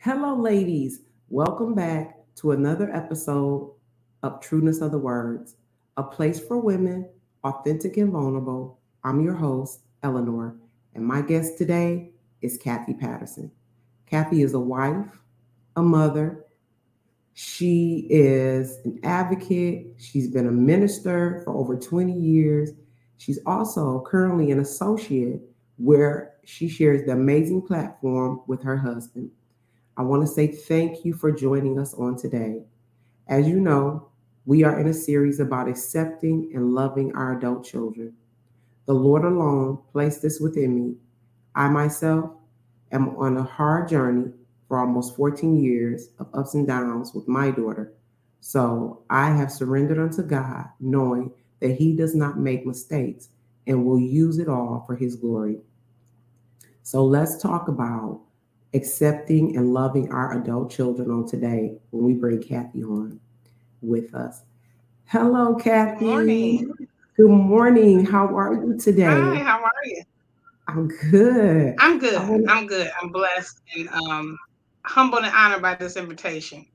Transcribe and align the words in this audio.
Hello, 0.00 0.32
ladies. 0.36 1.00
Welcome 1.28 1.74
back 1.74 2.20
to 2.36 2.52
another 2.52 2.88
episode 2.94 3.72
of 4.22 4.40
Trueness 4.40 4.80
of 4.80 4.92
the 4.92 4.98
Words, 4.98 5.56
a 5.96 6.04
place 6.04 6.38
for 6.38 6.56
women, 6.56 7.10
authentic 7.42 7.96
and 7.96 8.12
vulnerable. 8.12 8.78
I'm 9.02 9.20
your 9.20 9.34
host, 9.34 9.80
Eleanor, 10.04 10.54
and 10.94 11.04
my 11.04 11.20
guest 11.20 11.58
today 11.58 12.12
is 12.42 12.56
Kathy 12.56 12.94
Patterson. 12.94 13.50
Kathy 14.06 14.42
is 14.42 14.54
a 14.54 14.60
wife, 14.60 15.18
a 15.74 15.82
mother. 15.82 16.44
She 17.34 18.06
is 18.08 18.78
an 18.84 19.00
advocate. 19.02 19.96
She's 19.98 20.28
been 20.28 20.46
a 20.46 20.52
minister 20.52 21.42
for 21.42 21.56
over 21.56 21.76
20 21.76 22.12
years. 22.12 22.70
She's 23.16 23.40
also 23.46 24.04
currently 24.06 24.52
an 24.52 24.60
associate 24.60 25.40
where 25.76 26.34
she 26.44 26.68
shares 26.68 27.04
the 27.04 27.14
amazing 27.14 27.62
platform 27.62 28.42
with 28.46 28.62
her 28.62 28.76
husband. 28.76 29.32
I 29.98 30.02
want 30.02 30.22
to 30.22 30.28
say 30.28 30.46
thank 30.46 31.04
you 31.04 31.12
for 31.12 31.32
joining 31.32 31.76
us 31.80 31.92
on 31.92 32.16
today. 32.16 32.62
As 33.26 33.48
you 33.48 33.58
know, 33.58 34.10
we 34.46 34.62
are 34.62 34.78
in 34.78 34.86
a 34.86 34.94
series 34.94 35.40
about 35.40 35.68
accepting 35.68 36.52
and 36.54 36.72
loving 36.72 37.12
our 37.16 37.36
adult 37.36 37.66
children. 37.66 38.14
The 38.86 38.94
Lord 38.94 39.24
alone 39.24 39.80
placed 39.90 40.22
this 40.22 40.38
within 40.38 40.76
me. 40.76 40.94
I 41.56 41.68
myself 41.68 42.30
am 42.92 43.08
on 43.16 43.38
a 43.38 43.42
hard 43.42 43.88
journey 43.88 44.30
for 44.68 44.78
almost 44.78 45.16
14 45.16 45.60
years 45.60 46.10
of 46.20 46.28
ups 46.32 46.54
and 46.54 46.64
downs 46.64 47.12
with 47.12 47.26
my 47.26 47.50
daughter. 47.50 47.92
So 48.38 49.02
I 49.10 49.30
have 49.30 49.50
surrendered 49.50 49.98
unto 49.98 50.22
God, 50.22 50.66
knowing 50.78 51.32
that 51.58 51.74
He 51.74 51.92
does 51.92 52.14
not 52.14 52.38
make 52.38 52.64
mistakes 52.64 53.30
and 53.66 53.84
will 53.84 53.98
use 53.98 54.38
it 54.38 54.48
all 54.48 54.84
for 54.86 54.94
His 54.94 55.16
glory. 55.16 55.58
So 56.84 57.04
let's 57.04 57.42
talk 57.42 57.66
about 57.66 58.20
accepting 58.74 59.56
and 59.56 59.72
loving 59.72 60.10
our 60.12 60.40
adult 60.40 60.70
children 60.70 61.10
on 61.10 61.26
today 61.26 61.74
when 61.90 62.04
we 62.04 62.12
bring 62.12 62.42
Kathy 62.42 62.82
on 62.84 63.20
with 63.80 64.14
us. 64.14 64.42
Hello, 65.06 65.54
Kathy. 65.54 65.98
Good 66.00 66.06
morning. 66.06 66.72
Good 67.16 67.28
morning. 67.30 68.04
How 68.04 68.36
are 68.36 68.54
you 68.54 68.76
today? 68.78 69.04
Hi, 69.04 69.36
how 69.36 69.62
are 69.62 69.72
you? 69.84 70.02
I'm 70.68 70.88
good. 71.10 71.74
I'm 71.78 71.98
good. 71.98 72.28
wanna- 72.28 72.52
I'm 72.52 72.66
good. 72.66 72.90
I'm 73.00 73.08
blessed 73.08 73.60
and 73.76 73.88
um 73.88 74.38
humbled 74.84 75.24
and 75.24 75.34
honored 75.34 75.62
by 75.62 75.74
this 75.76 75.96
invitation. 75.96 76.66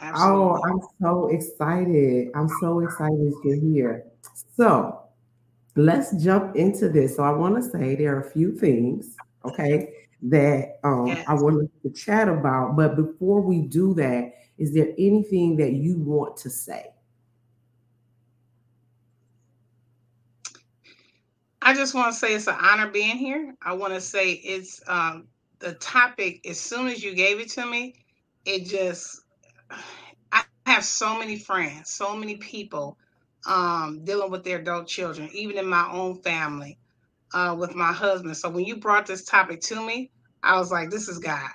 Absolutely. 0.00 0.40
Oh, 0.40 0.62
I'm 0.64 0.80
so 1.00 1.26
excited. 1.28 2.30
I'm 2.34 2.48
so 2.60 2.80
excited 2.80 3.32
you're 3.42 3.56
here. 3.56 4.04
So 4.56 5.00
let's 5.74 6.12
jump 6.22 6.56
into 6.56 6.88
this. 6.88 7.16
So 7.16 7.24
I 7.24 7.30
want 7.30 7.56
to 7.56 7.62
say 7.62 7.94
there 7.96 8.16
are 8.16 8.20
a 8.20 8.30
few 8.30 8.56
things, 8.56 9.16
okay, 9.44 9.92
that 10.22 10.80
um, 10.84 11.22
Yes. 11.22 11.26
I 11.26 11.34
wanted 11.34 11.70
to 11.82 11.90
chat 11.90 12.28
about. 12.28 12.76
But 12.76 12.96
before 12.96 13.40
we 13.40 13.62
do 13.62 13.94
that, 13.94 14.34
is 14.58 14.74
there 14.74 14.88
anything 14.98 15.56
that 15.58 15.72
you 15.72 15.98
want 15.98 16.36
to 16.38 16.50
say? 16.50 16.92
I 21.62 21.74
just 21.74 21.94
want 21.94 22.12
to 22.12 22.18
say 22.18 22.34
it's 22.34 22.46
an 22.48 22.56
honor 22.60 22.88
being 22.88 23.16
here. 23.16 23.54
I 23.62 23.74
want 23.74 23.94
to 23.94 24.00
say 24.00 24.32
it's 24.32 24.80
um 24.88 25.28
the 25.60 25.74
topic 25.74 26.46
as 26.48 26.60
soon 26.60 26.88
as 26.88 27.02
you 27.02 27.14
gave 27.14 27.40
it 27.40 27.50
to 27.50 27.66
me, 27.66 27.94
it 28.44 28.66
just 28.66 29.22
I 30.32 30.44
have 30.66 30.84
so 30.84 31.18
many 31.18 31.38
friends, 31.38 31.90
so 31.90 32.16
many 32.16 32.36
people 32.36 32.98
um 33.46 34.04
dealing 34.04 34.30
with 34.30 34.44
their 34.44 34.58
adult 34.58 34.88
children, 34.88 35.28
even 35.32 35.58
in 35.58 35.66
my 35.66 35.88
own 35.90 36.20
family, 36.22 36.78
uh 37.34 37.54
with 37.58 37.74
my 37.74 37.92
husband. 37.92 38.36
So 38.36 38.48
when 38.48 38.64
you 38.64 38.76
brought 38.76 39.06
this 39.06 39.24
topic 39.24 39.60
to 39.62 39.84
me, 39.84 40.10
I 40.42 40.58
was 40.58 40.70
like, 40.70 40.90
this 40.90 41.08
is 41.08 41.18
God. 41.18 41.50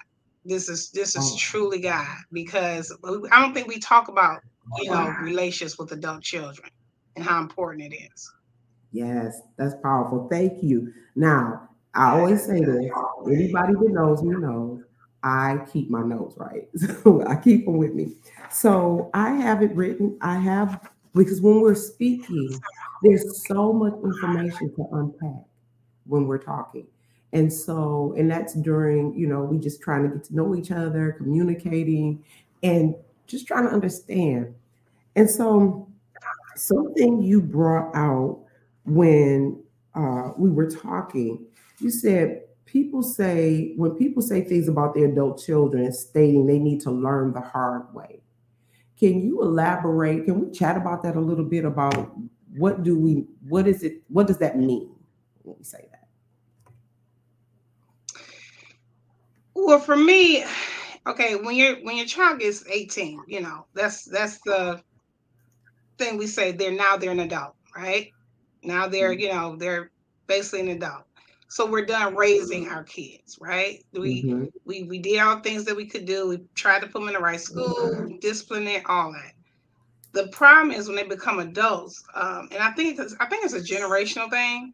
This 0.46 0.70
is 0.70 0.90
this 0.92 1.16
is 1.16 1.32
Oh. 1.34 1.38
truly 1.40 1.80
God 1.80 2.18
because 2.32 2.96
I 3.32 3.42
don't 3.42 3.54
think 3.54 3.68
we 3.68 3.80
talk 3.80 4.08
about, 4.08 4.42
you 4.78 4.92
know, 4.92 5.14
relationships 5.22 5.80
with 5.80 5.92
adult 5.92 6.22
children 6.22 6.70
and 7.16 7.26
how 7.26 7.42
important 7.42 7.94
it 7.94 7.96
is. 7.96 8.32
Yes, 8.92 9.42
that's 9.58 9.76
powerful. 9.82 10.28
Thank 10.30 10.62
you. 10.62 10.94
Now, 11.16 11.70
I 11.96 12.12
always 12.12 12.44
say 12.44 12.60
this 12.60 12.92
anybody 13.28 13.74
that 13.74 13.92
knows 13.92 14.22
me 14.22 14.36
knows 14.38 14.84
I 15.24 15.66
keep 15.72 15.90
my 15.90 16.04
notes 16.04 16.36
right. 16.38 16.68
So 17.04 17.26
I 17.26 17.36
keep 17.36 17.66
them 17.66 17.78
with 17.78 17.94
me. 17.94 18.16
So 18.52 19.10
I 19.14 19.32
have 19.32 19.62
it 19.64 19.74
written. 19.76 20.18
I 20.22 20.38
have, 20.38 20.90
because 21.14 21.42
when 21.42 21.62
we're 21.62 21.76
speaking, 21.76 22.50
there's 23.02 23.46
so 23.48 23.72
much 23.72 23.94
information 24.04 24.74
to 24.76 24.88
unpack 24.92 25.44
when 26.06 26.28
we're 26.28 26.38
talking. 26.38 26.88
And 27.32 27.52
so, 27.52 28.14
and 28.18 28.30
that's 28.30 28.54
during, 28.54 29.16
you 29.16 29.28
know, 29.28 29.44
we 29.44 29.58
just 29.58 29.82
trying 29.82 30.04
to 30.04 30.10
get 30.10 30.24
to 30.26 30.36
know 30.36 30.56
each 30.56 30.72
other, 30.72 31.14
communicating, 31.14 32.24
and 32.62 32.96
just 33.26 33.48
trying 33.48 33.66
to 33.66 33.72
understand. 33.72 34.54
And 35.16 35.30
so, 35.30 35.88
something 36.56 37.22
you 37.22 37.42
brought 37.42 37.96
out 37.96 38.44
when 38.86 39.62
uh, 39.96 40.32
we 40.38 40.50
were 40.50 40.70
talking, 40.70 41.46
you 41.80 41.90
said 41.90 42.42
people 42.66 43.04
say 43.04 43.74
when 43.78 43.92
people 43.92 44.22
say 44.22 44.42
things 44.42 44.68
about 44.68 44.94
their 44.94 45.06
adult 45.06 45.44
children, 45.44 45.92
stating 45.92 46.46
they 46.46 46.60
need 46.60 46.82
to 46.82 46.92
learn 46.92 47.34
the 47.34 47.42
hard 47.42 47.94
way. 47.94 48.22
Can 49.00 49.22
you 49.22 49.42
elaborate? 49.42 50.26
Can 50.26 50.40
we 50.40 50.52
chat 50.52 50.78
about 50.78 51.04
that 51.04 51.16
a 51.16 51.20
little 51.20 51.46
bit? 51.46 51.66
About 51.66 52.16
what 52.56 52.84
do 52.84 52.98
we? 52.98 53.26
What 53.48 53.68
is 53.68 53.84
it? 53.84 54.02
What 54.08 54.28
does 54.28 54.38
that 54.40 54.58
mean 54.58 54.90
when 55.44 55.58
we 55.58 55.64
say 55.64 55.88
that? 55.92 55.93
Well, 59.66 59.80
for 59.80 59.96
me, 59.96 60.44
okay, 61.08 61.36
when 61.36 61.56
your 61.56 61.76
when 61.84 61.98
your 61.98 62.06
child 62.06 62.40
gets 62.40 62.66
18, 62.68 63.24
you 63.28 63.42
know, 63.42 63.68
that's 63.74 64.04
that's 64.06 64.40
the 64.42 64.84
thing 65.98 66.18
we 66.18 66.28
say 66.28 66.52
they're 66.52 66.72
now 66.72 66.98
they're 66.98 67.12
an 67.12 67.20
adult, 67.20 67.54
right? 67.76 68.10
Now 68.64 68.88
they're, 68.88 69.14
you 69.14 69.30
know, 69.30 69.56
they're 69.58 69.92
basically 70.28 70.62
an 70.62 70.78
adult. 70.78 71.04
So 71.50 71.66
we're 71.70 71.86
done 71.86 72.16
raising 72.16 72.68
our 72.68 72.84
kids, 72.84 73.38
right? 73.40 73.80
We 73.94 74.30
Mhm. 74.30 74.50
we 74.66 74.84
we 74.84 75.00
did 75.00 75.20
all 75.20 75.36
the 75.38 75.42
things 75.44 75.66
that 75.66 75.76
we 75.76 75.88
could 75.88 76.06
do. 76.06 76.28
We 76.30 76.40
tried 76.56 76.82
to 76.82 76.88
put 76.88 77.00
them 77.00 77.08
in 77.10 77.14
the 77.14 77.20
right 77.20 77.40
school, 77.40 78.18
discipline 78.22 78.68
it, 78.68 78.86
all 78.88 79.12
that. 79.14 79.34
The 80.14 80.28
problem 80.30 80.72
is 80.72 80.88
when 80.88 80.96
they 80.98 81.04
become 81.08 81.40
adults, 81.40 82.02
um, 82.16 82.50
and 82.52 82.62
I 82.64 82.72
think 82.74 83.00
it's, 83.00 83.16
I 83.20 83.28
think 83.28 83.46
it's 83.46 83.54
a 83.56 83.62
generational 83.62 84.30
thing 84.30 84.74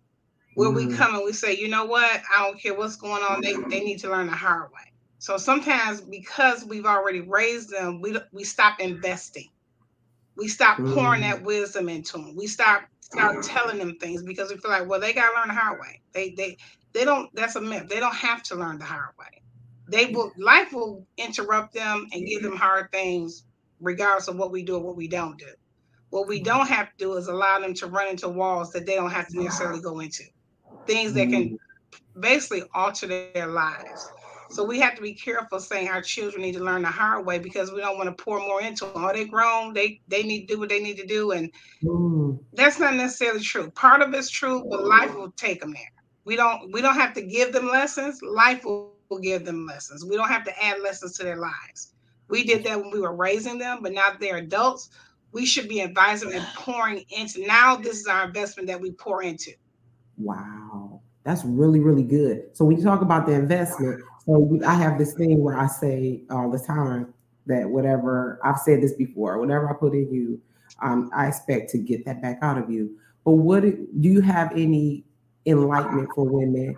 where 0.60 0.72
we 0.72 0.88
Mm. 0.88 0.98
come 0.98 1.16
and 1.16 1.26
we 1.26 1.34
say, 1.34 1.58
you 1.58 1.70
know 1.70 1.86
what, 1.86 2.22
I 2.36 2.46
don't 2.46 2.62
care 2.62 2.76
what's 2.76 2.98
going 2.98 3.24
on, 3.24 3.42
they, 3.44 3.64
they 3.72 3.82
need 3.86 4.00
to 4.02 4.12
learn 4.12 4.28
the 4.28 4.34
hard 4.36 4.72
way. 4.72 4.94
So 5.20 5.38
sometimes 5.38 6.02
because 6.02 6.66
we've 6.66 6.88
already 6.88 7.22
raised 7.22 7.72
them, 7.72 8.02
we 8.02 8.18
we 8.34 8.46
stop 8.46 8.82
investing. 8.82 9.48
We 10.38 10.50
stop 10.50 10.86
pouring 10.88 11.22
Mm. 11.22 11.24
that 11.24 11.44
wisdom 11.44 11.90
into 11.90 12.14
them. 12.20 12.36
We 12.38 12.48
start 12.48 12.84
start 13.02 13.42
telling 13.44 13.80
them 13.80 13.96
things 14.02 14.24
because 14.24 14.52
we 14.52 14.58
feel 14.60 14.72
like, 14.72 14.90
well, 14.90 15.02
they 15.02 15.14
gotta 15.14 15.36
learn 15.38 15.50
the 15.50 15.56
hard 15.56 15.80
way. 15.82 16.02
They 16.14 16.32
they 16.38 16.58
they 16.96 17.06
don't. 17.06 17.30
That's 17.36 17.58
a 17.58 17.62
myth. 17.62 17.90
They 17.90 18.02
don't 18.02 18.16
have 18.16 18.44
to 18.46 18.56
learn 18.56 18.80
the 18.80 18.86
hard 18.86 19.12
way. 19.20 19.28
They 19.92 20.08
will. 20.08 20.34
Life 20.38 20.74
will 20.74 21.08
interrupt 21.18 21.76
them 21.76 22.08
and 22.14 22.28
give 22.28 22.44
them 22.44 22.58
hard 22.58 22.92
things, 22.94 23.46
regardless 23.82 24.30
of 24.30 24.38
what 24.38 24.52
we 24.52 24.64
do 24.64 24.78
or 24.78 24.84
what 24.84 24.98
we 24.98 25.10
don't 25.10 25.40
do. 25.40 25.54
What 26.12 26.30
we 26.30 26.42
don't 26.42 26.70
have 26.70 26.88
to 26.88 26.94
do 27.00 27.16
is 27.18 27.28
allow 27.28 27.60
them 27.60 27.76
to 27.76 27.88
run 27.88 28.10
into 28.10 28.30
walls 28.30 28.72
that 28.74 28.88
they 28.88 28.96
don't 28.96 29.12
have 29.12 29.30
to 29.30 29.40
necessarily 29.40 29.82
go 29.82 30.00
into. 30.00 30.26
Things 30.90 31.16
that 31.16 31.42
can 31.42 31.70
basically 32.30 32.80
alter 32.86 33.20
their 33.24 33.48
lives. 33.48 34.12
So 34.50 34.64
we 34.66 34.80
have 34.82 34.96
to 34.96 35.02
be 35.02 35.14
careful 35.16 35.60
saying 35.60 35.90
our 35.90 36.02
children 36.02 36.44
need 36.44 36.56
to 36.58 36.64
learn 36.64 36.84
the 36.84 36.90
hard 36.90 37.26
way 37.26 37.40
because 37.40 37.72
we 37.72 37.82
don't 37.82 37.98
want 37.98 38.18
to 38.18 38.24
pour 38.24 38.48
more 38.48 38.68
into 38.68 38.86
them. 38.86 39.06
Oh, 39.06 39.12
they 39.14 39.26
grown, 39.26 39.74
they 39.74 40.02
they 40.08 40.24
need 40.24 40.48
to 40.48 40.54
do 40.56 40.60
what 40.60 40.70
they 40.70 40.80
need 40.82 40.98
to 40.98 41.06
do, 41.06 41.32
and 41.32 41.52
Mm. 41.84 42.40
that's 42.54 42.80
not 42.80 42.96
necessarily 42.96 43.42
true. 43.42 43.72
Part 43.72 44.02
of 44.02 44.14
it's 44.14 44.30
true, 44.30 44.66
but 44.70 44.84
life 44.84 45.16
will 45.16 45.32
take 45.38 45.62
them 45.62 45.74
there. 45.74 45.92
We 46.26 46.36
don't 46.36 46.72
we 46.74 46.82
don't 46.82 46.96
have 46.96 47.14
to 47.16 47.22
give 47.22 47.54
them 47.54 47.68
lessons. 47.70 48.20
Life 48.24 48.64
will, 48.66 48.76
will 48.76 48.88
give 48.88 49.12
them 49.12 49.30
lessons. 49.34 49.70
We 49.80 49.84
don't 49.84 49.94
have 49.94 50.10
to 50.10 50.24
add 50.30 50.48
lessons 50.48 50.84
to 50.84 50.90
their 50.96 51.06
lives. 51.08 51.64
We 52.08 52.24
did 52.24 52.44
that 52.48 52.64
when 52.64 52.72
we 52.72 52.82
were 52.84 53.00
raising 53.00 53.44
them, 53.44 53.68
but 53.68 53.82
now 53.82 53.98
they're 54.10 54.26
adults, 54.26 54.90
we 55.32 55.46
should 55.46 55.68
be 55.68 55.82
advising 55.82 56.34
and 56.34 56.52
pouring 56.54 57.04
into. 57.10 57.46
Now 57.46 57.76
this 57.78 58.00
is 58.00 58.08
our 58.08 58.26
investment 58.26 58.68
that 58.68 58.82
we 58.82 58.92
pour 58.92 59.22
into. 59.22 59.52
Wow, 60.18 60.79
that's 61.24 61.44
really 61.44 61.80
really 61.80 62.04
good. 62.04 62.44
So 62.54 62.66
when 62.66 62.78
you 62.78 62.84
talk 62.84 63.02
about 63.02 63.26
the 63.26 63.34
investment, 63.34 64.02
so 64.26 64.60
I 64.66 64.74
have 64.76 64.98
this 64.98 65.14
thing 65.14 65.44
where 65.44 65.58
I 65.58 65.68
say 65.68 66.24
all 66.30 66.50
the 66.50 66.60
time 66.60 67.14
that 67.48 67.70
whatever 67.70 68.40
I've 68.44 68.60
said 68.60 68.82
this 68.82 68.94
before, 68.94 69.40
whatever 69.40 69.70
I 69.70 69.74
put 69.74 69.94
in 69.94 70.12
you, 70.14 70.40
um, 70.82 71.10
I 71.16 71.28
expect 71.28 71.72
to 71.72 71.78
get 71.78 72.06
that 72.06 72.22
back 72.22 72.40
out 72.42 72.58
of 72.58 72.70
you. 72.70 72.98
But 73.26 73.32
what 73.34 73.64
do 73.64 73.88
you 74.00 74.22
have 74.22 74.52
any 74.54 75.04
enlightenment 75.46 76.10
for 76.14 76.26
women, 76.26 76.76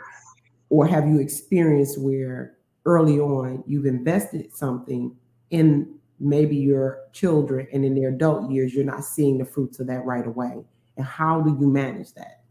or 0.70 0.88
have 0.88 1.08
you 1.08 1.20
experienced 1.20 2.00
where 2.00 2.58
early 2.86 3.20
on 3.20 3.64
you've 3.68 3.86
invested 3.86 4.56
something 4.56 5.16
in 5.50 5.94
maybe 6.20 6.56
your 6.56 7.00
children 7.14 7.68
and 7.74 7.84
in 7.84 7.96
their 7.96 8.10
adult 8.10 8.50
years 8.50 8.74
you're 8.74 8.84
not 8.84 9.04
seeing 9.04 9.38
the 9.38 9.46
fruits 9.46 9.80
of 9.80 9.88
that 9.88 10.06
right 10.06 10.26
away? 10.26 10.64
And 10.98 11.06
how 11.06 11.42
do 11.42 11.58
you 11.60 11.68
manage 11.68 12.14
that, 12.14 12.44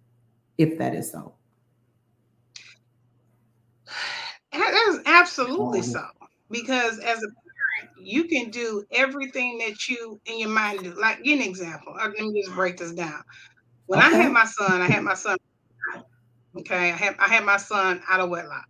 if 0.59 0.79
that 0.79 0.95
is 0.95 1.11
so? 1.11 1.35
That 4.53 4.87
is 4.89 5.01
absolutely 5.07 5.83
so. 5.83 6.05
because 6.51 6.99
as 6.99 7.19
a 7.19 7.29
parent, 7.29 7.91
you 8.03 8.25
can 8.25 8.51
do 8.51 8.85
everything 8.91 9.59
that 9.59 9.89
you 9.89 10.21
in 10.27 10.41
your 10.41 10.49
mind 10.49 10.83
do. 10.83 10.95
Like, 11.01 11.23
give 11.23 11.39
an 11.41 11.47
example. 11.47 11.95
Uh, 11.99 12.09
let 12.09 12.27
me 12.27 12.43
just 12.43 12.55
break 12.55 12.77
this 12.77 12.93
down. 12.93 13.23
When 13.87 14.01
okay. 14.01 14.09
I 14.09 14.23
had 14.23 14.33
my 14.33 14.45
son, 14.45 14.83
I 14.83 14.87
had 14.87 15.03
my 15.03 15.15
son. 15.15 15.37
Okay, 16.59 16.91
I 16.91 16.97
had 16.97 17.17
I 17.19 17.29
had 17.29 17.45
my 17.45 17.57
son 17.57 18.03
out 18.09 18.21
of 18.21 18.29
wedlock, 18.29 18.67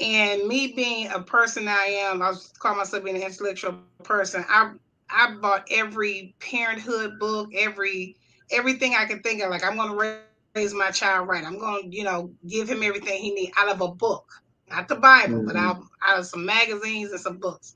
and 0.00 0.46
me 0.46 0.72
being 0.74 1.10
a 1.10 1.20
person 1.20 1.66
I 1.66 1.84
am, 1.84 2.22
I 2.22 2.28
was 2.30 2.52
call 2.58 2.76
myself 2.76 3.02
being 3.04 3.16
an 3.16 3.22
intellectual 3.22 3.78
person. 4.04 4.44
I 4.48 4.72
I 5.10 5.34
bought 5.40 5.66
every 5.70 6.34
parenthood 6.40 7.18
book, 7.18 7.50
every 7.56 8.16
everything 8.50 8.94
I 8.94 9.06
could 9.06 9.22
think 9.24 9.42
of. 9.42 9.50
Like 9.50 9.64
I'm 9.64 9.76
going 9.76 9.90
to 9.90 10.24
raise 10.54 10.74
my 10.74 10.90
child 10.90 11.28
right. 11.28 11.44
I'm 11.44 11.58
going 11.58 11.90
to, 11.90 11.96
you 11.96 12.04
know, 12.04 12.30
give 12.48 12.68
him 12.68 12.82
everything 12.82 13.20
he 13.20 13.32
needs 13.32 13.52
out 13.56 13.68
of 13.68 13.80
a 13.80 13.88
book, 13.88 14.24
not 14.70 14.88
the 14.88 14.96
Bible, 14.96 15.38
mm-hmm. 15.38 15.46
but 15.46 15.56
out, 15.56 15.82
out 16.02 16.18
of 16.18 16.26
some 16.26 16.44
magazines 16.44 17.10
and 17.10 17.20
some 17.20 17.38
books. 17.38 17.74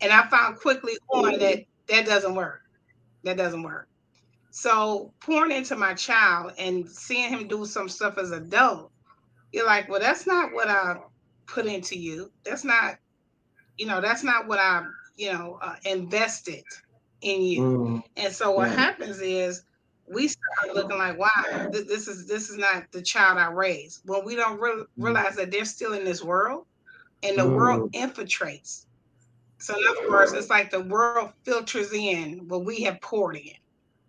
And 0.00 0.12
I 0.12 0.26
found 0.28 0.56
quickly 0.56 0.94
on 1.08 1.38
that 1.38 1.64
that 1.88 2.06
doesn't 2.06 2.34
work. 2.34 2.62
That 3.24 3.36
doesn't 3.36 3.62
work. 3.62 3.88
So 4.50 5.12
pouring 5.20 5.52
into 5.52 5.76
my 5.76 5.94
child 5.94 6.52
and 6.58 6.88
seeing 6.88 7.30
him 7.30 7.48
do 7.48 7.64
some 7.64 7.88
stuff 7.88 8.18
as 8.18 8.30
an 8.30 8.44
adult, 8.44 8.90
you're 9.52 9.66
like, 9.66 9.88
well, 9.88 10.00
that's 10.00 10.26
not 10.26 10.52
what 10.52 10.68
I 10.68 10.96
put 11.46 11.66
into 11.66 11.98
you. 11.98 12.30
That's 12.44 12.64
not, 12.64 12.96
you 13.76 13.86
know, 13.86 14.00
that's 14.00 14.22
not 14.22 14.46
what 14.46 14.58
I, 14.58 14.84
you 15.16 15.32
know, 15.32 15.58
uh, 15.62 15.76
invested 15.84 16.64
in 17.22 17.42
you. 17.42 17.60
Mm. 17.60 18.02
And 18.16 18.32
so 18.32 18.52
what 18.52 18.70
yeah. 18.70 18.76
happens 18.76 19.20
is 19.20 19.64
we 20.10 20.28
start 20.28 20.74
looking 20.74 20.98
like, 20.98 21.18
wow, 21.18 21.68
th- 21.72 21.86
this 21.86 22.08
is 22.08 22.26
this 22.26 22.50
is 22.50 22.56
not 22.56 22.84
the 22.92 23.02
child 23.02 23.38
I 23.38 23.50
raised. 23.50 24.02
When 24.04 24.24
we 24.24 24.36
don't 24.36 24.60
re- 24.60 24.72
mm. 24.72 24.86
realize 24.96 25.36
that 25.36 25.50
they're 25.50 25.64
still 25.64 25.92
in 25.92 26.04
this 26.04 26.22
world, 26.22 26.66
and 27.22 27.38
the 27.38 27.42
mm. 27.42 27.54
world 27.54 27.92
infiltrates. 27.92 28.86
So 29.58 29.76
in 29.76 29.82
other 29.88 30.10
words, 30.10 30.32
it's 30.32 30.50
like 30.50 30.70
the 30.70 30.80
world 30.80 31.32
filters 31.44 31.92
in 31.92 32.46
what 32.48 32.64
we 32.64 32.82
have 32.82 33.00
poured 33.00 33.36
in. 33.36 33.52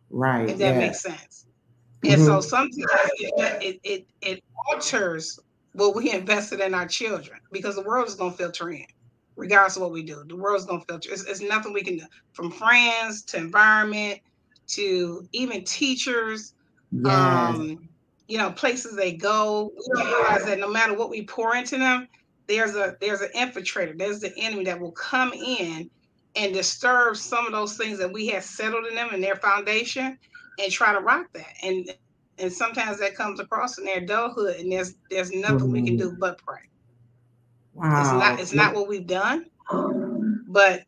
Right. 0.10 0.50
If 0.50 0.58
that 0.60 0.76
yeah. 0.76 0.80
makes 0.80 1.02
sense. 1.02 1.46
Mm-hmm. 2.02 2.14
And 2.14 2.24
so 2.24 2.40
sometimes 2.40 2.80
it, 2.84 3.60
it, 3.62 3.80
it 3.84 4.08
it 4.22 4.44
alters 4.72 5.40
what 5.74 5.96
we 5.96 6.12
invested 6.12 6.60
in 6.60 6.74
our 6.74 6.88
children 6.88 7.40
because 7.52 7.76
the 7.76 7.84
world 7.84 8.08
is 8.08 8.16
going 8.16 8.32
to 8.32 8.38
filter 8.38 8.70
in 8.70 8.86
regardless 9.40 9.78
of 9.78 9.82
what 9.82 9.92
we 9.92 10.04
do. 10.04 10.24
The 10.28 10.36
world's 10.36 10.66
going 10.66 10.82
to 10.82 10.86
filter. 10.86 11.10
It's, 11.12 11.24
it's 11.24 11.42
nothing 11.42 11.74
we 11.74 11.82
can 11.82 11.98
do 11.98 12.06
from 12.34 12.52
friends 12.52 13.24
to 13.24 13.38
environment 13.38 14.20
to 14.70 15.28
even 15.32 15.64
teachers, 15.64 16.54
yes. 16.92 17.14
um, 17.14 17.90
you 18.28 18.38
know, 18.38 18.52
places 18.52 18.96
they 18.96 19.14
go. 19.14 19.72
We 19.76 19.84
don't 19.96 20.14
realize 20.14 20.46
that 20.46 20.60
no 20.60 20.70
matter 20.70 20.94
what 20.94 21.10
we 21.10 21.24
pour 21.24 21.56
into 21.56 21.78
them, 21.78 22.08
there's 22.48 22.76
a 22.76 22.96
there's 23.00 23.22
an 23.22 23.30
infiltrator, 23.36 23.98
there's 23.98 24.20
the 24.20 24.36
enemy 24.38 24.66
that 24.66 24.80
will 24.80 24.92
come 24.92 25.34
in 25.34 25.90
and 26.36 26.54
disturb 26.54 27.18
some 27.18 27.46
of 27.46 27.52
those 27.52 27.78
things 27.78 27.98
that 28.00 28.12
we 28.12 28.28
have 28.28 28.44
settled 28.44 28.86
in 28.86 28.96
them 28.96 29.10
and 29.12 29.24
their 29.24 29.36
foundation 29.36 30.18
and 30.62 30.72
try 30.72 30.94
to 30.94 31.00
rock 31.00 31.28
that. 31.34 31.54
And 31.64 31.92
and 32.38 32.52
sometimes 32.52 33.00
that 33.00 33.16
comes 33.16 33.40
across 33.40 33.78
in 33.78 33.86
their 33.86 33.98
adulthood 33.98 34.56
and 34.58 34.72
there's 34.72 34.96
there's 35.10 35.32
nothing 35.32 35.58
mm-hmm. 35.58 35.72
we 35.72 35.82
can 35.84 35.98
do 35.98 36.10
mm-hmm. 36.10 36.20
but 36.20 36.38
pray. 36.38 36.62
Wow. 37.74 38.02
It's 38.02 38.12
not 38.12 38.40
it's 38.40 38.54
not 38.54 38.76
what 38.76 38.88
we've 38.88 39.08
done, 39.08 39.46
but 40.48 40.84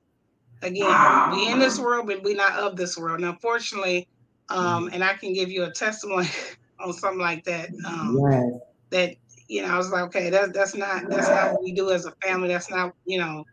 again, 0.62 1.32
we 1.32 1.52
in 1.52 1.60
this 1.60 1.80
world, 1.80 2.08
but 2.08 2.24
we're 2.24 2.36
not 2.36 2.54
of 2.54 2.76
this 2.76 2.98
world. 2.98 3.20
And 3.20 3.30
unfortunately, 3.30 4.08
um, 4.50 4.90
and 4.94 5.04
I 5.04 5.14
can 5.14 5.34
give 5.34 5.50
you 5.50 5.64
a 5.64 5.72
testimony 5.72 6.30
on 6.80 6.94
something 6.94 7.20
like 7.20 7.44
that. 7.46 7.70
Um, 7.86 8.20
yes. 8.30 8.54
That 8.90 9.16
you 9.48 9.62
know, 9.62 9.70
I 9.70 9.78
was 9.78 9.90
like, 9.92 10.04
okay, 10.04 10.30
that's 10.30 10.52
that's 10.52 10.76
not 10.76 11.10
that's 11.10 11.28
not 11.28 11.54
what 11.54 11.64
we 11.64 11.72
do 11.72 11.92
as 11.92 12.06
a 12.06 12.12
family. 12.24 12.50
That's 12.50 12.70
not 12.70 12.94
you 13.06 13.20
know, 13.20 13.46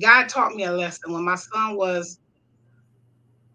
God 0.00 0.28
taught 0.28 0.54
me 0.54 0.64
a 0.64 0.72
lesson 0.72 1.12
when 1.12 1.24
my 1.24 1.36
son 1.36 1.76
was, 1.76 2.18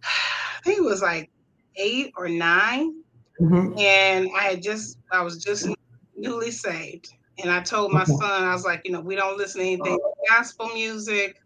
I 0.03 0.61
think 0.63 0.79
it 0.79 0.83
was 0.83 1.01
like 1.01 1.29
eight 1.77 2.11
or 2.17 2.27
9 2.27 2.95
mm-hmm. 3.39 3.79
and 3.79 4.29
I 4.37 4.43
had 4.43 4.61
just 4.61 4.97
I 5.11 5.21
was 5.21 5.43
just 5.43 5.69
newly 6.15 6.51
saved, 6.51 7.13
and 7.41 7.51
I 7.51 7.61
told 7.61 7.91
my 7.91 8.03
son 8.03 8.43
I 8.43 8.53
was 8.53 8.65
like, 8.65 8.81
you 8.85 8.91
know, 8.91 9.01
we 9.01 9.15
don't 9.15 9.37
listen 9.37 9.61
to 9.61 9.67
anything 9.67 9.99
gospel 10.29 10.69
music 10.69 11.40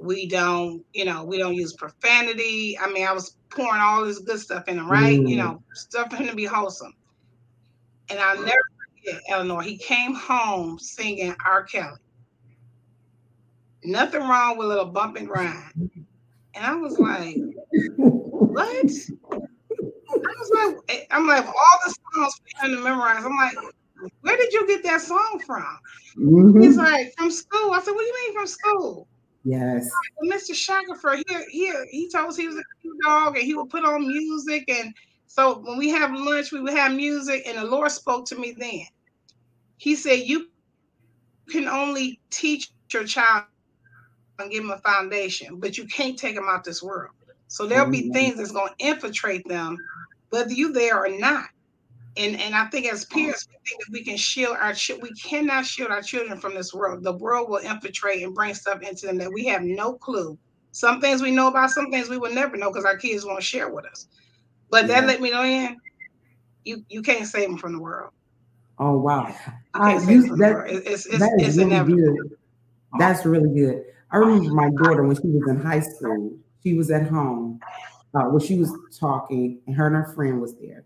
we 0.00 0.26
don't, 0.26 0.82
you 0.92 1.04
know, 1.04 1.24
we 1.24 1.38
don't 1.38 1.54
use 1.54 1.74
profanity. 1.74 2.78
I 2.78 2.90
mean, 2.90 3.06
I 3.06 3.12
was 3.12 3.36
pouring 3.50 3.80
all 3.80 4.04
this 4.04 4.18
good 4.18 4.40
stuff 4.40 4.68
in 4.68 4.78
him, 4.78 4.90
right? 4.90 5.18
Mm. 5.18 5.28
You 5.28 5.36
know, 5.36 5.62
stuff 5.74 6.10
for 6.10 6.16
him 6.16 6.28
to 6.28 6.34
be 6.34 6.44
wholesome. 6.44 6.94
And 8.08 8.18
I'll 8.18 8.40
never 8.40 8.62
forget 8.96 9.20
Eleanor. 9.28 9.62
He 9.62 9.76
came 9.76 10.14
home 10.14 10.78
singing 10.78 11.34
R. 11.44 11.64
Kelly. 11.64 11.98
Nothing 13.84 14.22
wrong 14.22 14.56
with 14.56 14.66
a 14.66 14.68
little 14.68 14.86
bump 14.86 15.16
and 15.16 15.28
grind. 15.28 15.90
And 16.54 16.66
I 16.66 16.74
was 16.74 16.98
like, 16.98 17.36
what? 17.96 18.86
I 20.12 20.34
was 20.38 20.50
like, 20.54 20.76
eh, 20.88 21.04
I'm 21.10 21.26
like, 21.26 21.46
all 21.46 21.78
the 21.84 21.94
songs 22.14 22.40
for 22.58 22.66
him 22.66 22.76
to 22.76 22.82
memorize. 22.82 23.24
I'm 23.24 23.36
like, 23.36 23.54
where 24.22 24.36
did 24.36 24.52
you 24.52 24.66
get 24.66 24.82
that 24.84 25.00
song 25.00 25.42
from? 25.46 25.78
Mm-hmm. 26.16 26.60
He's 26.60 26.76
like, 26.76 27.12
from 27.16 27.30
school. 27.30 27.72
I 27.72 27.80
said, 27.80 27.92
what 27.92 28.00
do 28.00 28.06
you 28.06 28.14
mean 28.14 28.34
from 28.34 28.46
school? 28.46 29.08
Yes. 29.50 29.90
Mr. 30.24 30.54
Shackelford, 30.54 31.24
here, 31.28 31.44
here, 31.50 31.86
he 31.90 32.08
told 32.08 32.28
us 32.28 32.36
he 32.36 32.46
was 32.46 32.56
a 32.56 32.62
dog 33.04 33.36
and 33.36 33.44
he 33.44 33.54
would 33.54 33.68
put 33.68 33.84
on 33.84 34.06
music. 34.06 34.64
And 34.68 34.94
so 35.26 35.58
when 35.58 35.76
we 35.76 35.88
have 35.90 36.12
lunch, 36.14 36.52
we 36.52 36.60
would 36.60 36.74
have 36.74 36.92
music. 36.92 37.42
And 37.46 37.58
the 37.58 37.64
Lord 37.64 37.90
spoke 37.90 38.26
to 38.26 38.36
me 38.36 38.52
then. 38.56 38.86
He 39.76 39.96
said, 39.96 40.20
You 40.20 40.48
can 41.50 41.66
only 41.66 42.20
teach 42.30 42.70
your 42.92 43.04
child 43.04 43.44
and 44.38 44.52
give 44.52 44.62
them 44.62 44.70
a 44.72 44.78
foundation, 44.78 45.58
but 45.58 45.76
you 45.76 45.86
can't 45.86 46.18
take 46.18 46.36
them 46.36 46.48
out 46.48 46.64
this 46.64 46.82
world. 46.82 47.12
So 47.48 47.66
there'll 47.66 47.90
be 47.90 48.12
things 48.12 48.36
that's 48.36 48.52
going 48.52 48.72
to 48.78 48.86
infiltrate 48.86 49.48
them, 49.48 49.76
whether 50.30 50.52
you're 50.52 50.72
there 50.72 51.04
or 51.04 51.08
not 51.18 51.46
and 52.16 52.40
and 52.40 52.54
I 52.54 52.66
think 52.66 52.86
as 52.86 53.04
parents, 53.04 53.46
we 53.48 53.56
think 53.66 53.80
that 53.84 53.92
we 53.92 54.04
can 54.04 54.16
shield 54.16 54.56
our 54.60 54.74
we 55.00 55.10
cannot 55.12 55.64
shield 55.64 55.90
our 55.90 56.02
children 56.02 56.40
from 56.40 56.54
this 56.54 56.74
world. 56.74 57.04
The 57.04 57.12
world 57.12 57.48
will 57.48 57.58
infiltrate 57.58 58.22
and 58.22 58.34
bring 58.34 58.54
stuff 58.54 58.82
into 58.82 59.06
them 59.06 59.18
that 59.18 59.32
we 59.32 59.44
have 59.46 59.62
no 59.62 59.94
clue. 59.94 60.36
Some 60.72 61.00
things 61.00 61.22
we 61.22 61.30
know 61.30 61.48
about, 61.48 61.70
some 61.70 61.90
things 61.90 62.08
we 62.08 62.18
will 62.18 62.34
never 62.34 62.56
know 62.56 62.70
because 62.70 62.84
our 62.84 62.96
kids 62.96 63.24
won't 63.24 63.42
share 63.42 63.70
with 63.70 63.86
us. 63.86 64.08
But 64.70 64.86
yeah. 64.88 65.00
that 65.00 65.06
let 65.06 65.20
me 65.20 65.30
know 65.30 65.44
in 65.44 65.76
you 66.64 66.84
you 66.88 67.02
can't 67.02 67.26
save 67.26 67.48
them 67.48 67.58
from 67.58 67.74
the 67.74 67.80
world. 67.80 68.12
Oh 68.78 68.98
wow! 68.98 69.34
I, 69.74 69.98
you, 70.08 70.36
that, 70.36 70.64
it's, 70.68 71.06
it's, 71.06 71.18
that 71.18 71.38
is 71.40 71.58
it's 71.58 71.70
really 71.72 71.96
good. 71.96 72.36
That's 72.98 73.24
really 73.24 73.54
good. 73.54 73.84
I 74.10 74.16
remember 74.16 74.52
my 74.52 74.70
daughter 74.82 75.04
when 75.04 75.16
she 75.16 75.28
was 75.28 75.48
in 75.48 75.60
high 75.60 75.80
school. 75.80 76.32
She 76.62 76.74
was 76.74 76.90
at 76.90 77.06
home. 77.06 77.60
Uh, 78.12 78.24
when 78.24 78.40
she 78.40 78.56
was 78.56 78.72
talking, 78.98 79.60
and 79.68 79.76
her 79.76 79.86
and 79.86 79.94
her 79.94 80.12
friend 80.14 80.40
was 80.40 80.56
there 80.56 80.84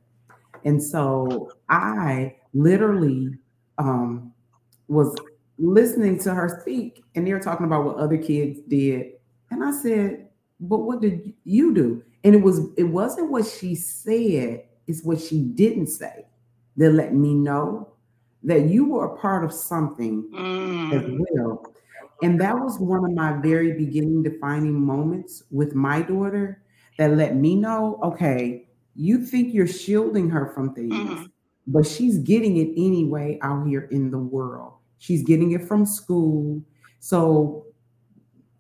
and 0.64 0.82
so 0.82 1.50
I 1.68 2.36
literally 2.52 3.38
um, 3.78 4.32
was 4.88 5.14
listening 5.58 6.18
to 6.20 6.34
her 6.34 6.60
speak, 6.60 7.04
and 7.14 7.26
they 7.26 7.32
were 7.32 7.40
talking 7.40 7.66
about 7.66 7.84
what 7.84 7.96
other 7.96 8.16
kids 8.16 8.60
did. 8.68 9.12
And 9.50 9.62
I 9.62 9.72
said, 9.72 10.28
But 10.60 10.78
what 10.78 11.00
did 11.00 11.32
you 11.44 11.74
do? 11.74 12.02
And 12.24 12.34
it 12.34 12.42
was 12.42 12.60
it 12.76 12.84
wasn't 12.84 13.30
what 13.30 13.46
she 13.46 13.74
said, 13.74 14.64
it's 14.86 15.04
what 15.04 15.20
she 15.20 15.42
didn't 15.42 15.88
say 15.88 16.26
that 16.76 16.90
let 16.92 17.14
me 17.14 17.34
know 17.34 17.88
that 18.42 18.68
you 18.68 18.86
were 18.86 19.06
a 19.06 19.16
part 19.18 19.44
of 19.44 19.52
something 19.52 20.28
mm. 20.32 20.92
as 20.92 21.04
well. 21.30 21.74
And 22.22 22.40
that 22.40 22.58
was 22.58 22.78
one 22.78 23.04
of 23.04 23.12
my 23.12 23.40
very 23.40 23.72
beginning 23.72 24.22
defining 24.22 24.80
moments 24.80 25.42
with 25.50 25.74
my 25.74 26.02
daughter 26.02 26.62
that 26.98 27.12
let 27.12 27.36
me 27.36 27.54
know, 27.54 27.98
okay, 28.02 28.63
you 28.94 29.24
think 29.24 29.54
you're 29.54 29.66
shielding 29.66 30.30
her 30.30 30.52
from 30.54 30.74
things, 30.74 30.94
mm-hmm. 30.94 31.24
but 31.66 31.86
she's 31.86 32.18
getting 32.18 32.56
it 32.56 32.70
anyway 32.76 33.38
out 33.42 33.66
here 33.66 33.88
in 33.90 34.10
the 34.10 34.18
world. 34.18 34.74
She's 34.98 35.22
getting 35.22 35.52
it 35.52 35.64
from 35.64 35.84
school. 35.84 36.62
So 37.00 37.66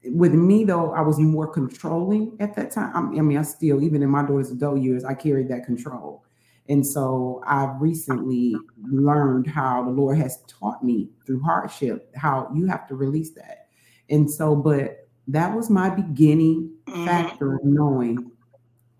with 0.06 0.32
me 0.32 0.64
though, 0.64 0.92
I 0.92 1.00
was 1.00 1.18
more 1.18 1.46
controlling 1.46 2.36
at 2.40 2.54
that 2.56 2.70
time. 2.70 3.16
I 3.16 3.22
mean, 3.22 3.38
I 3.38 3.42
still, 3.42 3.82
even 3.82 4.02
in 4.02 4.10
my 4.10 4.22
daughter's 4.22 4.50
adult 4.50 4.80
years, 4.80 5.04
I 5.04 5.14
carried 5.14 5.48
that 5.48 5.64
control. 5.64 6.24
And 6.68 6.86
so 6.86 7.42
I've 7.46 7.80
recently 7.80 8.56
learned 8.82 9.46
how 9.46 9.84
the 9.84 9.90
Lord 9.90 10.18
has 10.18 10.42
taught 10.46 10.82
me 10.82 11.10
through 11.26 11.42
hardship 11.42 12.10
how 12.16 12.50
you 12.54 12.66
have 12.66 12.86
to 12.88 12.94
release 12.94 13.32
that. 13.32 13.68
And 14.10 14.30
so, 14.30 14.56
but 14.56 15.08
that 15.28 15.54
was 15.54 15.70
my 15.70 15.90
beginning 15.90 16.72
mm-hmm. 16.86 17.06
factor 17.06 17.56
of 17.56 17.64
knowing 17.64 18.30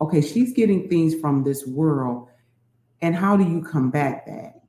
okay, 0.00 0.20
she's 0.20 0.52
getting 0.52 0.88
things 0.88 1.14
from 1.14 1.44
this 1.44 1.66
world. 1.66 2.28
And 3.00 3.14
how 3.14 3.36
do 3.36 3.44
you 3.44 3.62
combat 3.62 4.24
that? 4.26 4.62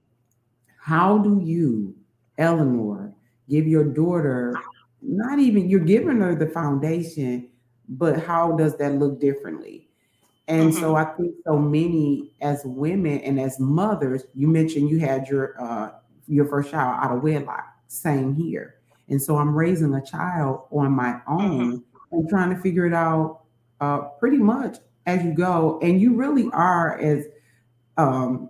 How 0.79 1.17
do 1.17 1.41
you, 1.43 1.95
Eleanor, 2.37 3.13
give 3.49 3.67
your 3.67 3.85
daughter, 3.85 4.55
not 5.01 5.39
even 5.39 5.69
you're 5.69 5.79
giving 5.79 6.19
her 6.19 6.35
the 6.35 6.47
foundation, 6.47 7.49
but 7.87 8.23
how 8.23 8.53
does 8.53 8.77
that 8.77 8.93
look 8.93 9.19
differently? 9.19 9.89
And 10.47 10.71
mm-hmm. 10.71 10.79
so 10.79 10.95
I 10.95 11.05
think 11.05 11.35
so 11.45 11.57
many 11.57 12.31
as 12.41 12.61
women 12.65 13.19
and 13.21 13.39
as 13.39 13.59
mothers, 13.59 14.25
you 14.35 14.47
mentioned 14.47 14.89
you 14.89 14.99
had 14.99 15.27
your 15.27 15.59
uh 15.61 15.91
your 16.27 16.45
first 16.45 16.71
child 16.71 16.99
out 17.03 17.15
of 17.15 17.23
wedlock, 17.23 17.65
same 17.87 18.35
here. 18.35 18.75
And 19.09 19.21
so 19.21 19.37
I'm 19.37 19.55
raising 19.55 19.93
a 19.93 20.03
child 20.03 20.61
on 20.71 20.91
my 20.91 21.19
own 21.27 21.77
mm-hmm. 21.77 22.15
and 22.15 22.29
trying 22.29 22.55
to 22.55 22.61
figure 22.61 22.85
it 22.85 22.93
out 22.93 23.41
uh, 23.79 23.99
pretty 24.19 24.37
much 24.37 24.77
as 25.05 25.23
you 25.23 25.33
go. 25.33 25.79
And 25.81 26.01
you 26.01 26.15
really 26.15 26.49
are 26.51 26.97
as 26.99 27.25
um, 27.97 28.49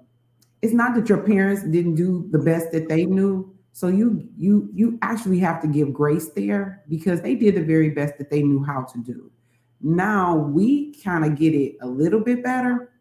it's 0.62 0.74
not 0.74 0.96
that 0.96 1.10
your 1.10 1.20
parents 1.20 1.64
didn't 1.64 1.96
do 1.96 2.28
the 2.32 2.40
best 2.40 2.72
that 2.72 2.90
they 2.90 3.06
knew. 3.06 3.54
So 3.74 3.88
you 3.88 4.28
you 4.38 4.70
you 4.74 4.98
actually 5.02 5.40
have 5.40 5.62
to 5.62 5.68
give 5.68 5.94
grace 5.94 6.30
there 6.30 6.84
because 6.90 7.22
they 7.22 7.36
did 7.36 7.56
the 7.56 7.64
very 7.64 7.90
best 7.90 8.18
that 8.18 8.30
they 8.30 8.42
knew 8.42 8.64
how 8.64 8.84
to 8.84 8.98
do. 9.00 9.30
Now 9.82 10.36
we 10.36 10.96
kind 11.04 11.26
of 11.26 11.36
get 11.38 11.54
it 11.54 11.76
a 11.82 11.88
little 11.88 12.22
bit 12.22 12.44
better. 12.44 12.92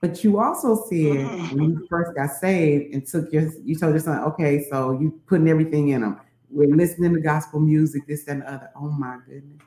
But 0.00 0.22
you 0.22 0.40
also 0.40 0.84
said 0.88 1.26
mm-hmm. 1.26 1.56
when 1.56 1.70
you 1.70 1.86
first 1.88 2.14
got 2.14 2.30
saved 2.30 2.92
and 2.92 3.06
took 3.06 3.32
your 3.32 3.50
you 3.64 3.74
told 3.76 3.92
your 3.92 4.00
son, 4.00 4.22
okay, 4.24 4.66
so 4.70 4.92
you 4.92 5.18
putting 5.26 5.48
everything 5.48 5.88
in 5.88 6.02
them. 6.02 6.20
We're 6.50 6.76
listening 6.76 7.14
to 7.14 7.20
gospel 7.20 7.60
music, 7.60 8.06
this 8.06 8.28
and 8.28 8.42
the 8.42 8.52
other. 8.52 8.70
Oh 8.76 8.90
my 8.90 9.16
goodness. 9.26 9.62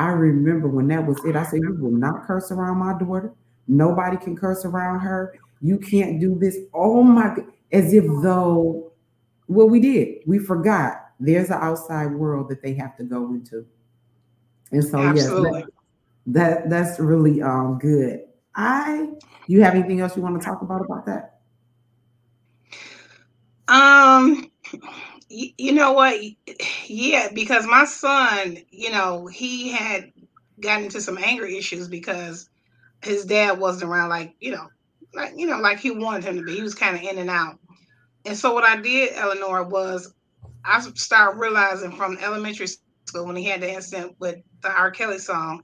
I 0.00 0.06
remember 0.06 0.66
when 0.66 0.88
that 0.88 1.06
was 1.06 1.22
it. 1.26 1.36
I 1.36 1.44
said, 1.44 1.60
You 1.60 1.76
will 1.78 1.90
not 1.90 2.24
curse 2.24 2.50
around 2.50 2.78
my 2.78 2.98
daughter. 2.98 3.34
Nobody 3.68 4.16
can 4.16 4.34
curse 4.34 4.64
around 4.64 5.00
her. 5.00 5.38
You 5.60 5.76
can't 5.76 6.18
do 6.18 6.38
this. 6.38 6.56
Oh 6.72 7.02
my 7.02 7.34
God. 7.34 7.44
As 7.70 7.92
if 7.92 8.04
though, 8.22 8.92
well, 9.46 9.68
we 9.68 9.78
did. 9.78 10.22
We 10.26 10.38
forgot 10.38 11.10
there's 11.20 11.50
an 11.50 11.58
outside 11.60 12.14
world 12.14 12.48
that 12.48 12.62
they 12.62 12.72
have 12.72 12.96
to 12.96 13.04
go 13.04 13.26
into. 13.26 13.66
And 14.72 14.82
so, 14.82 14.98
Absolutely. 15.00 15.58
yes, 15.58 15.68
that, 16.28 16.62
that, 16.62 16.70
that's 16.70 16.98
really 16.98 17.42
um, 17.42 17.78
good. 17.78 18.20
I, 18.54 19.10
you 19.48 19.62
have 19.62 19.74
anything 19.74 20.00
else 20.00 20.16
you 20.16 20.22
want 20.22 20.40
to 20.40 20.44
talk 20.44 20.62
about 20.62 20.80
about 20.80 21.04
that? 21.04 21.40
Um, 23.68 24.50
you 25.30 25.72
know 25.72 25.92
what? 25.92 26.20
Yeah, 26.86 27.28
because 27.32 27.66
my 27.66 27.84
son, 27.84 28.58
you 28.70 28.90
know, 28.90 29.26
he 29.26 29.70
had 29.70 30.12
gotten 30.60 30.84
into 30.84 31.00
some 31.00 31.18
anger 31.18 31.46
issues 31.46 31.88
because 31.88 32.48
his 33.02 33.24
dad 33.24 33.58
wasn't 33.58 33.90
around, 33.90 34.08
like, 34.08 34.34
you 34.40 34.50
know, 34.50 34.66
like, 35.14 35.32
you 35.36 35.46
know, 35.46 35.58
like 35.58 35.78
he 35.78 35.92
wanted 35.92 36.24
him 36.24 36.36
to 36.36 36.42
be. 36.42 36.56
He 36.56 36.62
was 36.62 36.74
kind 36.74 36.96
of 36.96 37.02
in 37.02 37.18
and 37.18 37.30
out. 37.30 37.58
And 38.26 38.36
so 38.36 38.52
what 38.52 38.64
I 38.64 38.76
did, 38.80 39.12
Eleanor, 39.14 39.64
was 39.64 40.12
I 40.64 40.80
started 40.80 41.38
realizing 41.38 41.92
from 41.92 42.18
elementary 42.20 42.66
school 43.06 43.26
when 43.26 43.36
he 43.36 43.44
had 43.44 43.60
the 43.60 43.72
incident 43.72 44.16
with 44.18 44.38
the 44.62 44.70
R. 44.70 44.90
Kelly 44.90 45.18
song, 45.18 45.62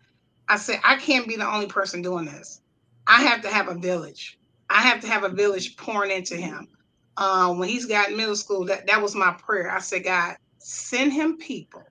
I 0.48 0.56
said, 0.58 0.80
I 0.84 0.96
can't 0.96 1.28
be 1.28 1.36
the 1.36 1.52
only 1.52 1.66
person 1.66 2.02
doing 2.02 2.24
this. 2.24 2.60
I 3.06 3.22
have 3.22 3.42
to 3.42 3.48
have 3.48 3.68
a 3.68 3.74
village. 3.74 4.38
I 4.70 4.82
have 4.82 5.00
to 5.00 5.08
have 5.08 5.24
a 5.24 5.28
village 5.28 5.76
pouring 5.76 6.10
into 6.12 6.36
him 6.36 6.68
um, 7.16 7.58
when 7.58 7.68
he's 7.68 7.86
got 7.86 8.12
middle 8.12 8.36
school, 8.36 8.64
that, 8.66 8.86
that 8.86 9.02
was 9.02 9.14
my 9.14 9.32
prayer. 9.32 9.70
I 9.70 9.80
said, 9.80 10.04
God, 10.04 10.36
send 10.58 11.12
him 11.12 11.38
people 11.38 11.82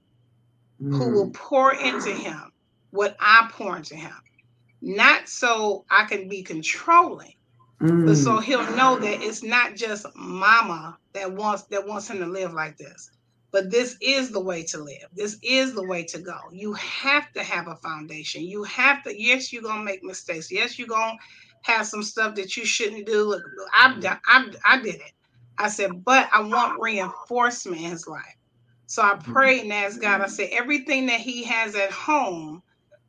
mm. 0.82 0.98
who 0.98 1.12
will 1.12 1.32
pour 1.32 1.74
into 1.74 2.12
him 2.12 2.52
what 2.92 3.16
I 3.20 3.50
pour 3.52 3.76
into 3.78 3.96
him. 3.96 4.14
Not 4.82 5.28
so 5.28 5.86
I 5.90 6.06
can 6.06 6.30
be 6.30 6.44
controlling, 6.44 7.34
mm. 7.82 8.06
but 8.06 8.16
so 8.16 8.38
mm. 8.38 8.44
he'll 8.44 8.76
know 8.76 8.98
that 9.00 9.22
it's 9.22 9.44
not 9.44 9.76
just 9.76 10.06
mama 10.16 10.98
that 11.14 11.32
wants 11.32 11.64
that 11.64 11.88
wants 11.88 12.10
him 12.10 12.20
to 12.20 12.28
live 12.28 12.54
like 12.54 12.78
this. 12.78 13.12
But 13.52 13.72
this 13.72 13.96
is 14.02 14.32
the 14.32 14.42
way 14.42 14.64
to 14.64 14.80
live. 14.80 15.08
This 15.14 15.38
is 15.42 15.74
the 15.74 15.88
way 15.88 16.04
to 16.04 16.20
go. 16.20 16.38
You 16.52 16.74
have 16.74 17.32
to 17.34 17.42
have 17.42 17.70
a 17.70 17.78
foundation. 17.78 18.44
You 18.44 18.64
have 18.64 19.02
to, 19.04 19.18
yes, 19.18 19.54
you're 19.54 19.62
gonna 19.62 19.82
make 19.82 20.04
mistakes. 20.04 20.52
Yes, 20.52 20.78
you're 20.78 20.90
gonna 20.90 21.18
have 21.62 21.88
some 21.88 22.04
stuff 22.04 22.36
that 22.36 22.58
you 22.58 22.66
shouldn't 22.66 23.06
do. 23.06 23.40
I've 23.74 24.02
done, 24.02 24.20
I've, 24.28 24.56
I 24.66 24.82
did 24.82 24.96
it. 24.96 25.14
I 25.58 25.70
said, 25.70 26.04
but 26.04 26.30
I 26.34 26.42
want 26.42 26.82
reinforcement 26.82 27.82
in 27.82 27.90
his 27.90 28.08
life. 28.08 28.38
So 28.88 29.02
I 29.02 29.14
mm-hmm. 29.14 29.34
prayed 29.34 29.64
and 29.64 29.74
asked 29.74 30.02
God, 30.02 30.22
I 30.22 30.28
said, 30.28 30.50
everything 30.52 31.06
that 31.08 31.20
he 31.20 31.44
has 31.44 31.76
at 31.76 31.92
home, 31.92 32.62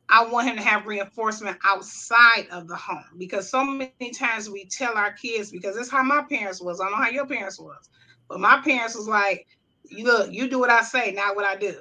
I 0.09 0.25
want 0.25 0.47
him 0.47 0.55
to 0.55 0.61
have 0.61 0.85
reinforcement 0.85 1.57
outside 1.65 2.47
of 2.51 2.67
the 2.67 2.75
home. 2.75 3.03
Because 3.17 3.49
so 3.49 3.63
many 3.63 4.11
times 4.13 4.49
we 4.49 4.65
tell 4.65 4.97
our 4.97 5.11
kids, 5.13 5.51
because 5.51 5.75
it's 5.75 5.89
how 5.91 6.03
my 6.03 6.23
parents 6.29 6.61
was. 6.61 6.79
I 6.79 6.85
don't 6.85 6.93
know 6.93 7.03
how 7.03 7.09
your 7.09 7.27
parents 7.27 7.59
was, 7.59 7.89
but 8.29 8.39
my 8.39 8.61
parents 8.61 8.95
was 8.95 9.07
like, 9.07 9.47
look, 9.91 10.31
you 10.31 10.49
do 10.49 10.59
what 10.59 10.69
I 10.69 10.81
say, 10.81 11.11
not 11.11 11.35
what 11.35 11.45
I 11.45 11.55
do. 11.57 11.75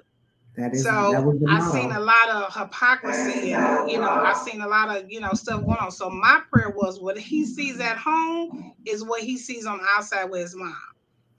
That 0.56 0.72
is, 0.72 0.84
so 0.84 1.36
I've 1.48 1.70
seen 1.70 1.92
a 1.92 2.00
lot 2.00 2.30
of 2.30 2.54
hypocrisy 2.54 3.52
and 3.52 3.90
you 3.90 3.98
know 3.98 4.08
I've 4.08 4.38
seen 4.38 4.62
a 4.62 4.66
lot 4.66 4.96
of 4.96 5.10
you 5.10 5.20
know 5.20 5.30
stuff 5.34 5.64
going 5.64 5.76
on. 5.78 5.90
So 5.90 6.08
my 6.08 6.40
prayer 6.50 6.70
was 6.70 6.98
what 6.98 7.18
he 7.18 7.44
sees 7.44 7.78
at 7.78 7.98
home 7.98 8.72
is 8.86 9.04
what 9.04 9.20
he 9.20 9.36
sees 9.36 9.66
on 9.66 9.78
the 9.78 9.86
outside 9.96 10.24
with 10.24 10.40
his 10.40 10.56
mom. 10.56 10.74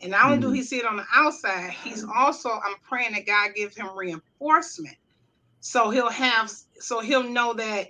And 0.02 0.12
not 0.12 0.26
only 0.26 0.38
do 0.38 0.48
mm-hmm. 0.48 0.56
he 0.56 0.64
see 0.64 0.78
it 0.78 0.86
on 0.86 0.98
the 0.98 1.06
outside, 1.16 1.72
he's 1.72 2.06
also 2.06 2.50
I'm 2.50 2.76
praying 2.84 3.14
that 3.14 3.26
God 3.26 3.56
gives 3.56 3.76
him 3.76 3.88
reinforcement. 3.96 4.98
So 5.62 5.90
he'll 5.90 6.12
have 6.12 6.52
so 6.80 7.00
he'll 7.00 7.24
know 7.24 7.54
that, 7.54 7.88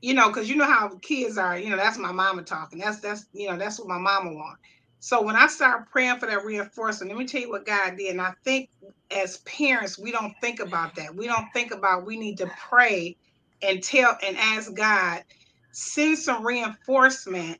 you 0.00 0.14
know, 0.14 0.28
because 0.28 0.48
you 0.48 0.56
know 0.56 0.64
how 0.64 0.88
kids 1.02 1.36
are, 1.36 1.58
you 1.58 1.68
know, 1.68 1.76
that's 1.76 1.98
my 1.98 2.12
mama 2.12 2.42
talking. 2.42 2.78
That's 2.78 3.00
that's 3.00 3.26
you 3.34 3.50
know, 3.50 3.58
that's 3.58 3.78
what 3.78 3.88
my 3.88 3.98
mama 3.98 4.32
want. 4.32 4.58
So 5.04 5.20
when 5.20 5.34
I 5.34 5.48
started 5.48 5.90
praying 5.90 6.20
for 6.20 6.26
that 6.26 6.44
reinforcement, 6.44 7.10
let 7.10 7.18
me 7.18 7.26
tell 7.26 7.40
you 7.40 7.50
what 7.50 7.66
God 7.66 7.96
did. 7.96 8.12
And 8.12 8.20
I 8.20 8.34
think 8.44 8.70
as 9.10 9.38
parents, 9.38 9.98
we 9.98 10.12
don't 10.12 10.32
think 10.40 10.60
about 10.60 10.94
that. 10.94 11.12
We 11.12 11.26
don't 11.26 11.48
think 11.52 11.74
about 11.74 12.06
we 12.06 12.16
need 12.16 12.38
to 12.38 12.48
pray 12.68 13.16
and 13.62 13.82
tell 13.82 14.16
and 14.24 14.36
ask 14.36 14.72
God, 14.74 15.24
send 15.72 16.18
some 16.18 16.46
reinforcement 16.46 17.58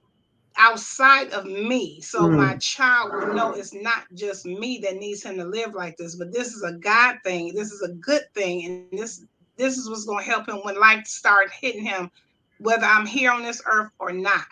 outside 0.57 1.33
of 1.33 1.45
me 1.47 2.01
so 2.01 2.29
mm. 2.29 2.37
my 2.37 2.55
child 2.59 3.11
will 3.13 3.35
know 3.35 3.55
it's 3.55 3.75
not 3.75 4.05
just 4.15 4.47
me 4.47 4.79
that 4.85 4.97
needs 4.97 5.25
him 5.25 5.39
to 5.39 5.47
live 5.47 5.73
like 5.73 5.97
this 5.97 6.15
but 6.15 6.31
this 6.31 6.53
is 6.53 6.63
a 6.63 6.73
god 6.73 7.17
thing 7.25 7.55
this 7.55 7.73
is 7.73 7.81
a 7.81 7.95
good 7.95 8.21
thing 8.35 8.67
and 8.67 9.01
this 9.01 9.25
this 9.57 9.79
is 9.79 9.89
what's 9.89 10.05
going 10.05 10.23
to 10.23 10.31
help 10.31 10.47
him 10.47 10.59
when 10.63 10.79
life 10.79 11.07
start 11.07 11.51
hitting 11.59 11.83
him 11.83 12.11
whether 12.59 12.85
i'm 12.85 13.07
here 13.07 13.31
on 13.31 13.43
this 13.43 13.63
earth 13.65 13.91
or 13.99 14.13
not. 14.13 14.45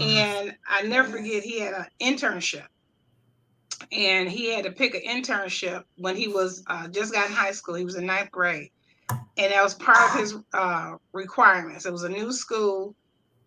And 0.00 0.54
i 0.68 0.82
never 0.82 1.10
forget 1.10 1.42
he 1.42 1.60
had 1.60 1.74
an 1.74 1.86
internship 2.00 2.66
and 3.92 4.28
he 4.28 4.52
had 4.52 4.64
to 4.64 4.72
pick 4.72 4.94
an 4.94 5.02
internship 5.02 5.84
when 5.96 6.16
he 6.16 6.28
was 6.28 6.62
uh, 6.66 6.88
just 6.88 7.12
got 7.12 7.28
in 7.28 7.32
high 7.32 7.52
school. 7.52 7.74
He 7.74 7.84
was 7.84 7.96
in 7.96 8.06
ninth 8.06 8.30
grade, 8.30 8.70
and 9.10 9.52
that 9.52 9.62
was 9.62 9.74
part 9.74 9.98
of 10.10 10.20
his 10.20 10.36
uh, 10.52 10.96
requirements. 11.12 11.86
It 11.86 11.92
was 11.92 12.02
a 12.02 12.08
new 12.08 12.32
school. 12.32 12.94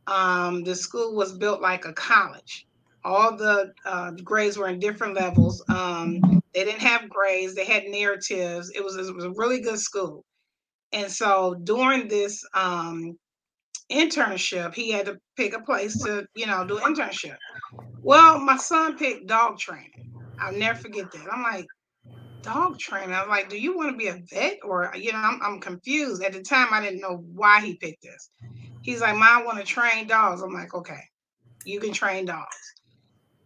Um, 0.08 0.63
the 0.63 0.75
school 0.75 1.15
was 1.15 1.38
built 1.38 1.62
like 1.62 1.86
a 1.86 1.93
college. 1.93 2.67
All 3.03 3.36
the 3.36 3.74
uh, 3.86 4.12
grades 4.24 4.58
were 4.58 4.67
in 4.67 4.79
different 4.79 5.15
levels. 5.15 5.63
Um, 5.70 6.41
they 6.53 6.65
didn't 6.65 6.81
have 6.81 7.10
grades. 7.10 7.55
They 7.55 7.65
had 7.65 7.86
narratives. 7.86 8.72
It 8.75 8.84
was, 8.84 8.96
it 8.96 9.13
was 9.13 9.25
a 9.25 9.31
really 9.31 9.62
good 9.62 9.79
school. 9.79 10.24
And 10.91 11.10
so 11.10 11.55
during 11.63 12.08
this 12.08 12.43
um, 12.53 13.17
internship, 13.91 14.74
he 14.74 14.91
had 14.91 15.05
to 15.05 15.17
pick 15.36 15.55
a 15.55 15.62
place 15.62 16.01
to, 16.03 16.25
you 16.36 16.48
know, 16.48 16.65
do 16.65 16.77
internship. 16.79 17.38
Well, 18.01 18.39
my 18.39 18.57
son 18.57 18.98
picked 18.98 19.27
dog 19.27 19.57
training. 19.60 20.12
I'll 20.39 20.53
never 20.53 20.79
forget 20.79 21.12
that. 21.12 21.27
I'm 21.31 21.43
like, 21.43 21.67
dog 22.41 22.79
training. 22.79 23.13
I'm 23.13 23.29
like, 23.29 23.50
do 23.50 23.60
you 23.60 23.77
want 23.77 23.91
to 23.91 23.98
be 23.98 24.07
a 24.07 24.19
vet? 24.31 24.57
Or, 24.63 24.91
you 24.95 25.12
know, 25.12 25.19
I'm, 25.19 25.39
I'm 25.43 25.60
confused. 25.60 26.24
At 26.24 26.33
the 26.33 26.41
time, 26.41 26.67
I 26.71 26.81
didn't 26.81 27.01
know 27.01 27.24
why 27.33 27.62
he 27.62 27.75
picked 27.75 28.03
this. 28.03 28.29
He's 28.81 29.01
like, 29.01 29.15
Mom, 29.15 29.24
I 29.24 29.43
want 29.45 29.60
to 29.60 29.63
train 29.63 30.07
dogs. 30.07 30.41
I'm 30.41 30.53
like, 30.53 30.74
okay, 30.74 31.01
you 31.65 31.79
can 31.79 31.93
train 31.93 32.25
dogs. 32.25 32.74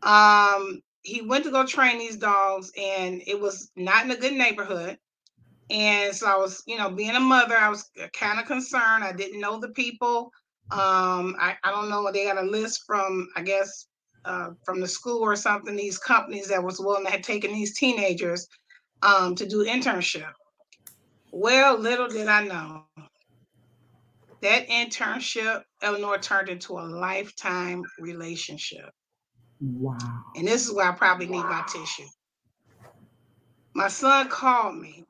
Um, 0.01 0.81
he 1.01 1.21
went 1.21 1.43
to 1.43 1.51
go 1.51 1.65
train 1.65 1.99
these 1.99 2.15
dogs, 2.15 2.71
and 2.77 3.21
it 3.27 3.39
was 3.39 3.71
not 3.75 4.05
in 4.05 4.11
a 4.11 4.17
good 4.17 4.33
neighborhood. 4.33 4.97
And 5.69 6.15
so 6.15 6.27
I 6.27 6.37
was, 6.37 6.61
you 6.67 6.77
know, 6.77 6.89
being 6.89 7.15
a 7.15 7.19
mother, 7.19 7.55
I 7.55 7.69
was 7.69 7.89
kind 8.13 8.39
of 8.39 8.45
concerned. 8.45 9.03
I 9.03 9.13
didn't 9.13 9.39
know 9.39 9.59
the 9.59 9.69
people. 9.69 10.31
Um, 10.71 11.35
I, 11.39 11.55
I 11.63 11.71
don't 11.71 11.89
know. 11.89 12.11
They 12.11 12.25
got 12.25 12.37
a 12.37 12.47
list 12.47 12.83
from, 12.85 13.27
I 13.35 13.41
guess, 13.41 13.87
uh, 14.25 14.51
from 14.63 14.79
the 14.79 14.87
school 14.87 15.21
or 15.21 15.35
something, 15.35 15.75
these 15.75 15.97
companies 15.97 16.47
that 16.49 16.63
was 16.63 16.79
willing 16.79 17.05
to 17.05 17.11
have 17.11 17.21
taken 17.21 17.51
these 17.51 17.77
teenagers 17.77 18.47
um, 19.01 19.35
to 19.35 19.47
do 19.47 19.65
internship. 19.65 20.31
Well, 21.31 21.77
little 21.77 22.07
did 22.07 22.27
I 22.27 22.43
know 22.45 22.83
that 24.41 24.67
internship, 24.67 25.63
Eleanor, 25.81 26.17
turned 26.17 26.49
into 26.49 26.73
a 26.73 26.81
lifetime 26.81 27.83
relationship. 27.99 28.89
Wow. 29.59 29.97
And 30.35 30.47
this 30.47 30.67
is 30.67 30.73
where 30.73 30.89
I 30.89 30.95
probably 30.95 31.27
need 31.27 31.43
my 31.43 31.63
tissue. 31.67 32.07
My 33.73 33.87
son 33.87 34.29
called 34.29 34.77
me. 34.77 35.03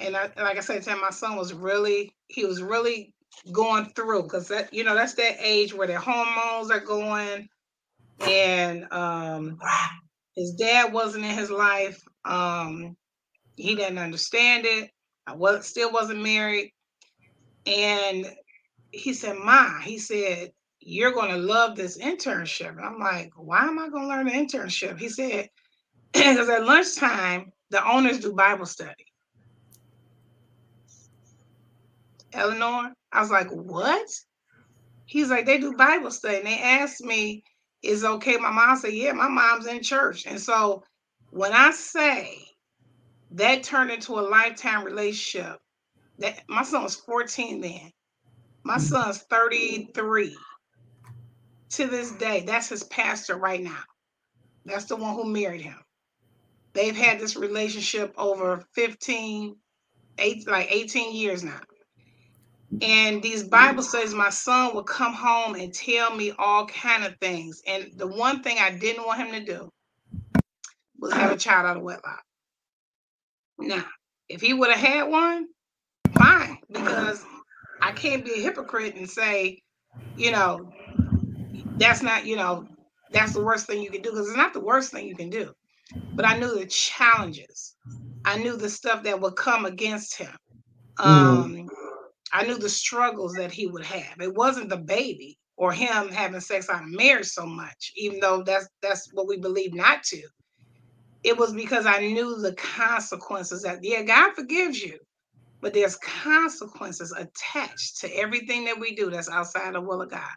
And 0.00 0.16
I, 0.16 0.30
like 0.36 0.56
I 0.56 0.60
said, 0.60 0.84
my 1.00 1.10
son 1.10 1.36
was 1.36 1.52
really, 1.52 2.14
he 2.28 2.44
was 2.44 2.62
really 2.62 3.14
going 3.52 3.86
through 3.96 4.24
because 4.24 4.48
that, 4.48 4.72
you 4.72 4.84
know, 4.84 4.94
that's 4.94 5.14
that 5.14 5.36
age 5.40 5.72
where 5.72 5.86
their 5.86 5.98
hormones 5.98 6.70
are 6.70 6.80
going 6.80 7.48
and 8.26 8.86
um, 8.92 9.58
his 10.34 10.52
dad 10.52 10.92
wasn't 10.92 11.24
in 11.24 11.36
his 11.36 11.50
life. 11.50 12.02
Um, 12.24 12.96
he 13.56 13.74
didn't 13.74 13.98
understand 13.98 14.66
it. 14.66 14.90
I 15.26 15.34
was 15.34 15.66
still 15.66 15.90
wasn't 15.90 16.22
married, 16.22 16.72
and 17.66 18.26
he 18.90 19.14
said, 19.14 19.36
"Ma," 19.36 19.78
he 19.80 19.98
said, 19.98 20.50
"You're 20.80 21.12
to 21.30 21.36
love 21.36 21.76
this 21.76 21.98
internship." 21.98 22.76
I'm 22.82 22.98
like, 22.98 23.32
"Why 23.36 23.66
am 23.66 23.78
I 23.78 23.88
to 23.88 24.06
learn 24.06 24.28
an 24.28 24.34
internship?" 24.34 24.98
He 24.98 25.08
said, 25.08 25.48
"Because 26.12 26.48
at 26.48 26.64
lunchtime." 26.66 27.52
the 27.70 27.84
owners 27.90 28.20
do 28.20 28.32
Bible 28.32 28.66
study. 28.66 29.06
Eleanor, 32.34 32.92
I 33.12 33.20
was 33.20 33.30
like, 33.30 33.48
what? 33.50 34.08
He's 35.06 35.30
like, 35.30 35.46
they 35.46 35.58
do 35.58 35.76
Bible 35.76 36.10
study. 36.10 36.38
And 36.38 36.46
they 36.46 36.58
asked 36.58 37.02
me, 37.02 37.44
is 37.82 38.04
okay? 38.04 38.36
My 38.36 38.50
mom 38.50 38.76
said, 38.76 38.92
yeah, 38.92 39.12
my 39.12 39.28
mom's 39.28 39.66
in 39.66 39.82
church. 39.82 40.26
And 40.26 40.40
so 40.40 40.82
when 41.30 41.52
I 41.52 41.70
say 41.70 42.38
that 43.32 43.62
turned 43.62 43.90
into 43.90 44.12
a 44.12 44.22
lifetime 44.22 44.84
relationship, 44.84 45.58
that 46.18 46.42
my 46.48 46.62
son 46.62 46.82
was 46.84 46.94
14 46.96 47.60
then. 47.60 47.92
My 48.62 48.76
mm-hmm. 48.76 48.82
son's 48.82 49.18
33. 49.18 50.36
To 51.70 51.86
this 51.88 52.12
day, 52.12 52.44
that's 52.46 52.68
his 52.68 52.84
pastor 52.84 53.36
right 53.36 53.60
now. 53.60 53.82
That's 54.64 54.84
the 54.84 54.96
one 54.96 55.14
who 55.14 55.24
married 55.24 55.62
him. 55.62 55.78
They've 56.72 56.96
had 56.96 57.18
this 57.18 57.36
relationship 57.36 58.14
over 58.16 58.64
15, 58.74 59.56
eight, 60.18 60.48
like 60.48 60.70
18 60.70 61.14
years 61.14 61.42
now. 61.42 61.60
And 62.80 63.22
these 63.22 63.44
Bible 63.44 63.82
studies, 63.82 64.14
my 64.14 64.30
son 64.30 64.74
would 64.74 64.86
come 64.86 65.14
home 65.14 65.54
and 65.54 65.72
tell 65.72 66.14
me 66.14 66.32
all 66.38 66.66
kind 66.66 67.04
of 67.04 67.16
things. 67.20 67.62
And 67.66 67.88
the 67.96 68.06
one 68.06 68.42
thing 68.42 68.58
I 68.60 68.72
didn't 68.72 69.06
want 69.06 69.20
him 69.20 69.32
to 69.32 69.44
do 69.44 69.70
was 70.98 71.12
have 71.12 71.32
a 71.32 71.36
child 71.36 71.66
out 71.66 71.76
of 71.76 71.82
wedlock. 71.82 72.22
Now, 73.58 73.84
if 74.28 74.40
he 74.40 74.52
would 74.52 74.70
have 74.72 74.80
had 74.80 75.04
one, 75.04 75.46
fine, 76.18 76.58
because 76.70 77.24
I 77.80 77.92
can't 77.92 78.24
be 78.24 78.32
a 78.32 78.42
hypocrite 78.42 78.96
and 78.96 79.08
say, 79.08 79.60
you 80.16 80.32
know, 80.32 80.72
that's 81.78 82.02
not, 82.02 82.26
you 82.26 82.36
know, 82.36 82.66
that's 83.12 83.32
the 83.34 83.42
worst 83.44 83.66
thing 83.66 83.82
you 83.82 83.90
can 83.90 84.02
do 84.02 84.10
because 84.10 84.28
it's 84.28 84.36
not 84.36 84.52
the 84.52 84.60
worst 84.60 84.92
thing 84.92 85.06
you 85.06 85.16
can 85.16 85.30
do. 85.30 85.52
But 86.16 86.26
I 86.26 86.38
knew 86.38 86.58
the 86.58 86.66
challenges. 86.66 87.76
I 88.24 88.38
knew 88.38 88.56
the 88.56 88.70
stuff 88.70 89.04
that 89.04 89.20
would 89.20 89.36
come 89.36 89.64
against 89.66 90.16
him. 90.16 90.34
Mm-hmm. 90.98 91.10
Um, 91.10 91.54
mm. 91.54 91.68
I 92.34 92.44
knew 92.44 92.58
the 92.58 92.68
struggles 92.68 93.34
that 93.34 93.52
he 93.52 93.68
would 93.68 93.84
have. 93.84 94.20
It 94.20 94.34
wasn't 94.34 94.68
the 94.68 94.76
baby 94.76 95.38
or 95.56 95.72
him 95.72 96.08
having 96.08 96.40
sex 96.40 96.68
out 96.68 96.82
of 96.82 96.88
marriage 96.88 97.28
so 97.28 97.46
much, 97.46 97.92
even 97.94 98.18
though 98.18 98.42
that's 98.42 98.68
that's 98.82 99.08
what 99.12 99.28
we 99.28 99.38
believe 99.38 99.72
not 99.72 100.02
to. 100.02 100.20
It 101.22 101.38
was 101.38 101.54
because 101.54 101.86
I 101.86 102.00
knew 102.00 102.40
the 102.40 102.54
consequences 102.54 103.62
that 103.62 103.78
yeah, 103.82 104.02
God 104.02 104.34
forgives 104.34 104.82
you, 104.82 104.98
but 105.60 105.72
there's 105.72 105.96
consequences 105.96 107.14
attached 107.16 108.00
to 108.00 108.08
everything 108.16 108.64
that 108.64 108.80
we 108.80 108.96
do 108.96 109.10
that's 109.10 109.30
outside 109.30 109.72
the 109.72 109.80
will 109.80 110.02
of 110.02 110.10
God. 110.10 110.34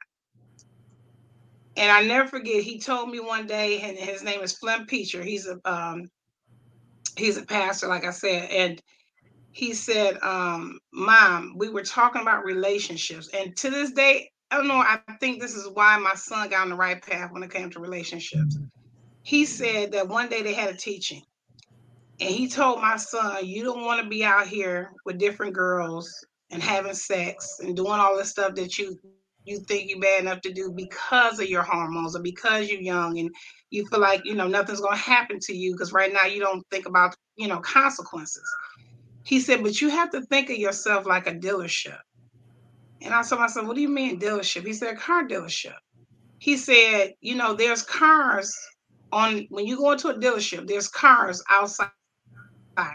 And 1.77 1.91
I 1.91 2.03
never 2.03 2.27
forget, 2.27 2.61
he 2.61 2.79
told 2.79 3.09
me 3.09 3.19
one 3.19 3.47
day, 3.47 3.81
and 3.81 3.97
his 3.97 4.23
name 4.23 4.41
is 4.41 4.55
Flynn 4.55 4.85
Peacher. 4.85 5.23
He's 5.23 5.47
a 5.47 5.59
um, 5.65 6.11
he's 7.17 7.37
a 7.37 7.45
pastor, 7.45 7.87
like 7.87 8.05
I 8.05 8.11
said, 8.11 8.51
and 8.51 8.81
he 9.57 9.73
said, 9.73 10.21
um, 10.21 10.79
"Mom, 10.93 11.55
we 11.57 11.67
were 11.69 11.81
talking 11.81 12.21
about 12.21 12.45
relationships, 12.45 13.27
and 13.33 13.57
to 13.57 13.71
this 13.71 13.91
day, 13.91 14.31
I 14.51 14.57
don't 14.57 14.67
know. 14.67 14.75
I 14.75 14.99
think 15.19 15.41
this 15.41 15.55
is 15.55 15.67
why 15.69 15.97
my 15.97 16.13
son 16.13 16.49
got 16.49 16.61
on 16.61 16.69
the 16.69 16.75
right 16.75 17.01
path 17.01 17.31
when 17.31 17.41
it 17.41 17.49
came 17.49 17.71
to 17.71 17.79
relationships." 17.79 18.59
He 19.23 19.45
said 19.45 19.93
that 19.93 20.07
one 20.07 20.29
day 20.29 20.43
they 20.43 20.53
had 20.53 20.69
a 20.69 20.77
teaching, 20.77 21.23
and 22.19 22.29
he 22.29 22.47
told 22.47 22.81
my 22.81 22.97
son, 22.97 23.47
"You 23.47 23.63
don't 23.63 23.83
want 23.83 24.03
to 24.03 24.07
be 24.07 24.23
out 24.23 24.47
here 24.47 24.91
with 25.05 25.17
different 25.17 25.53
girls 25.53 26.23
and 26.51 26.61
having 26.61 26.93
sex 26.93 27.59
and 27.59 27.75
doing 27.75 27.99
all 27.99 28.15
the 28.15 28.25
stuff 28.25 28.53
that 28.55 28.77
you 28.77 28.99
you 29.43 29.59
think 29.61 29.89
you're 29.89 29.99
bad 29.99 30.21
enough 30.21 30.41
to 30.41 30.53
do 30.53 30.71
because 30.71 31.39
of 31.39 31.49
your 31.49 31.63
hormones 31.63 32.15
or 32.15 32.21
because 32.21 32.69
you're 32.69 32.81
young 32.81 33.17
and 33.17 33.33
you 33.71 33.87
feel 33.87 34.01
like 34.01 34.23
you 34.23 34.35
know 34.35 34.47
nothing's 34.47 34.81
going 34.81 34.95
to 34.95 35.01
happen 35.01 35.39
to 35.39 35.55
you 35.55 35.71
because 35.71 35.93
right 35.93 36.13
now 36.13 36.27
you 36.27 36.39
don't 36.39 36.63
think 36.69 36.85
about 36.85 37.15
you 37.37 37.47
know 37.47 37.59
consequences 37.61 38.47
he 39.27 39.39
said 39.39 39.63
but 39.63 39.81
you 39.81 39.89
have 39.89 40.09
to 40.11 40.21
think 40.21 40.49
of 40.49 40.57
yourself 40.57 41.05
like 41.05 41.27
a 41.27 41.33
dealership. 41.33 41.99
And 43.01 43.13
i 43.13 43.21
told 43.23 43.41
myself 43.41 43.67
what 43.67 43.75
do 43.75 43.81
you 43.81 43.89
mean 43.89 44.19
dealership? 44.19 44.65
He 44.65 44.73
said 44.73 44.97
car 44.97 45.27
dealership. 45.27 45.75
He 46.39 46.57
said 46.57 47.13
you 47.21 47.35
know 47.35 47.53
there's 47.53 47.83
cars 47.83 48.55
on 49.11 49.45
when 49.49 49.65
you 49.65 49.77
go 49.77 49.91
into 49.91 50.09
a 50.09 50.19
dealership 50.19 50.67
there's 50.67 50.87
cars 50.87 51.43
outside 51.49 51.89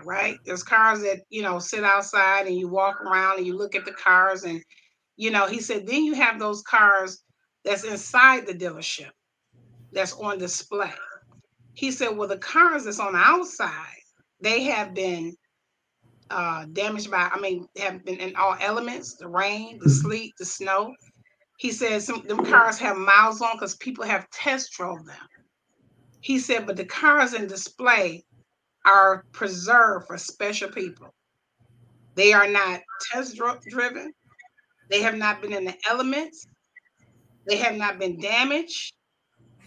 right? 0.05 0.37
There's 0.45 0.63
cars 0.63 1.01
that 1.01 1.21
you 1.29 1.43
know 1.43 1.59
sit 1.59 1.85
outside 1.85 2.47
and 2.47 2.57
you 2.57 2.69
walk 2.69 3.01
around 3.01 3.39
and 3.39 3.47
you 3.47 3.57
look 3.57 3.75
at 3.75 3.85
the 3.85 3.93
cars 3.93 4.45
and 4.45 4.63
you 5.17 5.31
know, 5.31 5.47
he 5.47 5.61
said, 5.61 5.87
then 5.87 6.05
you 6.05 6.15
have 6.15 6.39
those 6.39 6.63
cars 6.63 7.23
that's 7.65 7.85
inside 7.85 8.47
the 8.47 8.55
dealership 8.55 9.11
that's 9.93 10.15
on 10.15 10.39
display. 10.39 10.91
He 11.75 11.91
said, 11.91 12.17
well, 12.17 12.29
the 12.29 12.39
cars 12.39 12.85
that's 12.85 12.99
on 12.99 13.13
the 13.13 13.19
outside, 13.19 14.01
they 14.41 14.65
have 14.65 14.95
been 14.95 15.35
uh, 16.31 16.67
damaged 16.73 17.11
by, 17.11 17.29
I 17.33 17.39
mean, 17.41 17.67
have 17.77 18.05
been 18.05 18.19
in 18.19 18.35
all 18.37 18.57
elements 18.61 19.15
the 19.17 19.29
rain, 19.29 19.79
the 19.83 19.91
sleet, 19.91 20.35
the 20.39 20.45
snow. 20.45 20.95
He 21.59 21.71
said, 21.71 22.03
some 22.03 22.27
them 22.27 22.45
cars 22.45 22.79
have 22.79 22.97
miles 22.97 23.41
on 23.41 23.55
because 23.55 23.77
people 23.77 24.05
have 24.05 24.29
test 24.31 24.73
drove 24.73 25.05
them. 25.07 25.29
He 26.21 26.39
said, 26.39 26.67
but 26.67 26.77
the 26.77 26.85
cars 26.85 27.35
in 27.35 27.47
display 27.47 28.25
are 28.85 29.25
preserved 29.33 30.07
for 30.07 30.19
special 30.19 30.69
people. 30.71 31.13
They 32.15 32.33
are 32.33 32.49
not 32.49 32.81
test 33.13 33.39
driven. 33.69 34.13
They 34.91 35.03
have 35.03 35.17
not 35.17 35.41
been 35.41 35.53
in 35.53 35.65
the 35.65 35.75
elements. 35.89 36.47
They 37.49 37.57
have 37.57 37.77
not 37.77 37.99
been 37.99 38.21
damaged. 38.21 38.95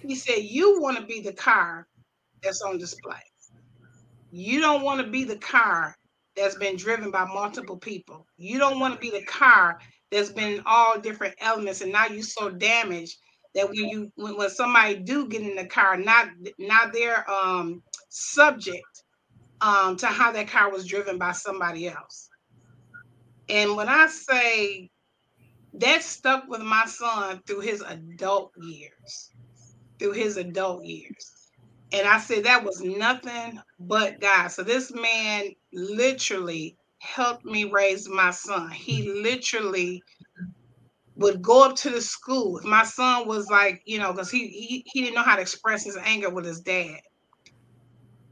He 0.02 0.16
said, 0.16 0.44
You 0.44 0.82
want 0.82 0.98
to 0.98 1.06
be 1.06 1.22
the 1.22 1.34
car 1.34 1.88
that's 2.44 2.62
on 2.62 2.78
display. 2.78 3.16
You 4.32 4.60
don't 4.60 4.84
want 4.84 5.02
to 5.02 5.08
be 5.08 5.24
the 5.24 5.38
car 5.38 5.96
that's 6.36 6.56
been 6.56 6.78
driven 6.78 7.12
by 7.12 7.26
multiple 7.26 7.78
people. 7.78 8.28
You 8.38 8.60
don't 8.60 8.80
want 8.80 8.96
to 8.96 9.00
be 9.00 9.12
the 9.12 9.26
car 9.26 9.80
that's 10.12 10.32
been 10.32 10.62
all 10.66 11.00
different 11.00 11.36
elements, 11.40 11.82
and 11.82 11.92
now 11.92 12.08
you're 12.08 12.24
so 12.24 12.50
damaged 12.50 13.18
that 13.56 13.68
when 13.68 13.76
you 13.90 14.12
when, 14.16 14.38
when 14.38 14.50
somebody 14.50 14.96
do 14.98 15.28
get 15.28 15.42
in 15.42 15.56
the 15.56 15.66
car, 15.68 15.98
not 15.98 16.30
not 16.60 16.94
their 16.94 17.30
um 17.30 17.84
subject 18.10 19.04
um 19.62 19.98
to 19.98 20.08
how 20.08 20.32
that 20.32 20.48
car 20.50 20.72
was 20.72 20.86
driven 20.88 21.18
by 21.18 21.32
somebody 21.32 21.88
else. 21.88 22.30
And 23.50 23.76
when 23.76 23.90
I 23.90 24.08
say 24.08 24.90
that 25.74 26.04
stuck 26.04 26.48
with 26.48 26.62
my 26.62 26.86
son 26.86 27.42
through 27.48 27.62
his 27.62 27.82
adult 27.82 28.52
years, 28.58 29.32
through 30.00 30.14
his 30.14 30.38
adult 30.38 30.86
years. 30.86 31.35
And 31.92 32.08
I 32.08 32.20
said 32.20 32.46
that 32.46 32.64
was 32.64 32.82
nothing 32.82 33.60
but 33.80 34.20
God. 34.20 34.48
So 34.48 34.64
this 34.64 34.92
man 34.92 35.52
literally 35.72 36.78
helped 37.00 37.46
me 37.46 37.66
raise 37.66 38.10
my 38.10 38.32
son. 38.32 38.72
He 38.72 39.02
mm-hmm. 39.08 39.24
literally 39.24 40.04
would 41.16 41.42
go 41.42 41.66
up 41.66 41.76
to 41.78 41.90
the 41.90 42.02
school. 42.02 42.58
If 42.58 42.66
my 42.66 42.84
son 42.84 43.28
was 43.28 43.50
like, 43.50 43.82
you 43.86 44.00
know, 44.00 44.12
because 44.12 44.32
he, 44.32 44.48
he 44.48 44.86
he 44.92 45.02
didn't 45.02 45.16
know 45.16 45.24
how 45.24 45.36
to 45.36 45.42
express 45.42 45.84
his 45.84 45.98
anger 45.98 46.30
with 46.30 46.46
his 46.46 46.62
dad. 46.62 47.00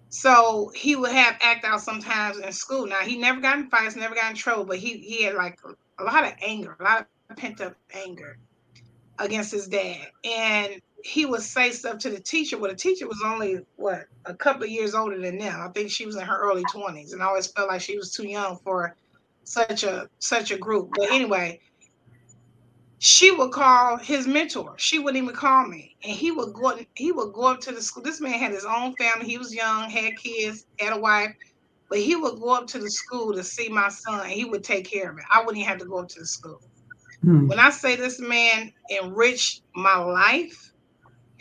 So 0.09 0.71
he 0.75 0.95
would 0.95 1.11
have 1.11 1.37
act 1.41 1.65
out 1.65 1.81
sometimes 1.81 2.37
in 2.37 2.51
school. 2.51 2.85
Now 2.85 2.99
he 2.99 3.17
never 3.17 3.39
got 3.41 3.57
in 3.57 3.69
fights, 3.69 3.95
never 3.95 4.15
got 4.15 4.31
in 4.31 4.37
trouble, 4.37 4.65
but 4.65 4.77
he 4.77 4.97
he 4.97 5.23
had 5.23 5.35
like 5.35 5.59
a 5.99 6.03
lot 6.03 6.25
of 6.25 6.33
anger, 6.41 6.75
a 6.79 6.83
lot 6.83 7.07
of 7.29 7.37
pent 7.37 7.61
up 7.61 7.75
anger 7.93 8.37
against 9.17 9.51
his 9.51 9.67
dad. 9.67 10.07
And 10.23 10.81
he 11.03 11.25
would 11.25 11.41
say 11.41 11.71
stuff 11.71 11.97
to 11.99 12.09
the 12.09 12.19
teacher. 12.19 12.57
Well, 12.57 12.71
the 12.71 12.77
teacher 12.77 13.07
was 13.07 13.21
only 13.25 13.59
what 13.75 14.05
a 14.25 14.33
couple 14.33 14.63
of 14.63 14.69
years 14.69 14.95
older 14.95 15.19
than 15.19 15.37
them. 15.37 15.59
I 15.61 15.67
think 15.69 15.91
she 15.91 16.05
was 16.05 16.15
in 16.15 16.25
her 16.25 16.39
early 16.41 16.63
20s, 16.63 17.11
and 17.11 17.21
I 17.21 17.25
always 17.25 17.47
felt 17.47 17.67
like 17.67 17.81
she 17.81 17.97
was 17.97 18.13
too 18.13 18.25
young 18.25 18.57
for 18.63 18.95
such 19.43 19.83
a 19.83 20.07
such 20.19 20.51
a 20.51 20.57
group. 20.57 20.91
But 20.95 21.11
anyway, 21.11 21.59
she 22.99 23.31
would 23.31 23.51
call 23.51 23.97
his 23.97 24.25
mentor. 24.27 24.75
She 24.77 24.97
wouldn't 24.97 25.21
even 25.21 25.35
call 25.35 25.67
me, 25.67 25.93
and 26.03 26.13
he 26.13 26.31
would 26.31 26.53
go. 26.53 26.79
He 26.95 27.11
would 27.11 27.33
go 27.33 27.47
up 27.51 27.59
to 27.61 27.73
the 27.73 27.81
school. 27.81 28.01
This 28.01 28.21
man 28.21 28.39
had 28.39 28.53
his 28.53 28.65
own 28.65 28.95
family. 28.95 29.27
He 29.29 29.37
was 29.37 29.53
young, 29.53 29.89
had 29.89 30.15
kids, 30.15 30.65
had 30.79 30.93
a 30.93 30.99
wife, 30.99 31.35
but 31.89 31.99
he 31.99 32.15
would 32.15 32.39
go 32.39 32.55
up 32.55 32.67
to 32.67 32.79
the 32.79 32.89
school 32.89 33.33
to 33.33 33.43
see 33.43 33.67
my 33.67 33.89
son, 33.89 34.21
and 34.21 34.31
he 34.31 34.45
would 34.45 34.63
take 34.63 34.89
care 34.89 35.11
of 35.11 35.17
it. 35.17 35.25
I 35.29 35.39
wouldn't 35.39 35.57
even 35.57 35.67
have 35.67 35.79
to 35.79 35.85
go 35.85 35.97
up 35.97 36.07
to 36.07 36.19
the 36.21 36.27
school. 36.27 36.61
Hmm. 37.23 37.47
When 37.47 37.59
I 37.59 37.71
say 37.71 37.97
this 37.97 38.21
man 38.21 38.71
enriched 38.89 39.63
my 39.75 39.97
life, 39.97 40.72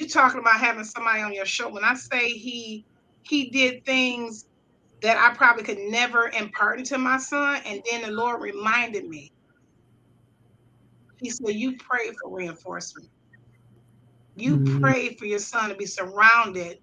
you're 0.03 0.09
talking 0.09 0.41
about 0.41 0.59
having 0.59 0.85
somebody 0.85 1.23
on 1.23 1.33
your 1.33 1.47
show. 1.47 1.69
When 1.69 1.85
I 1.85 1.95
say 1.95 2.31
he 2.31 2.85
he 3.23 3.51
did 3.51 3.85
things 3.85 4.47
that 5.01 5.17
I 5.17 5.35
probably 5.35 5.63
could 5.63 5.79
never 5.79 6.29
impart 6.29 6.81
into 6.81 6.99
my 6.99 7.19
son, 7.19 7.61
and 7.65 7.83
then 7.91 8.03
the 8.03 8.11
Lord 8.11 8.43
reminded 8.43 9.09
me. 9.09 9.33
He 11.21 11.31
said, 11.31 11.55
"You 11.55 11.77
pray 11.77 12.11
for 12.21 12.37
reinforcement. 12.37 13.09
You 14.35 14.57
mm-hmm. 14.57 14.81
pray 14.81 15.15
for 15.15 15.27
your 15.27 15.39
son 15.39 15.69
to 15.69 15.77
be 15.77 15.87
surrounded 15.87 16.79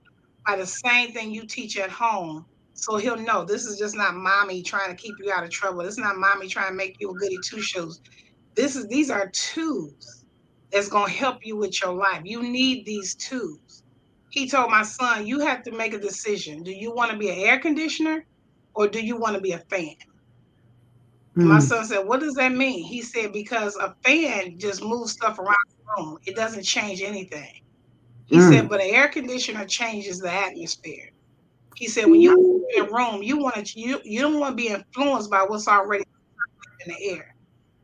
by 0.47 0.55
the 0.55 0.65
same 0.65 1.11
thing 1.11 1.31
you 1.31 1.45
teach 1.45 1.77
at 1.77 1.89
home." 1.89 2.45
So 2.73 2.95
he'll 2.95 3.17
know 3.17 3.43
this 3.43 3.65
is 3.65 3.77
just 3.77 3.97
not 3.97 4.15
mommy 4.15 4.63
trying 4.63 4.89
to 4.89 4.95
keep 4.95 5.15
you 5.21 5.33
out 5.33 5.43
of 5.43 5.49
trouble. 5.49 5.83
This 5.83 5.95
is 5.95 5.97
not 5.97 6.15
mommy 6.15 6.47
trying 6.47 6.69
to 6.69 6.75
make 6.75 6.95
you 7.01 7.11
a 7.11 7.13
goody 7.13 7.37
two 7.43 7.61
shoes 7.61 7.99
this 8.59 8.75
is 8.75 8.87
these 8.87 9.09
are 9.09 9.29
tools 9.29 10.18
that's 10.71 10.89
going 10.89 11.07
to 11.07 11.17
help 11.17 11.45
you 11.45 11.55
with 11.57 11.81
your 11.81 11.93
life. 11.93 12.21
You 12.23 12.43
need 12.43 12.85
these 12.85 13.15
tools. 13.15 13.83
he 14.29 14.47
told 14.47 14.69
my 14.69 14.83
son, 14.83 15.25
You 15.25 15.39
have 15.39 15.63
to 15.63 15.71
make 15.71 15.93
a 15.93 15.99
decision. 15.99 16.63
Do 16.63 16.71
you 16.71 16.93
want 16.93 17.11
to 17.11 17.17
be 17.17 17.29
an 17.29 17.39
air 17.39 17.59
conditioner 17.59 18.25
or 18.73 18.87
do 18.87 19.03
you 19.03 19.17
want 19.17 19.35
to 19.35 19.41
be 19.41 19.53
a 19.53 19.59
fan? 19.59 19.95
Mm. 21.35 21.45
My 21.45 21.59
son 21.59 21.85
said, 21.85 22.05
What 22.05 22.19
does 22.19 22.35
that 22.35 22.51
mean? 22.51 22.83
He 22.83 23.01
said, 23.01 23.33
Because 23.33 23.75
a 23.77 23.95
fan 24.03 24.59
just 24.59 24.83
moves 24.83 25.11
stuff 25.11 25.39
around 25.39 25.55
the 25.69 26.03
room, 26.03 26.17
it 26.25 26.35
doesn't 26.35 26.63
change 26.63 27.01
anything. 27.01 27.61
He 28.25 28.37
mm. 28.37 28.51
said, 28.51 28.69
But 28.69 28.81
an 28.81 28.89
air 28.89 29.07
conditioner 29.07 29.65
changes 29.65 30.19
the 30.19 30.31
atmosphere. 30.31 31.09
He 31.75 31.87
said, 31.87 32.05
When 32.05 32.21
you're 32.21 32.37
in 32.75 32.85
a 32.85 32.91
room, 32.91 33.23
you 33.23 33.37
want 33.37 33.55
to 33.55 33.79
you, 33.79 34.01
you 34.03 34.21
don't 34.21 34.39
want 34.39 34.57
to 34.57 34.63
be 34.63 34.69
influenced 34.69 35.31
by 35.31 35.43
what's 35.47 35.67
already 35.67 36.03
in 36.85 36.93
the 36.93 37.09
air. 37.11 37.35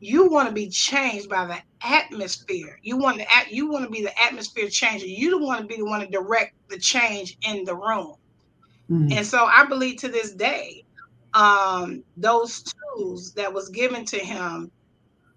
You 0.06 0.30
want 0.30 0.48
to 0.48 0.54
be 0.54 0.68
changed 0.68 1.28
by 1.28 1.46
the 1.46 1.58
atmosphere. 1.82 2.78
You 2.80 2.96
want 2.96 3.18
to 3.18 3.26
you 3.50 3.68
want 3.68 3.86
to 3.86 3.90
be 3.90 4.02
the 4.02 4.22
atmosphere 4.22 4.68
changer. 4.68 5.04
You 5.04 5.32
don't 5.32 5.42
want 5.42 5.60
to 5.62 5.66
be 5.66 5.78
the 5.78 5.84
one 5.84 5.98
to 5.98 6.06
direct 6.06 6.54
the 6.68 6.78
change 6.78 7.36
in 7.42 7.64
the 7.64 7.74
room. 7.74 8.14
Mm-hmm. 8.88 9.10
And 9.10 9.26
so 9.26 9.46
I 9.46 9.66
believe 9.66 9.96
to 9.96 10.08
this 10.08 10.32
day, 10.32 10.84
um, 11.34 12.04
those 12.16 12.62
tools 12.62 13.32
that 13.32 13.52
was 13.52 13.68
given 13.70 14.04
to 14.04 14.18
him, 14.18 14.70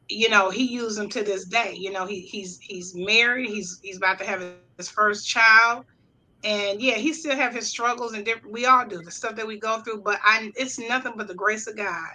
you 0.08 0.30
know, 0.30 0.52
he 0.52 0.66
used 0.66 1.00
them 1.00 1.10
to 1.10 1.24
this 1.24 1.46
day. 1.46 1.74
You 1.76 1.92
know, 1.92 2.06
he 2.06 2.20
he's 2.22 2.60
he's 2.60 2.94
married. 2.94 3.50
He's 3.50 3.80
he's 3.82 3.98
about 3.98 4.20
to 4.20 4.26
have 4.26 4.44
his 4.78 4.88
first 4.88 5.28
child, 5.28 5.84
and 6.44 6.80
yeah, 6.80 6.94
he 6.94 7.12
still 7.14 7.36
have 7.36 7.56
his 7.56 7.68
struggles 7.68 8.14
and 8.14 8.24
different. 8.24 8.54
We 8.54 8.68
all 8.68 8.86
do 8.86 9.02
the 9.02 9.10
stuff 9.10 9.36
that 9.36 9.48
we 9.48 9.60
go 9.60 9.82
through, 9.82 10.02
but 10.02 10.20
I 10.24 10.52
it's 10.56 10.78
nothing 10.78 11.14
but 11.16 11.28
the 11.28 11.34
grace 11.34 11.66
of 11.66 11.76
God 11.76 12.12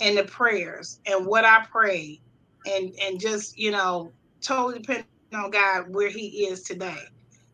and 0.00 0.16
the 0.18 0.24
prayers 0.24 1.00
and 1.06 1.26
what 1.26 1.44
I 1.44 1.64
prayed 1.70 2.20
and 2.66 2.92
and 3.02 3.20
just 3.20 3.56
you 3.58 3.70
know 3.70 4.12
totally 4.42 4.80
depending 4.80 5.06
on 5.34 5.50
God 5.50 5.86
where 5.94 6.08
He 6.10 6.46
is 6.46 6.62
today. 6.62 7.10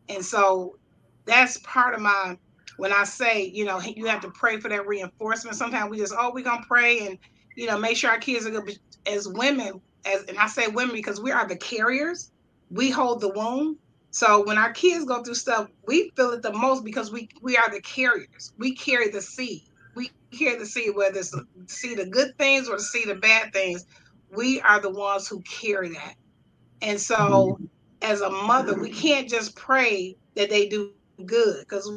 And 0.09 0.23
so 0.25 0.77
that's 1.25 1.57
part 1.63 1.93
of 1.95 2.01
my 2.01 2.37
when 2.77 2.93
I 2.93 3.03
say 3.03 3.45
you 3.53 3.65
know 3.65 3.81
you 3.81 4.07
have 4.07 4.21
to 4.21 4.31
pray 4.31 4.59
for 4.59 4.69
that 4.69 4.87
reinforcement. 4.87 5.57
Sometimes 5.57 5.89
we 5.91 5.97
just 5.97 6.13
oh 6.17 6.31
we're 6.33 6.43
gonna 6.43 6.65
pray 6.67 7.07
and 7.07 7.17
you 7.55 7.67
know 7.67 7.77
make 7.77 7.97
sure 7.97 8.11
our 8.11 8.19
kids 8.19 8.45
are 8.45 8.51
good. 8.51 8.71
As 9.05 9.27
women, 9.27 9.81
as 10.05 10.23
and 10.25 10.37
I 10.37 10.47
say 10.47 10.67
women 10.67 10.95
because 10.95 11.21
we 11.21 11.31
are 11.31 11.47
the 11.47 11.57
carriers. 11.57 12.31
We 12.69 12.89
hold 12.91 13.21
the 13.21 13.29
womb. 13.33 13.79
So 14.11 14.45
when 14.45 14.57
our 14.57 14.73
kids 14.73 15.05
go 15.05 15.23
through 15.23 15.35
stuff, 15.35 15.69
we 15.87 16.11
feel 16.17 16.31
it 16.31 16.43
the 16.43 16.53
most 16.53 16.85
because 16.85 17.11
we 17.11 17.29
we 17.41 17.57
are 17.57 17.69
the 17.71 17.81
carriers. 17.81 18.53
We 18.57 18.75
carry 18.75 19.09
the 19.09 19.21
seed. 19.21 19.68
We 20.31 20.57
to 20.57 20.65
see 20.65 20.89
whether 20.89 21.19
it's 21.19 21.33
see 21.67 21.95
the 21.95 22.05
good 22.05 22.37
things 22.37 22.69
or 22.69 22.77
to 22.77 22.81
see 22.81 23.05
the 23.05 23.15
bad 23.15 23.53
things 23.53 23.85
we 24.31 24.61
are 24.61 24.79
the 24.79 24.89
ones 24.89 25.27
who 25.27 25.41
carry 25.41 25.89
that. 25.89 26.15
And 26.81 26.99
so, 26.99 27.59
as 28.01 28.21
a 28.21 28.29
mother, 28.29 28.79
we 28.79 28.91
can't 28.91 29.29
just 29.29 29.55
pray 29.55 30.15
that 30.35 30.49
they 30.49 30.69
do 30.69 30.91
good 31.25 31.61
because 31.61 31.91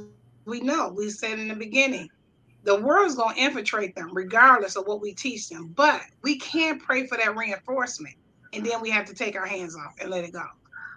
we 0.46 0.60
know, 0.60 0.92
we 0.96 1.10
said 1.10 1.38
in 1.38 1.48
the 1.48 1.54
beginning, 1.54 2.08
the 2.64 2.80
world's 2.80 3.14
going 3.14 3.34
to 3.36 3.40
infiltrate 3.40 3.94
them 3.94 4.10
regardless 4.12 4.76
of 4.76 4.86
what 4.86 5.00
we 5.00 5.14
teach 5.14 5.48
them. 5.48 5.72
But 5.76 6.00
we 6.22 6.38
can 6.38 6.78
pray 6.78 7.06
for 7.06 7.18
that 7.18 7.36
reinforcement. 7.36 8.14
And 8.52 8.64
then 8.64 8.80
we 8.80 8.90
have 8.90 9.06
to 9.06 9.14
take 9.14 9.36
our 9.36 9.46
hands 9.46 9.76
off 9.76 9.94
and 10.00 10.10
let 10.10 10.24
it 10.24 10.32
go. 10.32 10.44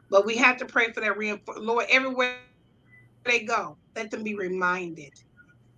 But 0.10 0.26
we 0.26 0.36
have 0.38 0.58
to 0.58 0.66
pray 0.66 0.92
for 0.92 1.02
that 1.02 1.18
reinforcement. 1.18 1.68
Lord, 1.68 1.86
everywhere 1.90 2.38
they 3.26 3.42
go, 3.44 3.78
let 3.96 4.12
them 4.12 4.24
be 4.24 4.36
reminded. 4.36 5.12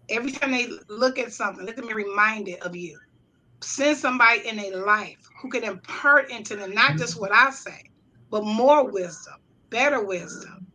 Every 0.10 0.32
time 0.32 0.52
they 0.52 0.70
look 0.88 1.20
at 1.20 1.34
something, 1.34 1.65
let 1.65 1.76
them 1.76 1.88
be 1.88 1.93
reminded 1.93 2.60
of 2.62 2.76
you 2.76 2.98
send 3.62 3.98
somebody 3.98 4.48
in 4.48 4.60
a 4.60 4.70
life 4.78 5.17
who 5.41 5.50
can 5.50 5.63
impart 5.63 6.30
into 6.32 6.56
them 6.56 6.74
not 6.74 6.98
just 6.98 7.20
what 7.20 7.32
I 7.32 7.50
say, 7.52 7.82
but 8.30 8.43
more 8.43 8.89
wisdom, 8.89 9.36
better 9.70 10.04
wisdom. 10.04 10.67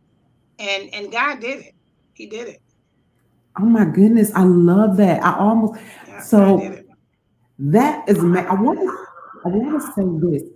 And 0.59 0.93
and 0.93 1.11
God 1.11 1.39
did 1.39 1.65
it. 1.65 1.75
He 2.13 2.25
did 2.27 2.47
it. 2.47 2.61
Oh 3.59 3.65
my 3.65 3.85
goodness, 3.85 4.31
I 4.35 4.43
love 4.43 4.97
that. 4.97 5.23
I 5.23 5.37
almost 5.37 5.81
yeah, 6.07 6.21
so 6.21 6.83
that 7.59 8.07
is 8.07 8.19
I 8.19 8.53
want 8.53 8.79
to 8.79 9.05
I 9.45 9.49
want 9.49 9.81
to 9.81 9.87
say 9.93 10.29
this, 10.29 10.49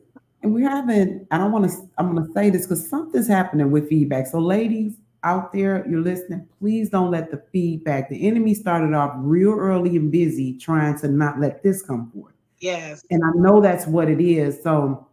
and 0.43 0.53
we 0.53 0.63
haven't. 0.63 1.27
I 1.31 1.37
don't 1.37 1.51
want 1.51 1.69
to. 1.69 1.77
I'm 1.97 2.13
going 2.13 2.25
to 2.25 2.33
say 2.33 2.49
this 2.49 2.63
because 2.63 2.89
something's 2.89 3.27
happening 3.27 3.69
with 3.69 3.89
feedback. 3.89 4.27
So, 4.27 4.39
ladies, 4.39 4.93
out 5.27 5.51
there, 5.51 5.85
you're 5.89 6.01
listening, 6.01 6.47
please 6.59 6.89
don't 6.89 7.11
let 7.11 7.29
the 7.29 7.43
feedback. 7.51 8.09
The 8.09 8.27
enemy 8.27 8.53
started 8.53 8.93
off 8.93 9.11
real 9.17 9.51
early 9.51 9.97
and 9.97 10.09
busy 10.09 10.57
trying 10.57 10.97
to 10.99 11.09
not 11.09 11.39
let 11.39 11.61
this 11.63 11.81
come 11.81 12.09
forth. 12.11 12.33
Yes. 12.59 13.03
And 13.11 13.21
I 13.23 13.31
know 13.35 13.59
that's 13.61 13.85
what 13.85 14.09
it 14.09 14.21
is. 14.21 14.63
So 14.63 15.07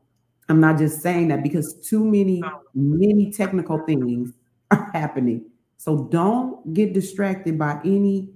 I'm 0.49 0.61
not 0.61 0.79
just 0.79 1.03
saying 1.03 1.29
that 1.29 1.43
because 1.43 1.75
too 1.75 2.05
many, 2.05 2.43
many 2.75 3.33
technical 3.33 3.79
things 3.79 4.33
are 4.71 4.91
happening. 4.93 5.47
So 5.79 6.05
don't 6.11 6.73
get 6.73 6.93
distracted 6.93 7.59
by 7.59 7.81
any 7.85 8.31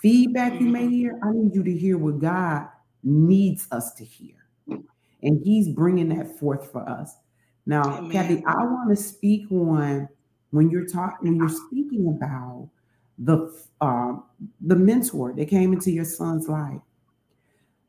feedback 0.00 0.60
you 0.60 0.68
may 0.68 0.82
mm-hmm. 0.82 0.90
hear. 0.90 1.18
I 1.22 1.32
need 1.32 1.54
you 1.54 1.64
to 1.64 1.76
hear 1.76 1.98
what 1.98 2.20
God 2.20 2.68
needs 3.02 3.66
us 3.70 3.92
to 3.94 4.04
hear. 4.04 4.34
And 5.22 5.42
He's 5.44 5.68
bringing 5.68 6.08
that 6.16 6.38
forth 6.38 6.70
for 6.72 6.88
us. 6.88 7.14
Now, 7.66 7.98
Amen. 7.98 8.10
Kathy, 8.10 8.42
I 8.46 8.54
want 8.64 8.88
to 8.88 8.96
speak 8.96 9.50
on 9.52 10.08
when 10.50 10.70
you're 10.70 10.86
talking 10.86 11.28
when 11.28 11.36
you're 11.36 11.48
speaking 11.48 12.08
about 12.08 12.68
the 13.18 13.54
uh, 13.80 14.14
the 14.60 14.76
mentor 14.76 15.32
that 15.34 15.48
came 15.48 15.72
into 15.72 15.90
your 15.90 16.04
son's 16.04 16.48
life 16.48 16.80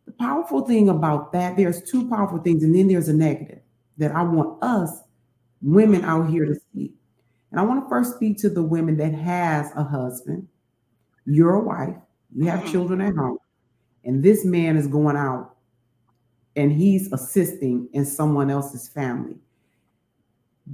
the 0.06 0.12
powerful 0.12 0.62
thing 0.62 0.89
about 0.89 1.32
that 1.32 1.58
there's 1.58 1.82
two 1.84 2.10
powerful 2.10 2.39
things 2.39 2.63
and 2.63 2.76
then 2.76 2.88
there's 2.88 3.08
a 3.08 3.13
negative 3.13 3.60
that 3.97 4.12
i 4.12 4.21
want 4.21 4.62
us 4.63 5.02
women 5.62 6.04
out 6.04 6.30
here 6.30 6.45
to 6.45 6.56
see 6.74 6.93
and 7.52 7.60
i 7.60 7.63
want 7.63 7.84
to 7.84 7.89
first 7.89 8.15
speak 8.15 8.38
to 8.38 8.50
the 8.50 8.63
women 8.63 8.97
that 8.97 9.13
has 9.13 9.71
a 9.76 9.84
husband 9.84 10.47
you're 11.26 11.56
a 11.56 11.63
wife 11.63 11.95
you 12.36 12.45
have 12.45 12.60
mm-hmm. 12.62 12.71
children 12.71 13.02
at 13.02 13.15
home 13.15 13.38
and 14.04 14.24
this 14.24 14.43
man 14.43 14.76
is 14.76 14.88
going 14.88 15.15
out 15.15 15.56
and 16.56 16.71
he's 16.71 17.12
assisting 17.13 17.88
in 17.93 18.06
someone 18.06 18.50
else's 18.50 18.89
family 18.89 19.36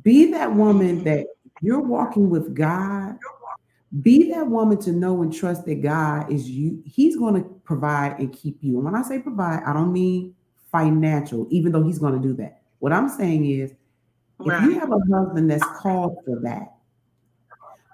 be 0.04 0.32
that 0.32 0.54
woman 0.54 0.98
mm-hmm. 0.98 1.04
that 1.04 1.28
you're 1.62 1.82
walking 1.82 2.30
with 2.30 2.56
God. 2.56 3.18
Be 4.02 4.32
that 4.32 4.48
woman 4.48 4.78
to 4.80 4.92
know 4.92 5.22
and 5.22 5.34
trust 5.34 5.66
that 5.66 5.82
God 5.82 6.32
is 6.32 6.50
you. 6.50 6.82
He's 6.86 7.16
going 7.16 7.36
to 7.36 7.50
provide 7.64 8.20
and 8.20 8.34
keep 8.34 8.58
you. 8.62 8.76
And 8.76 8.86
when 8.86 8.96
I 8.96 9.02
say 9.02 9.20
provide, 9.20 9.64
I 9.66 9.74
don't 9.74 9.94
mean 9.94 10.36
financial, 10.72 11.48
even 11.50 11.72
though 11.72 11.84
he's 11.84 12.00
going 12.00 12.14
to 12.14 12.28
do 12.28 12.34
that. 12.36 12.62
What 12.80 12.92
I'm 12.92 13.10
saying 13.10 13.50
is, 13.50 13.74
right. 14.40 14.62
if 14.62 14.70
you 14.70 14.80
have 14.80 14.92
a 14.92 15.00
husband 15.12 15.50
that's 15.50 15.66
called 15.80 16.18
for 16.26 16.40
that, 16.42 16.76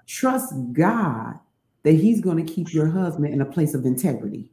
trust 0.06 0.52
God 0.72 1.38
that 1.84 1.92
he's 1.92 2.20
going 2.20 2.44
to 2.44 2.52
keep 2.52 2.74
your 2.74 2.88
husband 2.88 3.32
in 3.32 3.40
a 3.40 3.46
place 3.46 3.74
of 3.74 3.86
integrity 3.86 4.50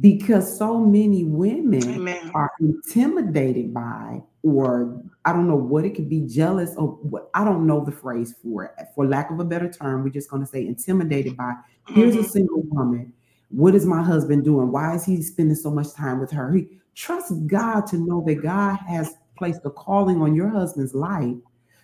because 0.00 0.56
so 0.56 0.78
many 0.78 1.24
women 1.24 1.82
Amen. 1.82 2.30
are 2.34 2.50
intimidated 2.60 3.74
by 3.74 4.22
or 4.42 5.02
I 5.24 5.32
don't 5.32 5.46
know 5.46 5.56
what 5.56 5.84
it 5.84 5.94
could 5.94 6.08
be 6.08 6.22
jealous 6.26 6.74
or 6.76 6.88
what 6.88 7.30
I 7.34 7.44
don't 7.44 7.66
know 7.66 7.84
the 7.84 7.92
phrase 7.92 8.34
for 8.42 8.64
it. 8.64 8.72
For 8.94 9.06
lack 9.06 9.30
of 9.30 9.38
a 9.40 9.44
better 9.44 9.70
term, 9.70 10.02
we're 10.02 10.10
just 10.10 10.30
going 10.30 10.42
to 10.42 10.48
say 10.48 10.66
intimidated 10.66 11.36
by 11.36 11.54
here's 11.88 12.14
mm-hmm. 12.14 12.24
a 12.24 12.28
single 12.28 12.62
woman. 12.66 13.12
What 13.50 13.74
is 13.74 13.84
my 13.84 14.02
husband 14.02 14.44
doing? 14.44 14.72
Why 14.72 14.94
is 14.94 15.04
he 15.04 15.20
spending 15.22 15.56
so 15.56 15.70
much 15.70 15.92
time 15.92 16.20
with 16.20 16.30
her? 16.30 16.52
He 16.52 16.68
trust 16.94 17.32
God 17.46 17.86
to 17.88 17.96
know 17.96 18.24
that 18.26 18.42
God 18.42 18.78
has 18.88 19.14
placed 19.36 19.60
a 19.64 19.70
calling 19.70 20.22
on 20.22 20.34
your 20.34 20.48
husband's 20.48 20.94
life 20.94 21.36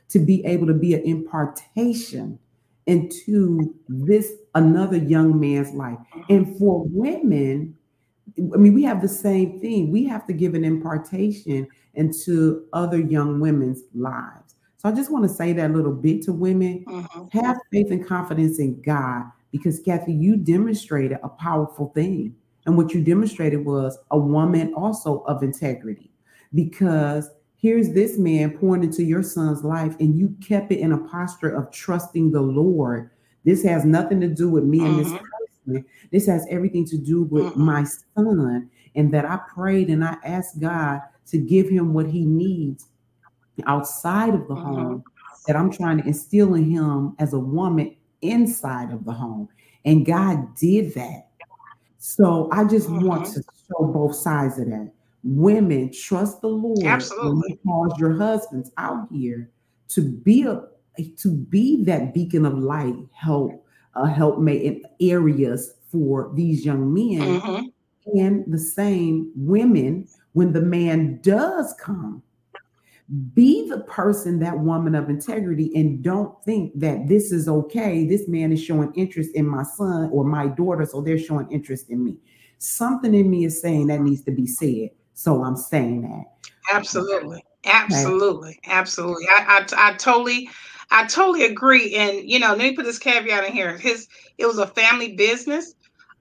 to 0.08 0.18
be 0.18 0.44
able 0.46 0.66
to 0.68 0.74
be 0.74 0.94
an 0.94 1.02
impartation 1.02 2.38
into 2.86 3.74
this 3.88 4.32
another 4.54 4.96
young 4.96 5.38
man's 5.38 5.72
life. 5.72 5.98
And 6.28 6.56
for 6.58 6.84
women, 6.86 7.75
I 8.38 8.56
mean, 8.56 8.74
we 8.74 8.82
have 8.82 9.00
the 9.00 9.08
same 9.08 9.60
thing. 9.60 9.90
We 9.90 10.04
have 10.04 10.26
to 10.26 10.32
give 10.32 10.54
an 10.54 10.64
impartation 10.64 11.68
into 11.94 12.66
other 12.72 13.00
young 13.00 13.40
women's 13.40 13.82
lives. 13.94 14.56
So 14.76 14.88
I 14.88 14.92
just 14.92 15.10
want 15.10 15.24
to 15.24 15.28
say 15.28 15.52
that 15.52 15.70
a 15.70 15.74
little 15.74 15.92
bit 15.92 16.22
to 16.22 16.32
women. 16.32 16.84
Mm-hmm. 16.86 17.38
Have 17.38 17.58
faith 17.72 17.90
and 17.90 18.06
confidence 18.06 18.58
in 18.58 18.80
God 18.82 19.24
because 19.50 19.80
Kathy, 19.80 20.12
you 20.12 20.36
demonstrated 20.36 21.18
a 21.22 21.28
powerful 21.28 21.92
thing. 21.94 22.34
And 22.66 22.76
what 22.76 22.92
you 22.92 23.02
demonstrated 23.02 23.64
was 23.64 23.96
a 24.10 24.18
woman 24.18 24.74
also 24.74 25.20
of 25.20 25.42
integrity. 25.42 26.10
Because 26.54 27.30
here's 27.56 27.92
this 27.92 28.18
man 28.18 28.58
pouring 28.58 28.82
into 28.82 29.02
your 29.02 29.22
son's 29.22 29.64
life, 29.64 29.96
and 29.98 30.16
you 30.16 30.36
kept 30.46 30.72
it 30.72 30.80
in 30.80 30.92
a 30.92 30.98
posture 30.98 31.54
of 31.54 31.70
trusting 31.70 32.32
the 32.32 32.40
Lord. 32.40 33.10
This 33.44 33.62
has 33.64 33.84
nothing 33.84 34.20
to 34.20 34.28
do 34.28 34.50
with 34.50 34.64
me 34.64 34.80
mm-hmm. 34.80 34.86
and 34.86 34.98
this 34.98 35.08
mm-hmm. 35.08 35.24
This 36.10 36.26
has 36.26 36.46
everything 36.50 36.84
to 36.86 36.96
do 36.96 37.22
with 37.22 37.44
mm-hmm. 37.44 37.62
my 37.62 37.84
son. 37.84 38.70
And 38.94 39.12
that 39.12 39.26
I 39.26 39.38
prayed 39.52 39.88
and 39.88 40.02
I 40.02 40.16
asked 40.24 40.58
God 40.58 41.02
to 41.26 41.38
give 41.38 41.68
him 41.68 41.92
what 41.92 42.06
he 42.06 42.24
needs 42.24 42.86
outside 43.66 44.34
of 44.34 44.48
the 44.48 44.54
mm-hmm. 44.54 44.74
home 44.74 45.04
that 45.46 45.56
I'm 45.56 45.70
trying 45.70 45.98
to 45.98 46.06
instill 46.06 46.54
in 46.54 46.70
him 46.70 47.14
as 47.18 47.32
a 47.32 47.38
woman 47.38 47.94
inside 48.22 48.92
of 48.92 49.04
the 49.04 49.12
home. 49.12 49.48
And 49.84 50.04
God 50.04 50.56
did 50.56 50.94
that. 50.94 51.28
So 51.98 52.48
I 52.52 52.64
just 52.64 52.88
mm-hmm. 52.88 53.06
want 53.06 53.26
to 53.34 53.42
show 53.68 53.84
both 53.84 54.14
sides 54.14 54.58
of 54.58 54.66
that. 54.66 54.92
Women, 55.22 55.92
trust 55.92 56.40
the 56.40 56.48
Lord 56.48 56.84
Absolutely. 56.84 57.30
when 57.30 57.42
you 57.48 57.58
cause 57.66 57.98
your 57.98 58.16
husbands 58.16 58.70
out 58.78 59.08
here 59.10 59.50
to 59.88 60.02
be 60.02 60.44
a 60.44 60.62
to 61.18 61.30
be 61.30 61.84
that 61.84 62.14
beacon 62.14 62.46
of 62.46 62.56
light, 62.56 62.94
help, 63.12 63.65
uh, 63.96 64.04
helpmate 64.04 64.62
in 64.62 64.82
areas 65.00 65.74
for 65.90 66.30
these 66.34 66.64
young 66.64 66.92
men, 66.92 67.40
mm-hmm. 67.40 68.18
and 68.18 68.44
the 68.52 68.58
same 68.58 69.32
women 69.34 70.06
when 70.32 70.52
the 70.52 70.60
man 70.60 71.18
does 71.22 71.74
come. 71.80 72.22
Be 73.34 73.68
the 73.68 73.80
person, 73.80 74.40
that 74.40 74.58
woman 74.58 74.96
of 74.96 75.08
integrity, 75.08 75.70
and 75.76 76.02
don't 76.02 76.34
think 76.44 76.72
that 76.78 77.06
this 77.06 77.30
is 77.30 77.48
okay. 77.48 78.04
This 78.04 78.26
man 78.26 78.52
is 78.52 78.62
showing 78.62 78.92
interest 78.94 79.30
in 79.34 79.46
my 79.46 79.62
son 79.62 80.10
or 80.12 80.24
my 80.24 80.48
daughter, 80.48 80.84
so 80.84 81.00
they're 81.00 81.18
showing 81.18 81.50
interest 81.50 81.88
in 81.88 82.02
me. 82.04 82.16
Something 82.58 83.14
in 83.14 83.30
me 83.30 83.44
is 83.44 83.60
saying 83.60 83.86
that 83.86 84.00
needs 84.00 84.22
to 84.24 84.32
be 84.32 84.46
said. 84.46 84.90
So 85.14 85.44
I'm 85.44 85.56
saying 85.56 86.02
that. 86.02 86.24
Absolutely. 86.72 87.44
Absolutely. 87.64 88.50
Okay. 88.50 88.60
Absolutely. 88.66 89.26
I, 89.28 89.64
I, 89.72 89.90
I 89.90 89.92
totally 89.94 90.48
I 90.90 91.06
totally 91.06 91.44
agree. 91.44 91.94
And 91.96 92.28
you 92.28 92.38
know, 92.38 92.48
let 92.48 92.58
me 92.58 92.74
put 92.74 92.84
this 92.84 92.98
caveat 92.98 93.44
in 93.44 93.52
here. 93.52 93.76
His 93.76 94.08
it 94.38 94.46
was 94.46 94.58
a 94.58 94.66
family 94.66 95.14
business. 95.14 95.74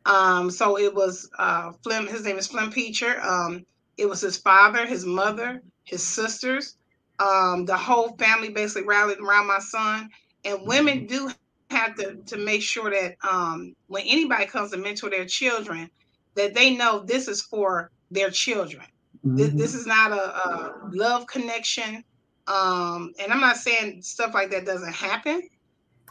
Um, 0.05 0.51
so 0.51 0.77
it 0.77 0.93
was 0.93 1.29
uh 1.37 1.71
Flem, 1.83 2.07
his 2.07 2.23
name 2.23 2.37
is 2.37 2.47
Flem 2.47 2.71
Peacher. 2.71 3.23
Um, 3.23 3.65
it 3.97 4.07
was 4.07 4.21
his 4.21 4.37
father, 4.37 4.85
his 4.85 5.05
mother, 5.05 5.61
his 5.83 6.03
sisters, 6.03 6.77
um, 7.19 7.65
the 7.65 7.77
whole 7.77 8.15
family 8.17 8.49
basically 8.49 8.87
rallied 8.87 9.19
around 9.19 9.47
my 9.47 9.59
son. 9.59 10.09
And 10.43 10.67
women 10.67 11.05
do 11.07 11.31
have 11.71 11.95
to 11.95 12.17
to 12.27 12.37
make 12.37 12.61
sure 12.61 12.91
that 12.91 13.15
um 13.27 13.75
when 13.87 14.03
anybody 14.03 14.45
comes 14.45 14.71
to 14.71 14.77
mentor 14.77 15.09
their 15.09 15.25
children, 15.25 15.89
that 16.35 16.53
they 16.53 16.75
know 16.75 16.99
this 16.99 17.27
is 17.27 17.41
for 17.41 17.91
their 18.11 18.29
children. 18.29 18.85
Mm-hmm. 19.25 19.35
This, 19.37 19.53
this, 19.53 19.75
is 19.75 19.87
not 19.87 20.11
a, 20.11 20.15
a 20.15 20.73
love 20.91 21.25
connection. 21.25 22.03
Um, 22.47 23.13
and 23.19 23.31
I'm 23.33 23.41
not 23.41 23.57
saying 23.57 24.01
stuff 24.01 24.33
like 24.33 24.51
that 24.51 24.65
doesn't 24.65 24.93
happen, 24.93 25.49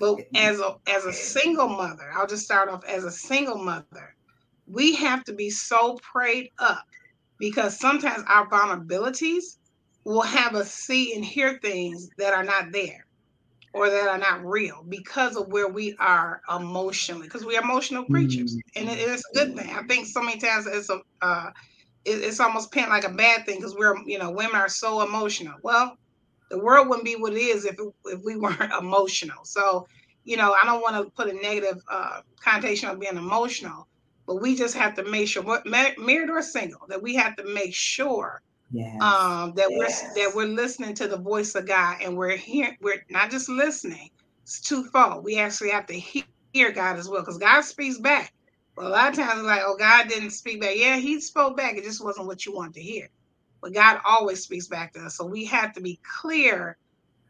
but 0.01 0.21
as 0.35 0.61
a 0.61 0.77
as 0.89 1.05
a 1.05 1.13
single 1.13 1.69
mother, 1.69 2.11
I'll 2.15 2.27
just 2.27 2.45
start 2.45 2.69
off 2.69 2.85
as 2.85 3.05
a 3.05 3.11
single 3.11 3.59
mother. 3.59 4.15
We 4.67 4.95
have 4.97 5.25
to 5.25 5.33
be 5.33 5.51
so 5.51 5.99
prayed 6.03 6.51
up 6.59 6.87
because 7.39 7.79
sometimes 7.79 8.25
our 8.27 8.49
vulnerabilities 8.49 9.59
will 10.05 10.23
have 10.23 10.55
us 10.55 10.73
see 10.73 11.15
and 11.15 11.25
hear 11.25 11.59
things 11.59 12.09
that 12.19 12.35
are 12.35 12.45
not 12.45 12.73
there 12.73 13.07
or 13.73 13.91
that 13.91 14.09
are 14.09 14.19
not 14.19 14.45
real 14.45 14.85
because 14.89 15.37
of 15.37 15.49
where 15.49 15.69
we 15.69 15.97
are 15.99 16.41
emotionally 16.55 17.27
because 17.27 17.45
we're 17.45 17.61
emotional 17.61 18.05
creatures 18.05 18.55
mm-hmm. 18.57 18.81
and 18.81 18.89
it 18.89 18.99
is 18.99 19.25
a 19.33 19.35
good 19.35 19.57
thing 19.57 19.69
i 19.75 19.83
think 19.83 20.07
so 20.07 20.23
many 20.23 20.39
times 20.39 20.67
it's 20.67 20.91
a 20.91 21.01
uh, 21.23 21.51
it, 22.05 22.23
it's 22.23 22.39
almost 22.39 22.71
painted 22.71 22.91
like 22.91 23.05
a 23.05 23.11
bad 23.11 23.45
thing 23.45 23.57
because 23.57 23.75
we're 23.75 23.97
you 24.07 24.19
know 24.19 24.31
women 24.31 24.57
are 24.57 24.69
so 24.69 25.03
emotional 25.03 25.55
well 25.63 25.97
the 26.51 26.59
world 26.59 26.89
wouldn't 26.89 27.05
be 27.05 27.17
what 27.17 27.33
it 27.33 27.39
is 27.39 27.65
if, 27.65 27.77
if 28.07 28.23
we 28.25 28.37
weren't 28.37 28.73
emotional 28.79 29.45
so 29.45 29.87
you 30.25 30.37
know 30.37 30.55
i 30.61 30.65
don't 30.65 30.83
want 30.83 30.97
to 30.97 31.11
put 31.13 31.29
a 31.29 31.37
negative 31.41 31.83
uh, 31.91 32.21
connotation 32.41 32.89
on 32.89 32.99
being 32.99 33.17
emotional 33.17 33.87
but 34.27 34.41
we 34.41 34.57
just 34.57 34.75
have 34.75 34.95
to 34.95 35.05
make 35.05 35.29
sure 35.29 35.43
what 35.43 35.67
married 35.67 36.31
or 36.31 36.43
single 36.43 36.81
that 36.89 37.03
we 37.03 37.15
have 37.15 37.37
to 37.37 37.45
make 37.53 37.75
sure 37.75 38.41
yes. 38.71 39.01
um, 39.03 39.53
that 39.55 39.69
yes. 39.71 40.05
we're 40.17 40.25
that 40.25 40.35
we're 40.35 40.47
listening 40.47 40.95
to 40.95 41.09
the 41.09 41.19
voice 41.19 41.55
of 41.55 41.67
god 41.67 41.99
and 42.03 42.17
we're 42.17 42.37
here 42.37 42.77
we're 42.81 43.05
not 43.11 43.31
just 43.31 43.49
listening 43.49 44.11
it's 44.43 44.61
twofold 44.61 45.25
we 45.25 45.39
actually 45.39 45.71
have 45.71 45.87
to 45.87 45.95
hear 45.95 46.73
god 46.73 46.99
as 46.99 47.09
well 47.09 47.21
because 47.21 47.39
god 47.39 47.63
speaks 47.63 47.99
back 47.99 48.33
well, 48.77 48.89
a 48.89 48.91
lot 48.91 49.11
of 49.11 49.17
times, 49.17 49.43
like, 49.43 49.63
oh, 49.65 49.77
God 49.77 50.09
didn't 50.09 50.31
speak 50.31 50.61
back. 50.61 50.77
Yeah, 50.77 50.97
He 50.97 51.21
spoke 51.21 51.57
back. 51.57 51.77
It 51.77 51.85
just 51.85 52.05
wasn't 52.05 52.27
what 52.27 52.45
you 52.45 52.55
wanted 52.55 52.75
to 52.75 52.83
hear. 52.83 53.09
But 53.65 53.73
God 53.73 53.99
always 54.05 54.43
speaks 54.43 54.67
back 54.67 54.93
to 54.93 55.01
us. 55.01 55.17
So 55.17 55.25
we 55.25 55.47
have 55.47 55.73
to 55.73 55.81
be 55.81 55.99
clear 56.21 56.77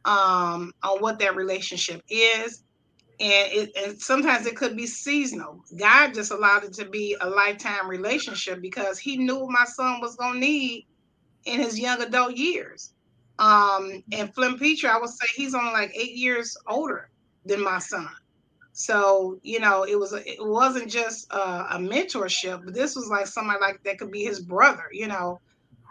um, 0.05 0.73
on 0.83 0.99
what 0.99 1.21
that 1.21 1.37
relationship 1.37 2.03
is. 2.09 2.65
And 3.21 3.53
it 3.53 3.71
and 3.77 4.03
sometimes 4.03 4.45
it 4.45 4.57
could 4.57 4.77
be 4.77 4.89
seasonal. 4.89 5.63
God 5.79 6.13
just 6.13 6.33
allowed 6.33 6.65
it 6.65 6.73
to 6.73 6.87
be 6.87 7.17
a 7.21 7.31
lifetime 7.31 7.89
relationship 7.89 8.61
because 8.61 8.99
He 8.99 9.17
knew 9.17 9.39
what 9.39 9.51
my 9.53 9.65
son 9.65 10.01
was 10.01 10.17
gonna 10.17 10.41
need 10.41 10.89
in 11.45 11.61
his 11.61 11.79
young 11.79 12.03
adult 12.03 12.37
years. 12.37 12.93
Um, 13.39 14.03
and 14.11 14.35
Flem 14.35 14.59
Peacher, 14.59 14.89
I 14.89 14.99
would 14.99 15.11
say 15.11 15.27
he's 15.37 15.55
only 15.55 15.71
like 15.71 15.93
eight 15.95 16.17
years 16.17 16.57
older 16.67 17.11
than 17.45 17.63
my 17.63 17.79
son. 17.79 18.09
So 18.73 19.39
you 19.43 19.61
know, 19.61 19.85
it 19.85 19.97
was 19.97 20.13
it 20.13 20.39
wasn't 20.41 20.91
just 20.91 21.33
a, 21.33 21.77
a, 21.77 21.79
mentorship, 21.79 22.65
but 22.65 22.75
this 22.75 22.97
was 22.97 23.09
like 23.09 23.29
somebody 23.29 23.61
like 23.61 23.81
that 23.85 23.99
could 23.99 24.11
be 24.11 24.25
his 24.25 24.41
brother. 24.41 24.87
You 24.91 25.07
know, 25.07 25.41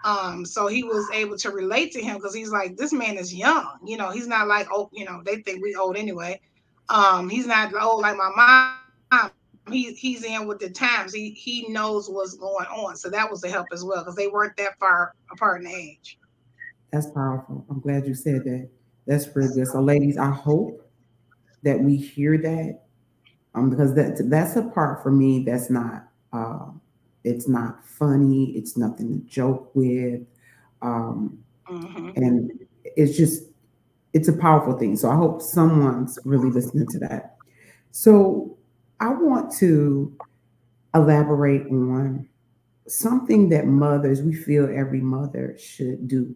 um, 0.04 0.46
so 0.46 0.68
he 0.68 0.84
was 0.84 1.10
able 1.14 1.38
to 1.38 1.50
relate 1.52 1.92
to 1.94 2.02
him 2.02 2.18
because 2.18 2.36
he's 2.36 2.52
like, 2.52 2.76
this 2.78 2.92
man 2.92 3.18
is 3.18 3.34
young. 3.34 3.80
You 3.86 3.98
know, 3.98 4.12
he's 4.12 4.28
not 4.28 4.48
like 4.48 4.68
oh, 4.72 4.90
you 4.92 5.06
know, 5.06 5.22
they 5.24 5.38
think 5.38 5.64
we 5.64 5.76
old 5.76 5.98
anyway. 5.98 6.40
Um, 6.90 7.30
he's 7.30 7.48
not 7.48 7.74
old 7.74 8.02
like 8.02 8.18
my 8.18 8.76
mom. 9.12 9.32
He, 9.72 9.94
he's 9.94 10.26
in 10.26 10.46
with 10.46 10.60
the 10.60 10.70
times. 10.70 11.14
He 11.14 11.32
he 11.32 11.68
knows 11.70 12.10
what's 12.10 12.34
going 12.34 12.66
on. 12.66 12.98
So 12.98 13.10
that 13.10 13.30
was 13.30 13.40
the 13.40 13.50
help 13.50 13.68
as 13.72 13.84
well 13.84 14.00
because 14.00 14.16
they 14.16 14.28
weren't 14.28 14.58
that 14.58 14.78
far 14.78 15.14
apart 15.32 15.62
in 15.62 15.68
age. 15.68 16.20
That's 16.92 17.10
powerful. 17.10 17.66
I'm 17.70 17.80
glad 17.80 18.06
you 18.06 18.14
said 18.14 18.44
that. 18.44 18.70
That's 19.08 19.26
pretty 19.26 19.54
good. 19.54 19.68
So, 19.68 19.80
ladies, 19.82 20.18
I 20.18 20.30
hope 20.30 20.86
that 21.64 21.80
we 21.80 21.96
hear 21.96 22.38
that 22.38 22.82
um, 23.56 23.70
because 23.70 23.96
that 23.96 24.30
that's 24.30 24.56
a 24.58 24.64
part 24.64 25.02
for 25.02 25.12
me 25.12 25.44
that's 25.44 25.70
not 25.70 26.08
uh, 26.34 26.68
it's 27.24 27.48
not 27.48 27.86
funny 27.86 28.52
it's 28.56 28.78
nothing 28.78 29.20
to 29.20 29.28
joke 29.28 29.72
with 29.74 30.22
um, 30.82 31.38
mm-hmm. 31.70 32.10
and 32.16 32.52
it's 32.84 33.18
just 33.18 33.46
it's 34.14 34.28
a 34.28 34.38
powerful 34.38 34.78
thing. 34.78 34.96
So 34.96 35.10
i 35.10 35.16
hope 35.16 35.42
someone's 35.42 36.20
really 36.24 36.52
listening 36.52 36.88
to 36.88 37.00
that. 37.00 37.38
So 37.92 38.58
i 39.00 39.10
want 39.10 39.52
to 39.58 40.16
elaborate 40.94 41.66
on 41.68 42.28
something 42.88 43.50
that 43.50 43.66
mothers 43.66 44.22
we 44.22 44.36
feel 44.36 44.66
every 44.66 45.02
mother 45.02 45.56
should 45.58 46.08
do 46.08 46.36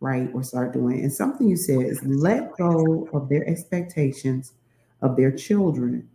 right 0.00 0.28
or 0.34 0.42
start 0.42 0.72
doing. 0.72 1.00
And 1.00 1.12
something 1.12 1.48
you 1.48 1.56
said 1.56 1.82
is 1.82 2.02
let 2.04 2.56
go 2.56 3.08
of 3.12 3.28
their 3.28 3.48
expectations 3.48 4.52
of 5.00 5.16
their 5.16 5.32
children, 5.32 6.08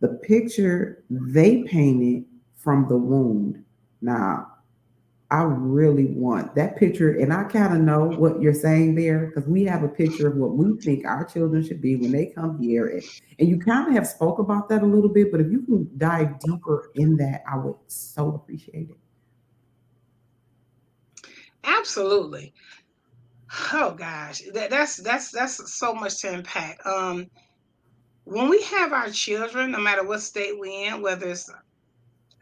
the 0.00 0.08
picture 0.08 1.02
they 1.10 1.62
painted 1.64 2.24
from 2.64 2.88
the 2.88 2.96
wound. 2.96 3.62
Now, 4.00 4.50
I 5.30 5.42
really 5.42 6.06
want 6.06 6.54
that 6.54 6.76
picture, 6.76 7.18
and 7.18 7.32
I 7.32 7.44
kind 7.44 7.74
of 7.74 7.80
know 7.80 8.04
what 8.06 8.40
you're 8.40 8.54
saying 8.54 8.94
there 8.94 9.26
because 9.26 9.48
we 9.48 9.64
have 9.64 9.82
a 9.82 9.88
picture 9.88 10.28
of 10.28 10.36
what 10.36 10.52
we 10.52 10.76
think 10.80 11.04
our 11.06 11.24
children 11.24 11.64
should 11.64 11.80
be 11.80 11.96
when 11.96 12.12
they 12.12 12.26
come 12.26 12.58
here, 12.60 12.88
and, 12.88 13.02
and 13.38 13.48
you 13.48 13.58
kind 13.58 13.88
of 13.88 13.94
have 13.94 14.06
spoke 14.06 14.38
about 14.38 14.68
that 14.68 14.82
a 14.82 14.86
little 14.86 15.08
bit. 15.08 15.32
But 15.32 15.40
if 15.40 15.50
you 15.50 15.62
can 15.62 15.90
dive 15.96 16.38
deeper 16.40 16.90
in 16.94 17.16
that, 17.16 17.42
I 17.50 17.56
would 17.56 17.76
so 17.86 18.34
appreciate 18.34 18.90
it. 18.90 18.96
Absolutely. 21.64 22.52
Oh 23.72 23.94
gosh, 23.96 24.42
that, 24.52 24.70
that's 24.70 24.96
that's 24.98 25.30
that's 25.30 25.72
so 25.72 25.94
much 25.94 26.20
to 26.20 26.32
unpack. 26.32 26.84
Um, 26.86 27.30
when 28.24 28.48
we 28.48 28.62
have 28.62 28.92
our 28.92 29.10
children, 29.10 29.70
no 29.70 29.78
matter 29.78 30.04
what 30.04 30.22
state 30.22 30.58
we're 30.58 30.94
in, 30.94 31.02
whether 31.02 31.28
it's 31.28 31.50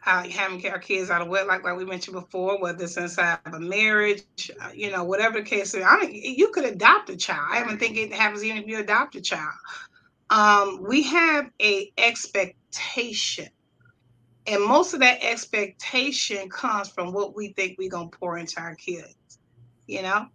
uh, 0.05 0.27
having 0.29 0.65
our 0.67 0.79
kids 0.79 1.09
out 1.09 1.21
of 1.21 1.27
wedlock, 1.27 1.63
like 1.63 1.77
we 1.77 1.85
mentioned 1.85 2.15
before, 2.15 2.59
whether 2.61 2.83
it's 2.83 2.97
inside 2.97 3.39
of 3.45 3.53
a 3.53 3.59
marriage, 3.59 4.51
uh, 4.61 4.69
you 4.73 4.91
know, 4.91 5.03
whatever 5.03 5.39
the 5.39 5.45
case 5.45 5.73
is, 5.73 5.83
I 5.85 6.01
mean, 6.01 6.13
you 6.37 6.49
could 6.49 6.65
adopt 6.65 7.09
a 7.09 7.15
child. 7.15 7.47
I 7.51 7.61
even 7.61 7.77
think 7.77 7.97
it 7.97 8.13
happens 8.13 8.43
even 8.43 8.63
if 8.63 8.67
you 8.67 8.79
adopt 8.79 9.15
a 9.15 9.21
child. 9.21 9.53
Um, 10.29 10.83
we 10.87 11.03
have 11.03 11.49
a 11.61 11.91
expectation, 11.97 13.49
and 14.47 14.63
most 14.63 14.93
of 14.93 14.99
that 15.01 15.23
expectation 15.23 16.49
comes 16.49 16.89
from 16.89 17.13
what 17.13 17.35
we 17.35 17.49
think 17.49 17.77
we're 17.77 17.89
gonna 17.89 18.09
pour 18.09 18.37
into 18.37 18.59
our 18.59 18.75
kids. 18.75 19.15
You 19.87 20.01
know, 20.01 20.27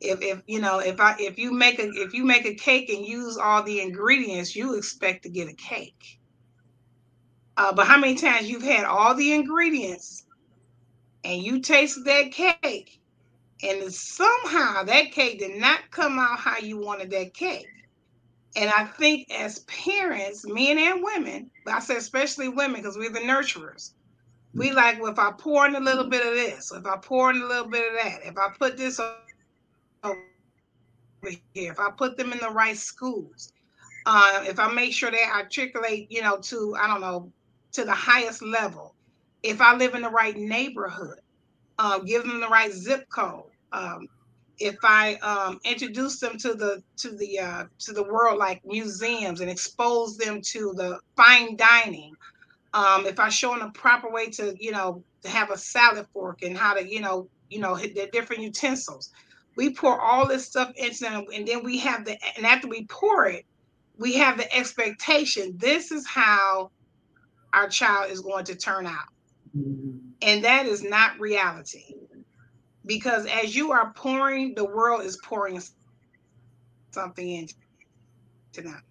if 0.00 0.20
if 0.20 0.42
you 0.46 0.60
know 0.60 0.78
if 0.78 1.00
i 1.00 1.16
if 1.18 1.38
you 1.38 1.52
make 1.52 1.78
a 1.78 1.88
if 1.88 2.12
you 2.12 2.24
make 2.24 2.44
a 2.44 2.54
cake 2.54 2.90
and 2.90 3.04
use 3.04 3.38
all 3.38 3.62
the 3.62 3.80
ingredients 3.80 4.54
you 4.54 4.74
expect 4.74 5.22
to 5.22 5.30
get 5.30 5.48
a 5.48 5.54
cake 5.54 6.18
uh, 7.56 7.72
but 7.72 7.86
how 7.86 7.98
many 7.98 8.14
times 8.14 8.48
you've 8.48 8.62
had 8.62 8.84
all 8.84 9.14
the 9.14 9.32
ingredients 9.32 10.24
and 11.24 11.42
you 11.42 11.60
taste 11.60 12.04
that 12.04 12.32
cake 12.32 13.00
and 13.62 13.92
somehow 13.92 14.82
that 14.82 15.12
cake 15.12 15.38
did 15.38 15.58
not 15.58 15.80
come 15.90 16.18
out 16.18 16.38
how 16.38 16.58
you 16.58 16.78
wanted 16.78 17.10
that 17.10 17.34
cake. 17.34 17.66
And 18.56 18.70
i 18.76 18.84
think 18.84 19.30
as 19.30 19.60
parents 19.60 20.46
men 20.46 20.78
and 20.78 21.02
women 21.02 21.50
but 21.64 21.74
i 21.74 21.80
say 21.80 21.96
especially 21.96 22.48
women 22.48 22.80
because 22.80 22.96
we're 22.96 23.10
the 23.10 23.20
nurturers. 23.20 23.92
We 24.54 24.72
like 24.72 25.00
well 25.00 25.12
if 25.12 25.18
i 25.18 25.32
pour 25.32 25.66
in 25.66 25.74
a 25.74 25.80
little 25.80 26.08
bit 26.08 26.26
of 26.26 26.34
this 26.34 26.72
if 26.72 26.86
i 26.86 26.96
pour 26.96 27.30
in 27.30 27.42
a 27.42 27.46
little 27.46 27.68
bit 27.68 27.86
of 27.86 27.98
that 28.02 28.20
if 28.24 28.38
i 28.38 28.48
put 28.58 28.76
this 28.76 29.00
over 30.02 30.18
here, 31.54 31.72
if 31.72 31.80
I 31.80 31.90
put 31.90 32.16
them 32.16 32.32
in 32.32 32.38
the 32.38 32.50
right 32.50 32.76
schools, 32.76 33.52
uh, 34.06 34.44
if 34.44 34.58
I 34.58 34.72
make 34.72 34.92
sure 34.92 35.10
they 35.10 35.24
articulate, 35.24 36.10
you 36.10 36.22
know, 36.22 36.38
to 36.38 36.76
I 36.78 36.86
don't 36.86 37.00
know, 37.00 37.32
to 37.76 37.84
the 37.84 37.94
highest 37.94 38.42
level, 38.42 38.94
if 39.42 39.60
I 39.60 39.76
live 39.76 39.94
in 39.94 40.02
the 40.02 40.10
right 40.10 40.36
neighborhood, 40.36 41.20
uh, 41.78 41.98
give 41.98 42.22
them 42.22 42.40
the 42.40 42.48
right 42.48 42.72
zip 42.72 43.08
code. 43.10 43.50
Um, 43.70 44.08
if 44.58 44.76
I 44.82 45.16
um, 45.16 45.60
introduce 45.64 46.18
them 46.18 46.38
to 46.38 46.54
the 46.54 46.82
to 46.98 47.10
the 47.10 47.38
uh, 47.38 47.64
to 47.80 47.92
the 47.92 48.02
world 48.02 48.38
like 48.38 48.64
museums 48.64 49.40
and 49.40 49.50
expose 49.50 50.16
them 50.16 50.40
to 50.40 50.72
the 50.74 50.98
fine 51.16 51.56
dining, 51.56 52.14
um, 52.72 53.04
if 53.04 53.20
I 53.20 53.28
show 53.28 53.50
them 53.50 53.68
a 53.68 53.70
proper 53.72 54.10
way 54.10 54.30
to 54.30 54.56
you 54.58 54.72
know 54.72 55.04
to 55.22 55.28
have 55.28 55.50
a 55.50 55.58
salad 55.58 56.06
fork 56.14 56.42
and 56.42 56.56
how 56.56 56.72
to 56.74 56.88
you 56.88 57.02
know 57.02 57.28
you 57.50 57.58
know 57.58 57.74
hit 57.74 57.94
the 57.94 58.06
different 58.10 58.42
utensils, 58.42 59.10
we 59.56 59.74
pour 59.74 60.00
all 60.00 60.26
this 60.26 60.46
stuff 60.46 60.72
into 60.76 61.00
them, 61.00 61.26
and 61.34 61.46
then 61.46 61.62
we 61.62 61.76
have 61.80 62.06
the 62.06 62.16
and 62.38 62.46
after 62.46 62.68
we 62.68 62.86
pour 62.86 63.26
it, 63.26 63.44
we 63.98 64.14
have 64.14 64.38
the 64.38 64.56
expectation. 64.56 65.58
This 65.58 65.92
is 65.92 66.06
how 66.06 66.70
our 67.56 67.68
child 67.68 68.10
is 68.10 68.20
going 68.20 68.44
to 68.44 68.54
turn 68.54 68.86
out, 68.86 69.08
mm-hmm. 69.56 69.98
and 70.22 70.44
that 70.44 70.66
is 70.66 70.82
not 70.82 71.18
reality 71.18 71.94
because 72.86 73.26
as 73.26 73.54
you 73.54 73.72
are 73.72 73.92
pouring, 73.94 74.54
the 74.54 74.64
world 74.64 75.02
is 75.02 75.16
pouring 75.18 75.60
something 76.92 77.28
into 77.28 77.54
them. 78.62 78.82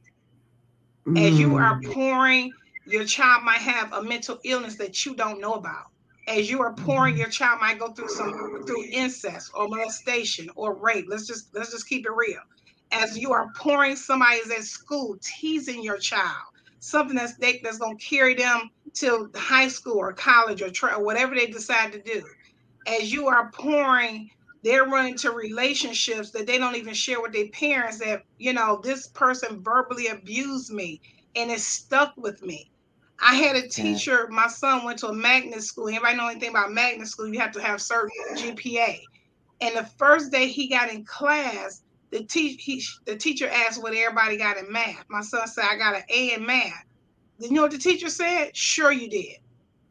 As 1.18 1.40
you 1.40 1.56
are 1.56 1.80
mm. 1.80 1.94
pouring, 1.94 2.52
your 2.88 3.06
child 3.06 3.44
might 3.44 3.60
have 3.60 3.94
a 3.94 4.02
mental 4.02 4.40
illness 4.44 4.76
that 4.78 5.06
you 5.06 5.16
don't 5.16 5.40
know 5.40 5.54
about. 5.54 5.86
As 6.28 6.50
you 6.50 6.62
are 6.62 6.74
pouring, 6.74 7.18
your 7.18 7.30
child 7.30 7.62
might 7.62 7.78
go 7.78 7.90
through 7.90 8.10
some 8.10 8.64
through 8.66 8.86
incest 8.92 9.52
or 9.54 9.68
molestation 9.68 10.50
or 10.56 10.74
rape. 10.74 11.06
Let's 11.08 11.28
just 11.28 11.54
let's 11.54 11.72
just 11.72 11.88
keep 11.88 12.06
it 12.06 12.12
real. 12.12 12.42
As 12.92 13.18
you 13.18 13.32
are 13.34 13.52
pouring, 13.56 13.96
somebody's 13.96 14.50
at 14.50 14.64
school 14.64 15.18
teasing 15.22 15.84
your 15.84 15.98
child, 15.98 16.46
something 16.86 17.16
that's 17.16 17.36
they, 17.38 17.60
that's 17.64 17.78
gonna 17.78 17.96
carry 17.98 18.36
them 18.36 18.70
to 18.96 19.30
high 19.36 19.68
school 19.68 19.98
or 19.98 20.14
college 20.14 20.62
or, 20.62 20.70
tra- 20.70 20.96
or 20.96 21.04
whatever 21.04 21.36
they 21.36 21.48
decide 21.48 21.92
to 21.92 22.02
do 22.02 22.24
as 22.88 23.12
you 23.12 23.28
are 23.28 23.52
pouring, 23.52 24.30
they're 24.64 24.86
running 24.86 25.16
to 25.18 25.32
relationships 25.32 26.32
that 26.32 26.48
they 26.48 26.58
don't 26.58 26.76
even 26.76 26.94
share 26.94 27.22
with 27.22 27.34
their 27.34 27.48
parents 27.50 28.00
that, 28.00 28.24
you 28.38 28.54
know, 28.54 28.80
this 28.84 29.08
person 29.08 29.62
verbally 29.62 30.08
abused 30.08 30.72
me 30.72 31.02
and 31.36 31.52
it 31.52 31.60
stuck 31.60 32.14
with 32.18 32.42
me. 32.44 32.72
I 33.20 33.36
had 33.36 33.56
a 33.56 33.68
teacher, 33.68 34.28
my 34.30 34.48
son 34.48 34.84
went 34.84 35.00
to 35.00 35.08
a 35.08 35.14
magnet 35.14 35.64
school. 35.64 35.88
Anybody 35.88 36.18
know 36.18 36.28
anything 36.28 36.50
about 36.50 36.72
magnet 36.72 37.08
school? 37.08 37.28
You 37.28 37.40
have 37.40 37.54
to 37.54 37.62
have 37.62 37.82
certain 37.82 38.12
GPA. 38.36 39.00
And 39.62 39.76
the 39.76 39.86
first 39.98 40.32
day 40.32 40.48
he 40.48 40.68
got 40.68 40.90
in 40.90 41.06
class, 41.06 41.82
the, 42.20 42.26
te- 42.26 42.58
he, 42.58 42.84
the 43.06 43.16
teacher 43.16 43.50
asked 43.50 43.82
what 43.82 43.94
everybody 43.94 44.38
got 44.38 44.58
in 44.58 44.72
math. 44.72 45.06
My 45.10 45.22
son 45.22 45.48
said, 45.48 45.66
I 45.70 45.78
got 45.78 45.96
an 45.96 46.04
A 46.10 46.34
in 46.34 46.46
math. 46.46 46.86
You 47.40 47.52
know 47.52 47.64
what 47.64 47.72
the 47.72 47.78
teacher 47.78 48.10
said? 48.10 48.56
Sure, 48.56 48.92
you 48.92 49.10
did. 49.10 49.38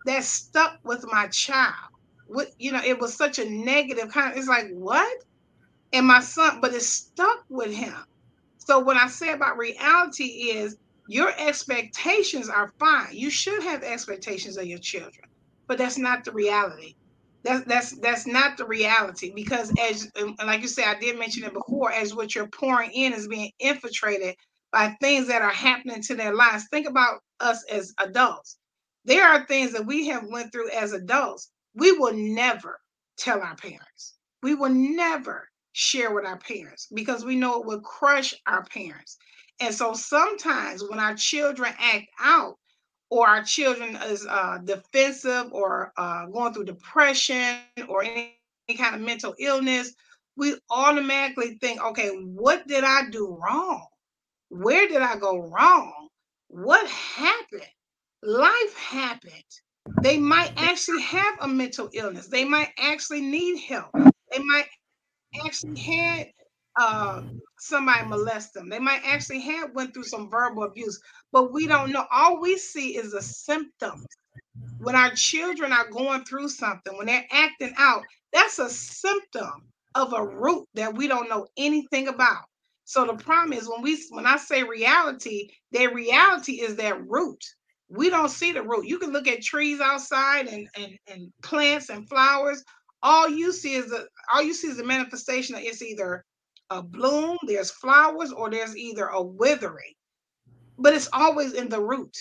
That 0.07 0.25
stuck 0.25 0.79
with 0.85 1.05
my 1.11 1.29
child 1.29 1.95
what 2.27 2.49
you 2.59 2.73
know, 2.73 2.81
it 2.85 2.99
was 2.99 3.15
such 3.15 3.39
a 3.39 3.49
negative 3.49 4.11
kind 4.11 4.33
of 4.33 4.39
it's 4.39 4.49
like, 4.49 4.71
what? 4.73 5.25
And 5.93 6.07
my 6.07 6.21
son, 6.21 6.61
but 6.61 6.75
it 6.75 6.83
stuck 6.83 7.45
with 7.49 7.73
him. 7.73 7.95
So 8.59 8.79
what 8.79 8.97
I 8.97 9.09
say 9.09 9.33
about 9.33 9.59
reality 9.59 10.25
is 10.25 10.77
your 11.07 11.33
expectations 11.39 12.49
are 12.49 12.73
fine. 12.79 13.09
You 13.13 13.31
should 13.31 13.63
have 13.63 13.83
expectations 13.83 14.57
of 14.57 14.67
your 14.67 14.79
children, 14.79 15.29
but 15.69 15.79
that's 15.79 15.99
not 15.99 16.25
the 16.25 16.33
reality. 16.33 16.97
That's 17.45 17.65
that's 17.67 17.99
that's 18.01 18.27
not 18.27 18.57
the 18.57 18.67
reality 18.67 19.33
because 19.35 19.73
as 19.79 20.11
like 20.45 20.63
you 20.63 20.69
said, 20.69 20.87
I 20.97 20.99
did 20.99 21.19
mention 21.19 21.45
it 21.45 21.53
before, 21.55 21.93
as 21.93 22.15
what 22.15 22.35
you're 22.35 22.49
pouring 22.49 22.91
in 22.93 23.13
is 23.13 23.29
being 23.29 23.53
infiltrated 23.61 24.37
by 24.73 24.97
things 25.01 25.29
that 25.29 25.43
are 25.43 25.51
happening 25.51 26.03
to 26.03 26.15
their 26.15 26.35
lives. 26.35 26.67
Think 26.71 26.89
about 26.89 27.21
us 27.41 27.65
as 27.71 27.93
adults. 28.01 28.59
There 29.05 29.27
are 29.27 29.47
things 29.47 29.73
that 29.73 29.87
we 29.87 30.09
have 30.09 30.25
went 30.31 30.53
through 30.53 30.71
as 30.71 30.93
adults 30.93 31.51
we 31.75 31.93
will 31.93 32.15
never 32.15 32.81
tell 33.19 33.41
our 33.41 33.57
parents. 33.57 34.15
We 34.43 34.55
will 34.55 34.71
never 34.71 35.49
share 35.73 36.15
with 36.15 36.25
our 36.25 36.39
parents 36.39 36.89
because 36.95 37.25
we 37.25 37.37
know 37.37 37.61
it 37.61 37.67
will 37.67 37.81
crush 37.81 38.35
our 38.47 38.65
parents. 38.67 39.17
And 39.61 39.75
so 39.75 39.93
sometimes 39.95 40.83
when 40.89 41.01
our 41.01 41.15
children 41.15 41.75
act 41.79 42.07
out, 42.21 42.57
or 43.15 43.29
our 43.29 43.45
children 43.45 43.97
is 44.07 44.27
uh, 44.29 44.59
defensive 44.65 45.47
or 45.53 45.93
uh, 45.97 46.27
going 46.27 46.53
through 46.53 46.65
depression 46.65 47.59
or 47.87 48.03
any, 48.03 48.35
any 48.69 48.77
kind 48.77 48.97
of 48.97 49.03
mental 49.03 49.37
illness, 49.39 49.95
we 50.37 50.57
automatically 50.69 51.57
think, 51.61 51.81
okay, 51.81 52.09
what 52.09 52.67
did 52.67 52.83
I 52.83 53.09
do 53.11 53.39
wrong? 53.41 53.87
Where 54.49 54.89
did 54.89 55.01
I 55.01 55.15
go 55.15 55.49
wrong? 55.49 56.09
What 56.49 56.89
happened? 56.89 57.63
Life 58.25 58.77
happened. 58.77 59.33
They 60.03 60.19
might 60.19 60.53
actually 60.57 61.03
have 61.03 61.37
a 61.41 61.47
mental 61.47 61.91
illness. 61.93 62.27
They 62.27 62.45
might 62.45 62.71
actually 62.81 63.21
need 63.21 63.61
help. 63.61 63.93
They 63.95 64.41
might 64.41 64.67
actually 65.47 65.79
had 65.79 66.33
uh, 66.77 67.23
somebody 67.59 68.07
molest 68.07 68.55
them. 68.55 68.69
They 68.69 68.79
might 68.79 69.03
actually 69.05 69.41
have 69.41 69.75
went 69.75 69.95
through 69.95 70.05
some 70.05 70.31
verbal 70.31 70.65
abuse, 70.65 71.01
but 71.33 71.53
we 71.53 71.67
don't 71.67 71.93
know. 71.93 72.07
All 72.13 72.41
we 72.41 72.57
see 72.59 72.97
is 72.97 73.13
the 73.13 73.23
symptoms. 73.23 74.07
When 74.79 74.97
our 74.97 75.11
children 75.11 75.73
are 75.73 75.89
going 75.91 76.25
through 76.25 76.49
something, 76.49 76.97
when 76.97 77.07
they're 77.07 77.27
acting 77.31 77.75
out, 77.79 78.03
that's 78.33 78.59
a 78.59 78.69
symptom 78.69 79.69
of 79.95 80.13
a 80.13 80.25
root 80.25 80.67
that 80.75 80.95
we 80.95 81.07
don't 81.07 81.29
know 81.29 81.47
anything 81.57 82.09
about. 82.09 82.45
So 82.85 83.07
the 83.07 83.15
problem 83.15 83.53
is 83.53 83.69
when 83.69 83.83
we 83.83 83.99
when 84.11 84.27
I 84.27 84.37
say 84.37 84.63
reality, 84.63 85.49
their 85.73 85.95
reality 85.95 86.61
is 86.61 86.77
that 86.77 87.07
root 87.09 87.43
we 87.89 88.11
don't 88.11 88.31
see 88.31 88.53
the 88.53 88.63
root. 88.63 88.87
You 88.87 88.99
can 88.99 89.11
look 89.11 89.29
at 89.29 89.43
trees 89.43 89.81
outside 89.81 90.47
and, 90.47 90.69
and, 90.77 90.99
and 91.07 91.33
plants 91.43 91.91
and 91.91 92.09
flowers. 92.09 92.63
All 93.03 93.29
you 93.29 93.53
see 93.53 93.75
is 93.75 93.93
a 93.93 94.07
all 94.33 94.43
you 94.43 94.55
see 94.55 94.69
is 94.69 94.79
a 94.79 94.85
manifestation 94.85 95.55
of 95.55 95.63
it's 95.63 95.83
either 95.83 96.25
a 96.71 96.83
bloom, 96.83 97.39
there's 97.47 97.71
flowers, 97.71 98.33
or 98.33 98.51
there's 98.51 98.77
either 98.77 99.07
a 99.07 99.23
withering. 99.23 99.95
But 100.79 100.95
it's 100.95 101.09
always 101.13 101.55
in 101.55 101.69
the 101.69 101.81
root. 101.81 102.17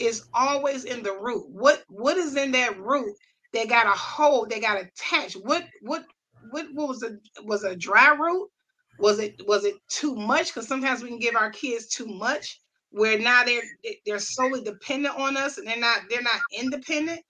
It's 0.00 0.26
always 0.34 0.84
in 0.84 1.02
the 1.04 1.12
root. 1.20 1.46
What 1.50 1.84
what 1.88 2.18
is 2.18 2.36
in 2.36 2.52
that 2.52 2.78
root 2.80 3.14
They 3.54 3.66
got 3.66 3.86
a 3.88 3.98
hold, 3.98 4.50
they 4.50 4.60
got 4.60 4.82
attached? 4.82 5.36
What 5.42 5.64
what 5.82 6.04
what, 6.40 6.66
what 6.74 6.88
was 6.88 7.04
a 7.04 7.18
was 7.44 7.64
a 7.64 7.76
dry 7.76 8.14
root? 8.14 8.50
Was 8.98 9.20
it 9.20 9.36
was 9.46 9.64
it 9.64 9.76
too 9.90 10.16
much? 10.16 10.48
Because 10.54 10.68
sometimes 10.68 11.02
we 11.02 11.10
can 11.10 11.20
give 11.20 11.36
our 11.36 11.50
kids 11.52 11.88
too 11.88 12.06
much 12.08 12.60
where 12.90 13.18
now 13.18 13.44
they're 13.44 13.62
they're 14.06 14.20
solely 14.20 14.62
dependent 14.62 15.18
on 15.18 15.36
us 15.38 15.58
and 15.58 15.66
they're 15.68 15.78
not 15.78 16.00
they're 16.10 16.22
not 16.22 16.40
independent 16.58 17.20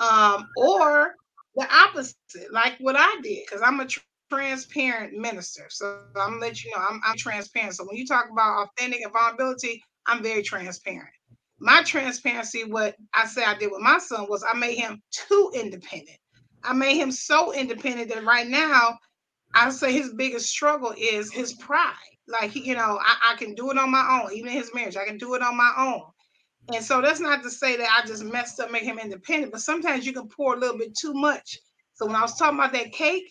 um 0.00 0.48
or 0.56 1.14
the 1.56 1.66
opposite 1.74 2.16
like 2.52 2.74
what 2.80 2.96
i 2.98 3.16
did 3.22 3.44
because 3.46 3.62
i'm 3.64 3.80
a 3.80 3.86
transparent 4.30 5.12
minister 5.12 5.66
so 5.68 6.02
i'm 6.16 6.32
gonna 6.32 6.40
let 6.40 6.64
you 6.64 6.70
know 6.70 6.78
I'm, 6.78 7.00
I'm 7.04 7.16
transparent 7.16 7.74
so 7.74 7.84
when 7.84 7.96
you 7.96 8.06
talk 8.06 8.26
about 8.30 8.68
authentic 8.68 9.02
and 9.02 9.12
vulnerability 9.12 9.82
i'm 10.06 10.22
very 10.22 10.42
transparent 10.42 11.10
my 11.58 11.82
transparency 11.82 12.64
what 12.64 12.96
i 13.14 13.26
say 13.26 13.44
i 13.44 13.56
did 13.56 13.70
with 13.70 13.80
my 13.80 13.98
son 13.98 14.26
was 14.28 14.44
i 14.44 14.56
made 14.56 14.76
him 14.76 15.00
too 15.10 15.52
independent 15.54 16.18
i 16.64 16.72
made 16.72 16.96
him 16.96 17.10
so 17.10 17.52
independent 17.54 18.08
that 18.08 18.24
right 18.24 18.48
now 18.48 18.98
i 19.54 19.70
say 19.70 19.92
his 19.92 20.12
biggest 20.14 20.48
struggle 20.48 20.92
is 20.98 21.32
his 21.32 21.54
pride 21.54 21.94
like 22.28 22.54
you 22.54 22.74
know, 22.74 22.98
I, 23.00 23.32
I 23.32 23.36
can 23.36 23.54
do 23.54 23.70
it 23.70 23.78
on 23.78 23.90
my 23.90 24.20
own. 24.22 24.32
Even 24.32 24.48
in 24.48 24.56
his 24.56 24.74
marriage, 24.74 24.96
I 24.96 25.04
can 25.04 25.18
do 25.18 25.34
it 25.34 25.42
on 25.42 25.56
my 25.56 25.72
own. 25.78 26.02
And 26.74 26.84
so 26.84 27.00
that's 27.00 27.20
not 27.20 27.42
to 27.44 27.50
say 27.50 27.76
that 27.76 27.88
I 28.02 28.06
just 28.06 28.24
messed 28.24 28.58
up, 28.58 28.72
make 28.72 28.82
him 28.82 28.98
independent, 28.98 29.52
but 29.52 29.60
sometimes 29.60 30.04
you 30.04 30.12
can 30.12 30.28
pour 30.28 30.54
a 30.54 30.58
little 30.58 30.76
bit 30.76 30.96
too 30.96 31.14
much. 31.14 31.58
So 31.94 32.06
when 32.06 32.16
I 32.16 32.22
was 32.22 32.36
talking 32.36 32.58
about 32.58 32.72
that 32.72 32.92
cake, 32.92 33.24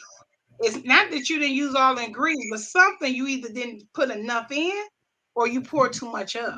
it's 0.60 0.86
not 0.86 1.12
that 1.12 1.30
you 1.30 1.40
didn't 1.40 1.56
use 1.56 1.76
all 1.76 1.96
the 1.96 2.04
ingredients, 2.06 2.48
but 2.52 2.60
something 2.62 3.14
you 3.14 3.28
either 3.28 3.50
didn't 3.50 3.84
put 3.94 4.12
enough 4.12 4.52
in 4.52 4.74
or 5.36 5.48
you 5.48 5.62
pour 5.62 5.90
too 5.90 6.12
much 6.12 6.36
of. 6.36 6.54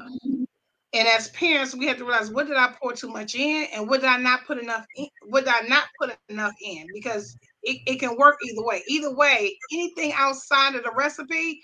And 0.93 1.07
as 1.07 1.29
parents, 1.29 1.75
we 1.75 1.87
have 1.87 1.97
to 1.97 2.05
realize 2.05 2.31
what 2.31 2.47
did 2.47 2.57
I 2.57 2.73
pour 2.81 2.93
too 2.93 3.09
much 3.09 3.35
in 3.35 3.67
and 3.73 3.89
what 3.89 4.01
did 4.01 4.09
I 4.09 4.17
not 4.17 4.45
put 4.47 4.59
enough 4.59 4.85
in? 4.95 5.07
What 5.27 5.45
did 5.45 5.53
I 5.53 5.67
not 5.67 5.85
put 5.99 6.15
enough 6.29 6.53
in? 6.61 6.91
Because 6.93 7.37
it, 7.63 7.81
it 7.87 7.99
can 7.99 8.17
work 8.17 8.37
either 8.43 8.63
way. 8.63 8.83
Either 8.87 9.13
way, 9.15 9.57
anything 9.71 10.13
outside 10.15 10.75
of 10.75 10.83
the 10.83 10.91
recipe 10.97 11.61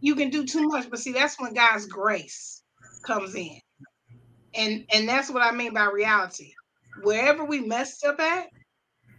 you 0.00 0.14
can 0.16 0.30
do 0.30 0.44
too 0.46 0.68
much. 0.68 0.90
But 0.90 1.00
see, 1.00 1.12
that's 1.12 1.40
when 1.40 1.54
God's 1.54 1.86
grace 1.86 2.62
comes 3.06 3.34
in. 3.34 3.60
And 4.54 4.84
and 4.92 5.08
that's 5.08 5.30
what 5.30 5.42
I 5.42 5.52
mean 5.52 5.74
by 5.74 5.86
reality. 5.86 6.52
Wherever 7.02 7.44
we 7.44 7.60
messed 7.60 8.04
up 8.04 8.20
at, 8.20 8.48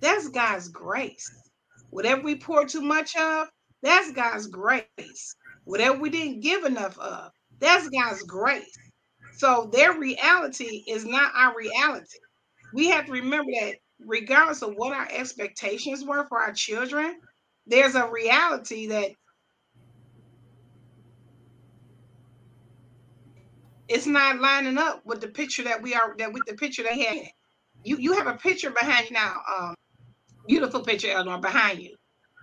that's 0.01 0.29
God's 0.29 0.69
grace. 0.69 1.48
Whatever 1.91 2.21
we 2.21 2.35
pour 2.35 2.65
too 2.65 2.81
much 2.81 3.15
of, 3.15 3.47
that's 3.81 4.11
God's 4.11 4.47
grace. 4.47 5.35
Whatever 5.65 5.99
we 5.99 6.09
didn't 6.09 6.41
give 6.41 6.65
enough 6.65 6.97
of, 6.99 7.31
that's 7.59 7.89
God's 7.89 8.23
grace. 8.23 8.77
So 9.37 9.69
their 9.71 9.97
reality 9.97 10.83
is 10.87 11.05
not 11.05 11.31
our 11.35 11.55
reality. 11.55 12.19
We 12.73 12.89
have 12.89 13.05
to 13.05 13.11
remember 13.13 13.51
that 13.61 13.75
regardless 14.05 14.61
of 14.61 14.73
what 14.75 14.93
our 14.93 15.07
expectations 15.11 16.03
were 16.05 16.25
for 16.27 16.39
our 16.39 16.53
children, 16.53 17.15
there's 17.67 17.95
a 17.95 18.09
reality 18.09 18.87
that 18.87 19.11
it's 23.87 24.05
not 24.05 24.39
lining 24.39 24.77
up 24.77 25.01
with 25.05 25.21
the 25.21 25.27
picture 25.27 25.63
that 25.63 25.81
we 25.81 25.95
are 25.95 26.15
that 26.17 26.33
with 26.33 26.45
the 26.45 26.55
picture 26.55 26.83
they 26.83 27.01
had. 27.01 27.27
You 27.83 27.97
you 27.97 28.13
have 28.13 28.27
a 28.27 28.37
picture 28.37 28.71
behind 28.71 29.09
you 29.09 29.13
now, 29.15 29.37
um, 29.57 29.75
beautiful 30.49 30.81
picture, 30.81 31.11
Eleanor, 31.11 31.39
behind 31.39 31.79
you. 31.79 31.95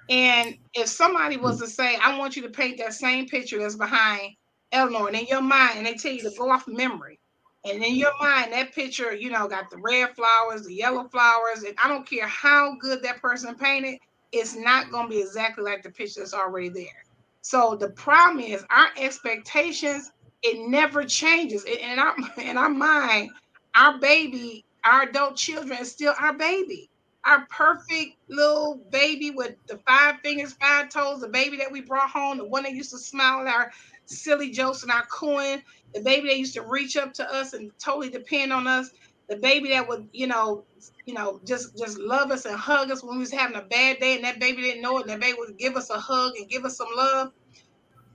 And 0.09 0.57
if 0.75 0.89
somebody 0.89 1.37
was 1.37 1.61
to 1.61 1.67
say, 1.67 1.97
I 1.97 2.19
want 2.19 2.37
you 2.37 2.43
to 2.43 2.51
paint 2.51 2.79
that 2.79 2.95
same 2.95 3.29
picture 3.29 3.59
that's 3.59 3.77
behind 3.77 4.35
Eleanor, 4.73 5.09
and 5.09 5.17
in 5.17 5.27
your 5.27 5.43
mind, 5.43 5.79
and 5.79 5.87
they 5.87 5.95
tell 5.95 6.13
you 6.13 6.23
to 6.23 6.37
go 6.39 6.51
off 6.51 6.69
memory, 6.69 7.19
and 7.65 7.83
in 7.83 7.97
your 7.97 8.13
mind, 8.21 8.53
that 8.53 8.73
picture, 8.73 9.13
you 9.13 9.31
know, 9.31 9.49
got 9.49 9.71
the 9.71 9.79
red 9.79 10.15
flowers, 10.15 10.65
the 10.65 10.75
yellow 10.75 11.09
flowers, 11.09 11.65
and 11.65 11.75
I 11.83 11.89
don't 11.89 12.09
care 12.09 12.29
how 12.29 12.77
good 12.81 13.03
that 13.03 13.21
person 13.21 13.57
painted, 13.57 13.99
it's 14.33 14.55
not 14.57 14.93
going 14.93 15.07
to 15.07 15.11
be 15.11 15.21
exactly 15.21 15.65
like 15.65 15.83
the 15.83 15.91
picture 15.91 16.21
that's 16.21 16.35
already 16.35 16.69
there. 16.69 17.05
So 17.43 17.77
the 17.77 17.91
problem 17.91 18.41
is 18.41 18.65
our 18.71 18.89
expectations, 18.97 20.13
it 20.43 20.69
never 20.69 21.05
changes. 21.05 21.65
In 21.65 21.99
our 21.99 22.15
in 22.41 22.57
our 22.57 22.71
mind, 22.71 23.31
our 23.77 23.99
baby, 23.99 24.65
our 24.85 25.03
adult 25.03 25.37
children 25.37 25.81
is 25.81 25.91
still 25.91 26.15
our 26.21 26.35
baby. 26.35 26.89
Our 27.27 27.47
perfect 27.51 28.17
little 28.29 28.81
baby 28.91 29.31
with 29.33 29.57
the 29.67 29.79
five 29.87 30.17
fingers, 30.23 30.55
five 30.55 30.91
toes, 30.91 31.21
the 31.21 31.29
baby 31.29 31.57
that 31.59 31.73
we 31.73 31.81
brought 31.83 32.11
home, 32.11 32.39
the 32.39 32.47
one 32.47 32.63
that 32.65 32.73
used 32.73 32.93
to 32.93 32.99
smile 32.99 33.41
at 33.41 33.53
our 33.53 33.73
silly 34.07 34.51
jokes 34.53 34.83
and 34.85 34.93
our 34.93 35.07
cooing, 35.07 35.63
the 35.95 36.01
baby 36.03 36.29
that 36.29 36.39
used 36.39 36.55
to 36.55 36.63
reach 36.63 36.97
up 36.97 37.13
to 37.15 37.35
us 37.35 37.53
and 37.53 37.73
totally 37.85 38.11
depend 38.11 38.53
on 38.53 38.69
us, 38.69 38.91
the 39.29 39.37
baby 39.37 39.71
that 39.71 39.89
would, 39.89 40.09
you 40.13 40.29
know, 40.29 40.65
you 41.05 41.15
know, 41.15 41.41
just 41.45 41.77
just 41.77 41.99
love 41.99 42.31
us 42.31 42.45
and 42.45 42.57
hug 42.57 42.93
us 42.93 43.03
when 43.03 43.15
we 43.17 43.21
was 43.21 43.33
having 43.33 43.57
a 43.57 43.63
bad 43.63 43.99
day, 43.99 44.15
and 44.15 44.25
that 44.25 44.39
baby 44.39 44.63
didn't 44.63 44.83
know 44.83 44.99
it, 44.99 45.03
and 45.03 45.11
that 45.11 45.21
baby 45.21 45.37
would 45.39 45.59
give 45.59 45.77
us 45.77 45.91
a 45.91 45.99
hug 45.99 46.33
and 46.37 46.49
give 46.49 46.65
us 46.65 46.77
some 46.77 46.89
love. 46.97 47.33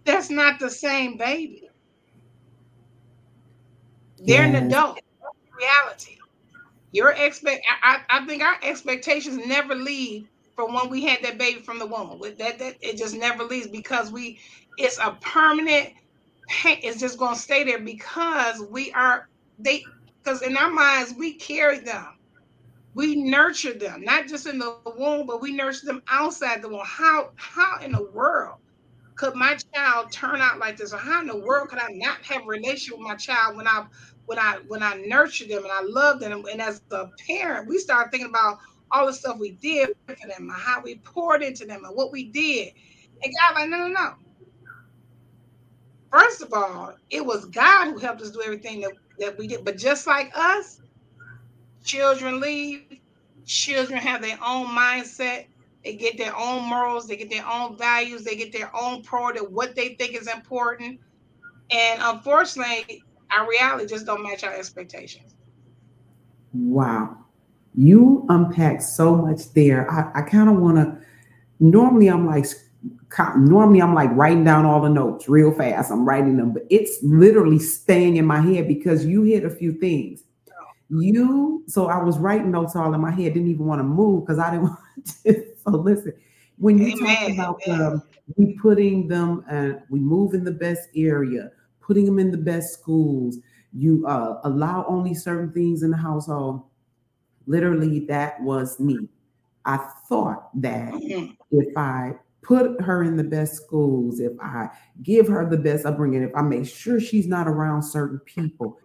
That's 0.06 0.30
not 0.30 0.60
the 0.60 0.70
same 0.70 1.18
baby. 1.18 1.70
They're 4.20 4.46
an 4.46 4.56
adult. 4.56 5.00
Reality. 5.58 6.21
Your 6.92 7.12
expect 7.12 7.62
I, 7.84 8.00
I 8.10 8.26
think 8.26 8.42
our 8.44 8.58
expectations 8.64 9.46
never 9.46 9.76
leave 9.76 10.28
from 10.56 10.74
when 10.74 10.90
we 10.90 11.04
had 11.04 11.24
that 11.24 11.38
baby 11.38 11.60
from 11.62 11.80
the 11.80 11.86
womb. 11.88 12.20
That 12.40 12.60
that 12.60 12.76
it 12.82 12.98
just 12.98 13.16
never 13.16 13.44
leaves 13.44 13.68
because 13.68 14.12
we 14.12 14.40
it's 14.78 14.98
a 15.00 15.18
permanent 15.22 15.90
pain. 16.50 16.78
it's 16.84 17.00
just 17.00 17.20
gonna 17.20 17.36
stay 17.36 17.64
there 17.64 17.80
because 17.80 18.62
we 18.72 18.92
are 18.94 19.28
they 19.60 19.94
because 20.24 20.42
in 20.42 20.58
our 20.58 20.72
minds 20.72 21.14
we 21.18 21.38
carry 21.38 21.80
them. 21.80 22.08
We 22.94 23.16
nurture 23.16 23.74
them, 23.74 24.04
not 24.04 24.28
just 24.28 24.48
in 24.48 24.60
the 24.60 24.72
womb, 24.74 25.08
but 25.08 25.22
we 25.24 25.34
nurture 25.34 25.68
them 25.68 25.86
outside 25.90 26.44
the 26.44 26.52
womb. 26.52 26.68
How 26.70 27.16
how 27.22 27.68
in 27.70 27.82
the 27.84 27.96
world 28.02 28.56
could 29.16 29.36
my 29.36 29.58
child 29.74 30.12
turn 30.12 30.42
out 30.42 30.60
like 30.60 30.78
this? 30.78 30.94
Or 30.94 30.98
how 30.98 31.22
in 31.22 31.28
the 31.28 31.38
world 31.40 31.70
could 31.70 31.80
I 31.80 31.88
not 31.92 32.24
have 32.26 32.44
a 32.44 32.48
relationship 32.48 32.98
with 32.98 33.08
my 33.08 33.16
child 33.16 33.56
when 33.58 33.68
I 33.68 33.86
when 34.32 34.40
I 34.40 34.60
when 34.70 34.82
I 34.82 34.96
nurtured 35.06 35.50
them 35.50 35.64
and 35.66 35.74
I 35.74 35.82
loved 35.84 36.22
them? 36.22 36.46
And 36.50 36.62
as 36.62 36.82
a 36.92 37.08
parent, 37.28 37.68
we 37.68 37.78
started 37.78 38.12
thinking 38.12 38.30
about 38.30 38.60
all 38.90 39.06
the 39.06 39.12
stuff 39.14 39.38
we 39.38 39.52
did 39.52 39.90
for 40.08 40.16
them, 40.16 40.32
and 40.38 40.52
how 40.54 40.82
we 40.82 41.00
poured 41.00 41.44
into 41.44 41.66
them, 41.66 41.84
and 41.84 41.94
what 41.98 42.14
we 42.14 42.24
did. 42.24 42.72
And 43.22 43.34
God, 43.34 43.60
like, 43.60 43.70
no, 43.70 43.78
no, 43.78 43.88
no. 43.90 44.14
First 46.14 46.42
of 46.42 46.54
all, 46.54 46.96
it 47.10 47.26
was 47.26 47.44
God 47.48 47.92
who 47.92 47.98
helped 47.98 48.22
us 48.22 48.32
do 48.32 48.42
everything 48.42 48.80
that, 48.80 48.94
that 49.20 49.38
we 49.38 49.48
did. 49.48 49.66
But 49.66 49.78
just 49.78 50.08
like 50.08 50.32
us, 50.34 50.82
children 51.84 52.40
leave, 52.40 52.84
children 53.46 54.00
have 54.00 54.22
their 54.22 54.40
own 54.46 54.68
mindset, 54.68 55.48
they 55.84 55.98
get 55.98 56.18
their 56.18 56.36
own 56.38 56.64
morals, 56.64 57.06
they 57.06 57.18
get 57.18 57.30
their 57.30 57.46
own 57.46 57.76
values, 57.76 58.24
they 58.24 58.38
get 58.38 58.54
their 58.54 58.74
own 58.74 59.04
priority, 59.04 59.42
what 59.42 59.76
they 59.76 59.96
think 59.96 60.16
is 60.16 60.28
important. 60.30 61.02
And 61.70 62.02
unfortunately, 62.02 63.04
our 63.32 63.48
reality 63.48 63.88
just 63.88 64.06
don't 64.06 64.24
match 64.24 64.44
our 64.44 64.54
expectations. 64.54 65.34
Wow. 66.54 67.18
You 67.74 68.26
unpack 68.30 68.82
so 68.82 69.16
much 69.16 69.54
there. 69.54 69.90
I, 69.90 70.20
I 70.20 70.22
kind 70.24 70.50
of 70.50 70.58
want 70.58 70.78
to 70.78 71.06
normally 71.60 72.08
I'm 72.08 72.28
like 72.28 72.46
normally 73.38 73.82
I'm 73.82 73.94
like 73.94 74.10
writing 74.14 74.44
down 74.44 74.66
all 74.66 74.82
the 74.82 74.90
notes 74.90 75.30
real 75.30 75.54
fast. 75.54 75.92
I'm 75.92 76.06
writing 76.06 76.38
them, 76.38 76.54
but 76.54 76.64
it's 76.70 76.98
literally 77.04 77.60
staying 77.60 78.18
in 78.18 78.26
my 78.26 78.42
head 78.42 78.68
because 78.68 79.06
you 79.06 79.24
hit 79.24 79.46
a 79.46 79.50
few 79.50 79.74
things. 79.74 80.24
You 80.90 81.64
so 81.68 81.88
I 81.88 82.04
was 82.04 82.18
writing 82.18 82.52
notes 82.52 82.76
all 82.76 82.94
in 82.94 83.00
my 83.00 83.12
head, 83.12 83.34
didn't 83.34 83.50
even 83.50 83.66
want 83.66 83.80
to 83.80 83.84
move 83.84 84.26
because 84.26 84.40
I 84.40 84.52
didn't 84.52 84.64
want 84.64 84.80
to. 85.24 85.46
So 85.64 85.72
listen, 85.72 86.14
when 86.58 86.78
you 86.78 87.00
talk 87.00 87.30
about 87.30 87.68
um, 87.70 88.04
we 88.36 88.58
putting 88.62 89.08
them 89.08 89.46
and 89.50 89.76
uh, 89.76 89.80
we 89.90 90.00
move 90.00 90.34
in 90.34 90.44
the 90.44 90.52
best 90.52 90.90
area, 90.96 91.52
putting 91.92 92.06
them 92.06 92.20
in 92.20 92.32
the 92.32 92.38
best 92.38 92.72
schools, 92.72 93.40
you 93.74 94.08
uh, 94.08 94.40
allow 94.46 94.86
only 94.88 95.14
certain 95.14 95.52
things 95.52 95.84
in 95.84 95.92
the 95.92 95.98
household. 95.98 96.62
Literally, 97.48 98.06
that 98.06 98.42
was 98.42 98.80
me. 98.80 99.10
I 99.66 99.76
thought 100.08 100.50
that 100.62 100.94
mm-hmm. 100.94 101.34
if 101.52 101.78
I 101.78 102.14
put 102.44 102.80
her 102.80 103.04
in 103.04 103.18
the 103.18 103.26
best 103.26 103.56
schools, 103.56 104.22
if 104.22 104.32
I 104.42 104.70
give 105.04 105.28
her 105.28 105.46
the 105.46 105.58
best 105.58 105.86
upbringing, 105.86 106.24
if 106.24 106.34
I 106.34 106.44
make 106.44 106.66
sure 106.66 107.02
she's 107.02 107.28
not 107.28 107.46
around 107.46 107.84
certain 107.84 108.20
people, 108.20 108.78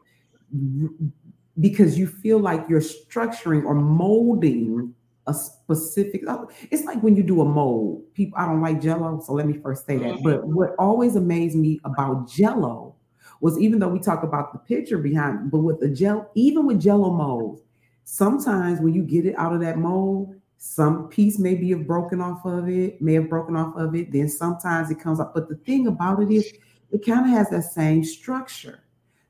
because 1.61 1.97
you 1.97 2.09
feel 2.09 2.41
like 2.41 2.65
you're 2.69 2.81
structuring 2.81 3.65
or 3.67 3.75
molding 3.75 4.93
a 5.29 5.35
specific 5.35 6.23
oh, 6.27 6.51
it's 6.73 6.83
like 6.85 7.01
when 7.05 7.15
you 7.15 7.23
do 7.23 7.41
a 7.41 7.45
mold 7.45 8.01
people 8.15 8.39
i 8.39 8.47
don't 8.47 8.61
like 8.61 8.81
jello 8.81 9.21
so 9.21 9.33
let 9.33 9.45
me 9.45 9.59
first 9.59 9.85
say 9.85 9.97
that 9.97 10.23
but 10.23 10.43
mm-hmm. 10.43 10.55
what 10.55 10.71
always 10.79 11.17
amazed 11.17 11.57
me 11.57 11.81
about 11.85 12.31
jello 12.31 12.96
was 13.41 13.59
even 13.59 13.79
though 13.79 13.89
we 13.89 13.99
talk 13.99 14.23
about 14.23 14.53
the 14.53 14.59
picture 14.59 14.99
behind 14.99 15.51
but 15.51 15.59
with 15.59 15.81
the 15.81 15.89
gel 15.89 16.31
even 16.35 16.67
with 16.67 16.81
jello 16.81 17.11
molds 17.11 17.63
sometimes 18.05 18.81
when 18.81 18.95
you 18.95 19.03
get 19.03 19.27
it 19.27 19.35
out 19.37 19.53
of 19.53 19.61
that 19.61 19.79
mold 19.79 20.37
some 20.59 21.09
piece 21.09 21.39
maybe 21.39 21.71
have 21.71 21.87
broken 21.87 22.21
off 22.21 22.45
of 22.45 22.69
it, 22.69 23.01
may 23.01 23.15
have 23.15 23.29
broken 23.29 23.57
off 23.57 23.77
of 23.77 23.95
it. 23.95 24.13
Then 24.13 24.29
sometimes 24.29 24.91
it 24.91 25.01
comes 25.01 25.21
up. 25.21 25.35
But 25.35 25.49
the 25.49 25.57
thing 25.57 25.87
about 25.87 26.23
it 26.23 26.31
is, 26.31 26.53
it 26.91 27.05
kind 27.05 27.27
of 27.27 27.31
has 27.31 27.51
that 27.51 27.65
same 27.65 28.05
structure. 28.05 28.81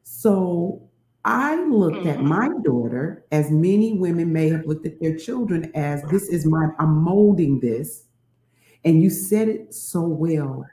So 0.02 0.88
I 1.24 1.56
looked 1.64 1.98
mm-hmm. 1.98 2.08
at 2.08 2.20
my 2.22 2.50
daughter, 2.62 3.24
as 3.32 3.50
many 3.50 3.94
women 3.94 4.32
may 4.32 4.48
have 4.50 4.66
looked 4.66 4.86
at 4.86 5.00
their 5.00 5.16
children 5.16 5.70
as 5.74 6.02
this 6.04 6.28
is 6.28 6.46
my, 6.46 6.68
I'm 6.78 6.96
molding 6.96 7.60
this. 7.60 8.04
And 8.84 9.02
you 9.02 9.10
said 9.10 9.48
it 9.48 9.74
so 9.74 10.02
well. 10.02 10.64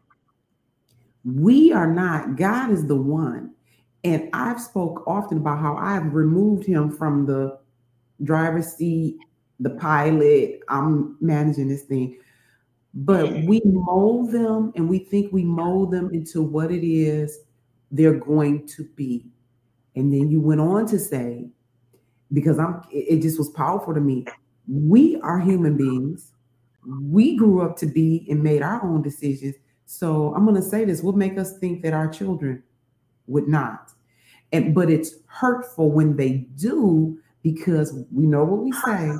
We 1.24 1.72
are 1.72 1.92
not, 1.92 2.36
God 2.36 2.72
is 2.72 2.88
the 2.88 2.96
one. 2.96 3.54
And 4.04 4.30
I've 4.34 4.60
spoke 4.60 5.04
often 5.08 5.38
about 5.38 5.60
how 5.60 5.78
I've 5.78 6.14
removed 6.14 6.66
him 6.66 6.92
from 6.92 7.26
the 7.26 7.58
driver's 8.22 8.74
seat 8.74 9.18
the 9.60 9.72
pilot, 9.72 10.60
I'm 10.70 11.18
managing 11.22 11.70
this 11.70 11.84
thing. 11.84 12.20
But 12.94 13.32
we 13.44 13.62
mold 13.66 14.32
them 14.32 14.72
and 14.76 14.88
we 14.88 15.00
think 15.00 15.34
we 15.34 15.44
mold 15.44 15.92
them 15.92 16.12
into 16.14 16.42
what 16.44 16.72
it 16.72 16.86
is 16.88 17.40
they're 17.92 18.20
going 18.20 18.68
to 18.68 18.84
be. 18.96 19.26
And 19.96 20.14
then 20.14 20.30
you 20.30 20.40
went 20.40 20.62
on 20.62 20.86
to 20.88 21.00
say, 21.00 21.50
because 22.32 22.60
I'm 22.60 22.82
it 22.92 23.22
just 23.22 23.38
was 23.38 23.50
powerful 23.50 23.94
to 23.94 24.00
me. 24.00 24.26
We 24.68 25.20
are 25.22 25.40
human 25.40 25.78
beings. 25.78 26.32
We 27.02 27.36
grew 27.36 27.62
up 27.62 27.78
to 27.78 27.86
be 27.86 28.28
and 28.30 28.44
made 28.44 28.62
our 28.62 28.84
own 28.84 29.02
decisions. 29.02 29.56
So 29.86 30.34
I'm 30.36 30.46
going 30.46 30.56
to 30.56 30.68
say 30.68 30.86
this 30.86 31.02
will 31.02 31.14
make 31.14 31.38
us 31.38 31.58
think 31.58 31.82
that 31.84 31.94
our 31.94 32.08
children 32.08 32.64
would 33.28 33.48
not. 33.48 33.92
And 34.52 34.74
but 34.74 34.90
it's 34.90 35.16
hurtful 35.28 35.92
when 35.92 36.16
they 36.16 36.48
do 36.56 37.18
because 37.42 37.98
we 38.12 38.26
know 38.26 38.44
what 38.44 38.64
we 38.64 38.72
say 38.72 39.18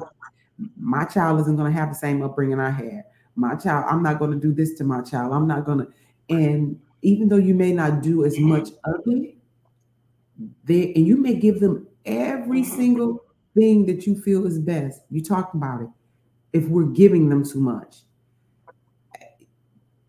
my 0.78 1.06
child 1.06 1.40
isn't 1.42 1.56
going 1.56 1.72
to 1.72 1.78
have 1.78 1.90
the 1.90 1.96
same 1.96 2.22
upbringing 2.22 2.60
I 2.60 2.70
had. 2.70 3.04
My 3.36 3.56
child, 3.56 3.86
I'm 3.90 4.04
not 4.04 4.20
going 4.20 4.32
to 4.32 4.40
do 4.40 4.54
this 4.54 4.74
to 4.76 4.84
my 4.84 5.02
child. 5.02 5.34
I'm 5.34 5.48
not 5.48 5.66
going 5.66 5.80
to. 5.80 5.88
And 6.30 6.80
even 7.02 7.28
though 7.28 7.38
you 7.38 7.56
may 7.56 7.74
not 7.74 8.02
do 8.02 8.26
as 8.26 8.38
much 8.40 8.70
of 8.86 9.02
it, 9.08 9.36
they 10.64 10.94
and 10.94 11.06
you 11.06 11.18
may 11.18 11.36
give 11.36 11.60
them 11.60 11.88
every 12.06 12.64
single 12.64 13.24
thing 13.56 13.86
that 13.88 14.06
you 14.06 14.20
feel 14.20 14.46
is 14.46 14.60
best. 14.60 15.02
You 15.10 15.24
talk 15.24 15.54
about 15.54 15.82
it. 15.82 15.90
If 16.54 16.68
we're 16.68 16.86
giving 16.86 17.30
them 17.30 17.44
too 17.44 17.60
much, 17.60 17.98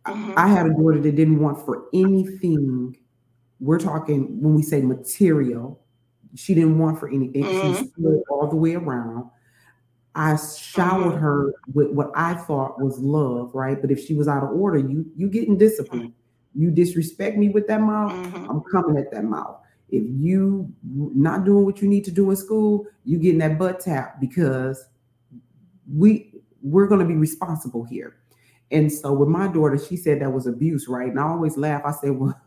mm-hmm. 0.06 0.32
I 0.36 0.48
had 0.48 0.66
a 0.66 0.70
daughter 0.70 1.00
that 1.00 1.16
didn't 1.16 1.40
want 1.40 1.64
for 1.64 1.84
anything. 1.92 2.96
We're 3.60 3.78
talking 3.78 4.40
when 4.40 4.54
we 4.54 4.62
say 4.62 4.82
material. 4.82 5.80
She 6.34 6.54
didn't 6.54 6.78
want 6.78 6.98
for 6.98 7.08
anything. 7.08 7.44
Mm-hmm. 7.44 7.84
She 7.84 8.22
all 8.28 8.48
the 8.48 8.56
way 8.56 8.74
around. 8.74 9.30
I 10.16 10.36
showered 10.36 11.14
mm-hmm. 11.14 11.22
her 11.22 11.54
with 11.72 11.90
what 11.90 12.10
I 12.14 12.34
thought 12.34 12.80
was 12.80 12.98
love, 12.98 13.54
right? 13.54 13.80
But 13.80 13.90
if 13.90 14.04
she 14.04 14.14
was 14.14 14.28
out 14.28 14.44
of 14.44 14.50
order, 14.50 14.78
you 14.78 15.10
you 15.16 15.28
getting 15.28 15.58
disciplined. 15.58 16.12
You 16.54 16.70
disrespect 16.70 17.36
me 17.36 17.48
with 17.48 17.66
that 17.66 17.80
mouth, 17.80 18.12
mm-hmm. 18.12 18.48
I'm 18.48 18.62
coming 18.70 18.96
at 18.96 19.10
that 19.10 19.24
mouth. 19.24 19.58
If 19.90 20.04
you 20.08 20.72
not 20.84 21.44
doing 21.44 21.64
what 21.64 21.82
you 21.82 21.88
need 21.88 22.04
to 22.04 22.12
do 22.12 22.30
in 22.30 22.36
school, 22.36 22.86
you 23.04 23.18
getting 23.18 23.38
that 23.38 23.58
butt 23.58 23.80
tap 23.80 24.20
because 24.20 24.86
we 25.92 26.32
we're 26.62 26.86
going 26.86 27.00
to 27.00 27.06
be 27.06 27.16
responsible 27.16 27.84
here. 27.84 28.16
And 28.70 28.90
so 28.90 29.12
with 29.12 29.28
my 29.28 29.48
daughter, 29.48 29.78
she 29.78 29.96
said 29.96 30.20
that 30.20 30.32
was 30.32 30.46
abuse, 30.46 30.88
right? 30.88 31.08
And 31.08 31.20
I 31.20 31.24
always 31.24 31.56
laugh. 31.56 31.82
I 31.84 31.92
said, 31.92 32.10
well, 32.12 32.38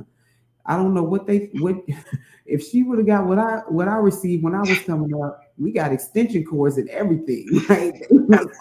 I 0.65 0.75
don't 0.75 0.93
know 0.93 1.03
what 1.03 1.25
they 1.25 1.49
what 1.53 1.75
if 2.45 2.67
she 2.67 2.83
would 2.83 2.97
have 2.97 3.07
got 3.07 3.25
what 3.25 3.39
I 3.39 3.61
what 3.69 3.87
I 3.87 3.95
received 3.95 4.43
when 4.43 4.55
I 4.55 4.59
was 4.61 4.79
coming 4.81 5.13
up 5.23 5.47
we 5.57 5.71
got 5.71 5.91
extension 5.91 6.45
cords 6.45 6.77
and 6.77 6.89
everything, 6.89 7.47
right? 7.69 7.93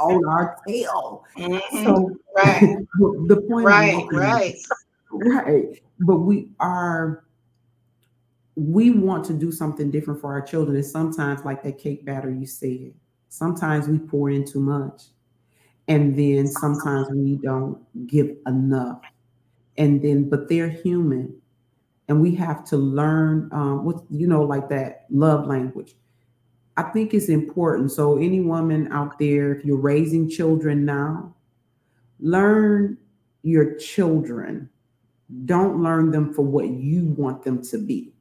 on 0.00 0.24
our 0.26 0.56
tail. 0.66 1.24
Mm-hmm. 1.36 1.84
So 1.84 2.16
right. 2.36 2.60
the 3.28 3.44
point 3.48 3.66
right, 3.66 4.06
right. 4.12 4.56
Right. 5.10 5.82
But 6.00 6.18
we 6.18 6.48
are 6.60 7.24
we 8.56 8.90
want 8.90 9.24
to 9.26 9.34
do 9.34 9.52
something 9.52 9.90
different 9.90 10.20
for 10.20 10.32
our 10.32 10.40
children. 10.40 10.76
And 10.76 10.86
sometimes, 10.86 11.44
like 11.44 11.62
that 11.62 11.78
cake 11.78 12.04
batter 12.04 12.30
you 12.30 12.46
said, 12.46 12.94
sometimes 13.28 13.88
we 13.88 13.98
pour 13.98 14.30
in 14.30 14.46
too 14.46 14.60
much. 14.60 15.04
And 15.88 16.16
then 16.18 16.46
sometimes 16.46 17.08
we 17.10 17.36
don't 17.36 17.78
give 18.06 18.36
enough. 18.46 19.00
And 19.78 20.02
then, 20.02 20.28
but 20.28 20.48
they're 20.48 20.68
human. 20.68 21.40
And 22.08 22.20
we 22.20 22.34
have 22.36 22.64
to 22.66 22.76
learn 22.76 23.48
um, 23.52 23.84
what, 23.84 24.02
you 24.10 24.26
know, 24.26 24.42
like 24.42 24.68
that 24.68 25.06
love 25.10 25.46
language. 25.46 25.94
I 26.76 26.84
think 26.84 27.14
it's 27.14 27.28
important. 27.28 27.90
So, 27.90 28.18
any 28.18 28.40
woman 28.40 28.92
out 28.92 29.18
there, 29.18 29.54
if 29.54 29.64
you're 29.64 29.78
raising 29.78 30.28
children 30.28 30.84
now, 30.84 31.34
learn 32.20 32.98
your 33.42 33.76
children. 33.76 34.68
Don't 35.46 35.82
learn 35.82 36.10
them 36.10 36.32
for 36.32 36.42
what 36.42 36.68
you 36.68 37.14
want 37.16 37.42
them 37.42 37.62
to 37.64 37.78
be 37.78 38.12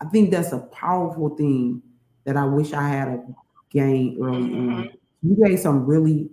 I 0.00 0.06
think 0.06 0.30
that's 0.30 0.52
a 0.52 0.58
powerful 0.58 1.30
thing 1.36 1.82
that 2.24 2.36
I 2.36 2.44
wish 2.44 2.72
I 2.72 2.88
had 2.88 3.08
a 3.08 3.22
gained 3.70 4.22
early 4.22 4.50
mm-hmm. 4.50 4.74
on. 4.74 4.90
You 5.22 5.46
gave 5.46 5.60
some 5.60 5.84
really 5.84 6.30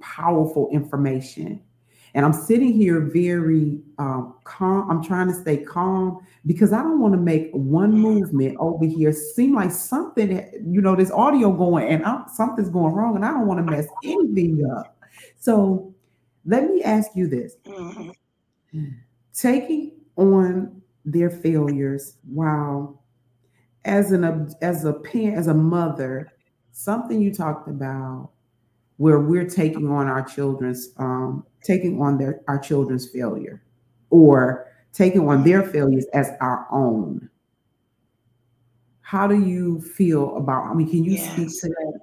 powerful 0.00 0.68
information. 0.70 1.62
And 2.14 2.26
I'm 2.26 2.32
sitting 2.32 2.72
here 2.72 3.00
very 3.00 3.80
um, 3.98 4.34
calm. 4.44 4.90
I'm 4.90 5.02
trying 5.02 5.28
to 5.28 5.34
stay 5.34 5.58
calm 5.58 6.18
because 6.44 6.72
I 6.72 6.82
don't 6.82 7.00
want 7.00 7.14
to 7.14 7.20
make 7.20 7.50
one 7.52 7.92
movement 7.92 8.56
over 8.58 8.84
here 8.84 9.12
seem 9.12 9.54
like 9.54 9.70
something, 9.70 10.30
you 10.66 10.80
know, 10.80 10.96
this 10.96 11.12
audio 11.12 11.52
going 11.52 11.88
and 11.88 12.04
I'm, 12.04 12.24
something's 12.28 12.68
going 12.68 12.94
wrong 12.94 13.14
and 13.14 13.24
I 13.24 13.30
don't 13.30 13.46
want 13.46 13.64
to 13.64 13.70
mess 13.70 13.86
anything 14.02 14.68
up. 14.76 14.96
So 15.38 15.94
let 16.44 16.68
me 16.68 16.82
ask 16.82 17.10
you 17.14 17.28
this. 17.28 17.56
Mm-hmm. 17.64 18.88
Taking 19.32 19.92
on 20.16 20.82
their 21.04 21.30
failures 21.30 22.16
while 22.28 23.02
as 23.84 24.12
an 24.12 24.52
as 24.60 24.84
a 24.84 24.92
parent 24.92 25.38
as 25.38 25.46
a 25.46 25.54
mother 25.54 26.30
something 26.72 27.20
you 27.20 27.32
talked 27.32 27.68
about 27.68 28.30
where 29.00 29.18
we're 29.18 29.48
taking 29.48 29.90
on 29.90 30.08
our 30.08 30.20
children's 30.20 30.90
um, 30.98 31.42
taking 31.64 32.02
on 32.02 32.18
their 32.18 32.42
our 32.48 32.58
children's 32.58 33.08
failure 33.08 33.62
or 34.10 34.70
taking 34.92 35.26
on 35.26 35.42
their 35.42 35.62
failures 35.62 36.04
as 36.12 36.32
our 36.42 36.66
own. 36.70 37.30
How 39.00 39.26
do 39.26 39.42
you 39.42 39.80
feel 39.80 40.36
about 40.36 40.66
i 40.66 40.74
mean 40.74 40.90
can 40.90 41.02
you 41.02 41.12
yes. 41.12 41.32
speak 41.32 41.48
to 41.62 41.68
that? 41.68 42.00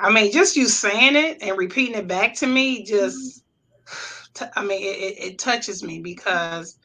I 0.00 0.12
mean, 0.12 0.30
just 0.30 0.56
you 0.56 0.66
saying 0.66 1.16
it 1.16 1.42
and 1.42 1.58
repeating 1.58 1.96
it 1.96 2.06
back 2.06 2.34
to 2.36 2.46
me, 2.46 2.84
just, 2.84 3.42
I 4.54 4.64
mean, 4.64 4.80
it, 4.80 5.18
it 5.18 5.38
touches 5.38 5.82
me 5.82 5.98
because 5.98 6.78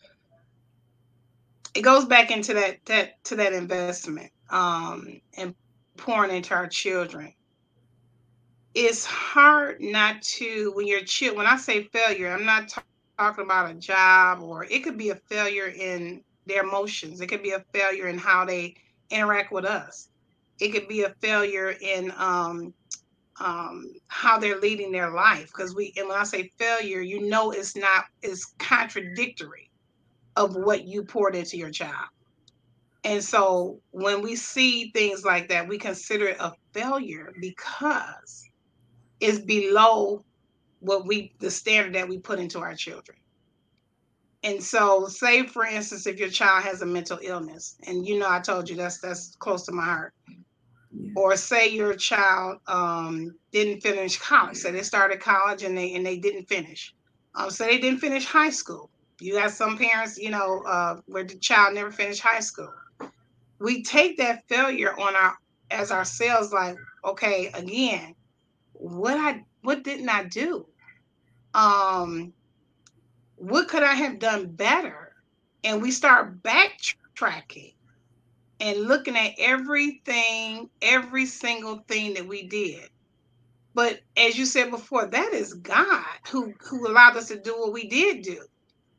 it 1.75 1.81
goes 1.81 2.05
back 2.05 2.31
into 2.31 2.53
that 2.53 2.77
that 2.85 3.23
to 3.25 3.35
that 3.35 3.53
investment 3.53 4.31
um, 4.49 5.19
and 5.37 5.53
pouring 5.97 6.31
into 6.31 6.53
our 6.55 6.67
children. 6.67 7.33
It's 8.73 9.05
hard 9.05 9.81
not 9.81 10.21
to 10.23 10.71
when 10.75 10.87
you're 10.87 11.03
child. 11.03 11.37
When 11.37 11.45
I 11.45 11.57
say 11.57 11.83
failure, 11.83 12.31
I'm 12.31 12.45
not 12.45 12.69
t- 12.69 12.81
talking 13.17 13.45
about 13.45 13.71
a 13.71 13.75
job, 13.75 14.41
or 14.41 14.65
it 14.65 14.83
could 14.83 14.97
be 14.97 15.09
a 15.09 15.15
failure 15.15 15.67
in 15.67 16.23
their 16.45 16.63
emotions. 16.63 17.21
It 17.21 17.27
could 17.27 17.43
be 17.43 17.51
a 17.51 17.63
failure 17.73 18.07
in 18.07 18.17
how 18.17 18.45
they 18.45 18.75
interact 19.09 19.51
with 19.51 19.65
us. 19.65 20.09
It 20.59 20.69
could 20.69 20.87
be 20.87 21.03
a 21.03 21.13
failure 21.21 21.75
in 21.81 22.11
um, 22.17 22.73
um, 23.39 23.93
how 24.07 24.39
they're 24.39 24.59
leading 24.59 24.91
their 24.91 25.11
life. 25.11 25.47
Because 25.47 25.75
we, 25.75 25.93
and 25.97 26.07
when 26.07 26.17
I 26.17 26.23
say 26.23 26.51
failure, 26.57 27.01
you 27.01 27.27
know 27.27 27.51
it's 27.51 27.75
not, 27.75 28.05
it's 28.21 28.53
contradictory 28.59 29.69
of 30.35 30.55
what 30.55 30.85
you 30.85 31.03
poured 31.03 31.35
into 31.35 31.57
your 31.57 31.71
child. 31.71 32.09
And 33.03 33.23
so 33.23 33.79
when 33.91 34.21
we 34.21 34.35
see 34.35 34.89
things 34.91 35.23
like 35.23 35.49
that, 35.49 35.67
we 35.67 35.77
consider 35.77 36.27
it 36.27 36.37
a 36.39 36.53
failure 36.73 37.33
because 37.39 38.49
it's 39.19 39.39
below 39.39 40.23
what 40.79 41.05
we, 41.05 41.33
the 41.39 41.51
standard 41.51 41.93
that 41.93 42.09
we 42.09 42.17
put 42.17 42.39
into 42.39 42.59
our 42.59 42.75
children. 42.75 43.17
And 44.43 44.61
so, 44.63 45.07
say 45.07 45.45
for 45.47 45.65
instance, 45.65 46.05
if 46.05 46.19
your 46.19 46.29
child 46.29 46.63
has 46.63 46.81
a 46.81 46.85
mental 46.85 47.17
illness, 47.21 47.77
and 47.87 48.07
you 48.07 48.19
know, 48.19 48.29
I 48.29 48.39
told 48.39 48.69
you 48.69 48.75
that's 48.75 48.99
that's 48.99 49.35
close 49.37 49.65
to 49.65 49.71
my 49.71 49.83
heart 49.83 50.13
or 51.15 51.35
say 51.35 51.69
your 51.69 51.95
child 51.95 52.59
um, 52.67 53.35
didn't 53.51 53.81
finish 53.81 54.17
college. 54.17 54.57
So 54.57 54.71
they 54.71 54.81
started 54.81 55.19
college 55.19 55.63
and 55.63 55.77
they 55.77 55.93
and 55.93 56.05
they 56.05 56.17
didn't 56.17 56.47
finish. 56.47 56.93
Um, 57.35 57.49
so 57.49 57.65
they 57.65 57.77
didn't 57.79 57.99
finish 57.99 58.25
high 58.25 58.49
school. 58.49 58.89
You 59.19 59.33
got 59.33 59.51
some 59.51 59.77
parents, 59.77 60.17
you 60.17 60.29
know, 60.29 60.61
uh, 60.65 60.99
where 61.05 61.23
the 61.23 61.35
child 61.35 61.73
never 61.73 61.91
finished 61.91 62.21
high 62.21 62.41
school. 62.41 62.73
We 63.59 63.83
take 63.83 64.17
that 64.17 64.47
failure 64.49 64.93
on 64.99 65.15
our 65.15 65.37
as 65.71 65.91
ourselves, 65.91 66.53
like, 66.53 66.77
okay, 67.03 67.47
again, 67.53 68.15
what 68.73 69.17
I 69.17 69.43
what 69.61 69.83
didn't 69.83 70.09
I 70.09 70.25
do? 70.25 70.67
Um, 71.53 72.33
what 73.37 73.67
could 73.67 73.83
I 73.83 73.93
have 73.93 74.19
done 74.19 74.47
better? 74.47 75.13
And 75.63 75.81
we 75.81 75.91
start 75.91 76.43
backtracking 76.43 77.73
and 78.59 78.81
looking 78.81 79.17
at 79.17 79.33
everything, 79.39 80.69
every 80.81 81.25
single 81.25 81.79
thing 81.87 82.13
that 82.13 82.27
we 82.27 82.47
did. 82.47 82.89
But 83.73 83.99
as 84.15 84.37
you 84.37 84.45
said 84.45 84.71
before, 84.71 85.05
that 85.05 85.33
is 85.33 85.53
God 85.53 86.05
who 86.29 86.53
who 86.69 86.87
allowed 86.87 87.17
us 87.17 87.27
to 87.29 87.39
do 87.39 87.57
what 87.57 87.73
we 87.73 87.87
did 87.87 88.23
do. 88.23 88.41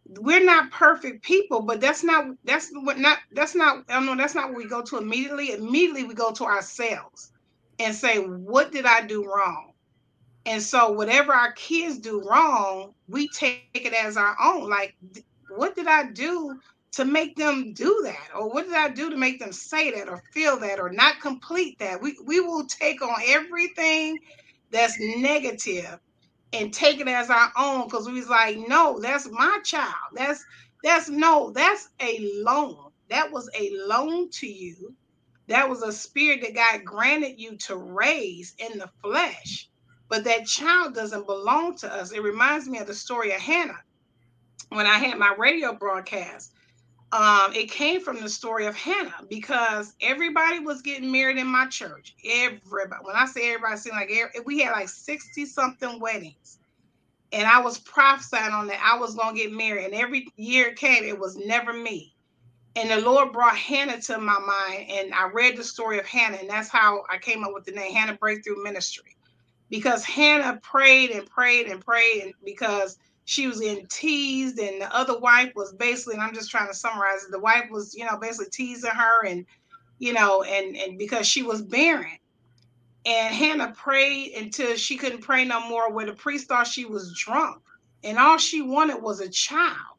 We're 0.08 0.44
not 0.44 0.70
perfect 0.70 1.24
people, 1.24 1.62
but 1.62 1.80
that's 1.80 2.04
not 2.04 2.26
that's 2.44 2.70
what 2.72 2.98
not 2.98 3.18
that's 3.32 3.54
not 3.54 3.84
I 3.88 4.00
know 4.00 4.16
that's 4.16 4.34
not 4.34 4.50
what 4.50 4.58
we 4.58 4.68
go 4.68 4.82
to 4.82 4.98
immediately. 4.98 5.52
Immediately 5.52 6.04
we 6.04 6.14
go 6.14 6.32
to 6.32 6.44
ourselves 6.44 7.32
and 7.78 7.94
say, 7.94 8.18
what 8.18 8.72
did 8.72 8.86
I 8.86 9.06
do 9.06 9.24
wrong? 9.24 9.72
And 10.46 10.62
so 10.62 10.92
whatever 10.92 11.32
our 11.32 11.52
kids 11.52 11.98
do 11.98 12.22
wrong, 12.22 12.94
we 13.08 13.28
take 13.28 13.68
it 13.74 13.92
as 13.92 14.16
our 14.16 14.36
own. 14.42 14.70
Like, 14.70 14.94
what 15.50 15.74
did 15.74 15.88
I 15.88 16.04
do 16.12 16.58
to 16.92 17.04
make 17.04 17.36
them 17.36 17.72
do 17.72 18.00
that? 18.04 18.28
Or 18.34 18.48
what 18.48 18.66
did 18.66 18.74
I 18.74 18.88
do 18.88 19.10
to 19.10 19.16
make 19.16 19.40
them 19.40 19.52
say 19.52 19.90
that 19.90 20.08
or 20.08 20.22
feel 20.32 20.56
that 20.60 20.78
or 20.78 20.90
not 20.90 21.20
complete 21.20 21.78
that? 21.80 22.00
We, 22.00 22.16
we 22.24 22.40
will 22.40 22.64
take 22.66 23.02
on 23.02 23.16
everything 23.26 24.18
that's 24.70 24.96
negative 25.00 25.98
and 26.56 26.74
take 26.74 27.00
it 27.00 27.08
as 27.08 27.30
our 27.30 27.52
own 27.58 27.84
because 27.86 28.06
we 28.08 28.14
was 28.14 28.28
like, 28.30 28.58
no, 28.68 29.00
that's 29.00 29.28
my 29.30 29.60
child. 29.64 29.94
That's 30.14 30.44
that's 30.84 31.08
no, 31.10 31.52
that's 31.52 31.90
a 32.00 32.18
loan. 32.44 32.90
That 33.10 33.32
was 33.32 33.50
a 33.58 33.70
loan 33.86 34.30
to 34.32 34.48
you. 34.48 34.94
That 35.48 35.68
was 35.70 35.82
a 35.82 35.92
spirit 35.92 36.42
that 36.42 36.54
God 36.54 36.84
granted 36.84 37.40
you 37.40 37.56
to 37.58 37.76
raise 37.76 38.54
in 38.58 38.78
the 38.78 38.90
flesh. 39.02 39.70
But 40.08 40.24
that 40.24 40.46
child 40.46 40.94
doesn't 40.94 41.26
belong 41.26 41.76
to 41.78 41.92
us. 41.92 42.12
It 42.12 42.22
reminds 42.22 42.68
me 42.68 42.78
of 42.78 42.88
the 42.88 42.94
story 42.94 43.32
of 43.32 43.40
Hannah. 43.40 43.80
When 44.70 44.86
I 44.86 44.98
had 44.98 45.18
my 45.18 45.34
radio 45.38 45.74
broadcast, 45.74 46.52
um, 47.12 47.52
it 47.54 47.70
came 47.70 48.00
from 48.00 48.20
the 48.20 48.28
story 48.28 48.66
of 48.66 48.74
Hannah 48.74 49.24
because 49.30 49.94
everybody 50.00 50.58
was 50.58 50.82
getting 50.82 51.12
married 51.12 51.38
in 51.38 51.46
my 51.46 51.66
church. 51.68 52.14
Everybody, 52.24 53.02
when 53.02 53.14
I 53.14 53.26
say 53.26 53.52
everybody, 53.52 53.76
seemed 53.76 53.96
like 53.96 54.10
every, 54.10 54.40
we 54.44 54.60
had 54.60 54.72
like 54.72 54.88
60 54.88 55.46
something 55.46 56.00
weddings. 56.00 56.58
And 57.32 57.46
I 57.46 57.60
was 57.60 57.78
prophesying 57.78 58.52
on 58.52 58.68
that 58.68 58.80
I 58.82 58.98
was 58.98 59.14
going 59.14 59.34
to 59.36 59.40
get 59.40 59.52
married. 59.52 59.86
And 59.86 59.94
every 59.94 60.28
year 60.36 60.68
it 60.68 60.76
came, 60.76 61.04
it 61.04 61.18
was 61.18 61.36
never 61.36 61.72
me. 61.72 62.14
And 62.74 62.90
the 62.90 63.00
Lord 63.00 63.32
brought 63.32 63.56
Hannah 63.56 64.00
to 64.02 64.18
my 64.18 64.38
mind. 64.38 64.90
And 64.90 65.14
I 65.14 65.28
read 65.28 65.56
the 65.56 65.64
story 65.64 65.98
of 65.98 66.06
Hannah. 66.06 66.38
And 66.38 66.50
that's 66.50 66.68
how 66.68 67.04
I 67.10 67.18
came 67.18 67.44
up 67.44 67.52
with 67.54 67.64
the 67.64 67.72
name 67.72 67.94
Hannah 67.94 68.18
Breakthrough 68.18 68.62
Ministry. 68.62 69.16
Because 69.70 70.04
Hannah 70.04 70.60
prayed 70.62 71.10
and 71.10 71.28
prayed 71.28 71.66
and 71.66 71.84
prayed. 71.84 72.22
And 72.24 72.34
because 72.44 72.98
she 73.26 73.48
was 73.48 73.60
in 73.60 73.84
teased 73.88 74.58
and 74.58 74.80
the 74.80 74.96
other 74.96 75.18
wife 75.18 75.52
was 75.54 75.72
basically 75.74 76.14
and 76.14 76.22
i'm 76.22 76.32
just 76.32 76.50
trying 76.50 76.68
to 76.68 76.74
summarize 76.74 77.24
it 77.24 77.30
the 77.32 77.38
wife 77.38 77.68
was 77.70 77.94
you 77.94 78.04
know 78.04 78.16
basically 78.16 78.48
teasing 78.50 78.90
her 78.90 79.26
and 79.26 79.44
you 79.98 80.12
know 80.12 80.42
and 80.44 80.76
and 80.76 80.96
because 80.98 81.26
she 81.26 81.42
was 81.42 81.60
barren. 81.60 82.18
And 83.04 83.34
hannah 83.34 83.72
prayed 83.76 84.32
until 84.34 84.76
she 84.76 84.96
couldn't 84.96 85.20
pray 85.20 85.44
no 85.44 85.68
more 85.68 85.92
where 85.92 86.06
the 86.06 86.12
priest 86.12 86.48
thought 86.48 86.66
she 86.66 86.84
was 86.84 87.16
drunk 87.16 87.62
and 88.02 88.18
all 88.18 88.38
she 88.38 88.62
wanted 88.62 89.02
was 89.02 89.20
a 89.20 89.28
child. 89.28 89.96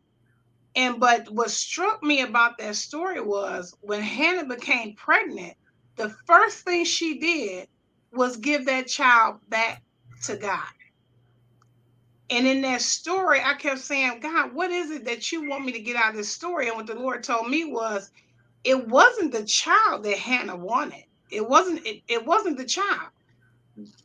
And 0.76 1.00
but 1.00 1.30
what 1.30 1.52
struck 1.52 2.04
me 2.04 2.22
about 2.22 2.58
that 2.58 2.76
story 2.76 3.22
was 3.22 3.76
when 3.82 4.02
hannah 4.02 4.46
became 4.46 4.96
pregnant 4.96 5.54
the 5.96 6.10
first 6.26 6.60
thing 6.60 6.86
she 6.86 7.20
did 7.20 7.68
was 8.12 8.38
give 8.38 8.66
that 8.68 8.88
child 8.88 9.38
back 9.50 9.84
to 10.26 10.38
god 10.38 10.68
And 12.30 12.48
in 12.48 12.62
that 12.62 12.82
story, 12.82 13.42
I 13.44 13.54
kept 13.54 13.80
saying, 13.80 14.20
God, 14.22 14.54
what 14.54 14.72
is 14.72 14.92
it 14.92 15.06
that 15.06 15.32
you 15.32 15.50
want 15.50 15.66
me 15.66 15.72
to 15.74 15.80
get 15.80 15.96
out 15.96 16.12
of 16.12 16.18
this 16.18 16.30
story? 16.30 16.68
And 16.68 16.78
what 16.78 16.88
the 16.88 16.96
Lord 16.96 17.24
told 17.24 17.50
me 17.50 17.66
was, 17.66 18.12
it 18.64 18.88
wasn't 18.88 19.32
the 19.32 19.46
child 19.46 20.04
that 20.04 20.18
Hannah 20.18 20.58
wanted. 20.58 21.06
It 21.32 21.48
wasn't, 21.48 21.86
it, 21.88 22.04
it 22.08 22.26
wasn't 22.26 22.58
the 22.58 22.66
child. 22.66 23.10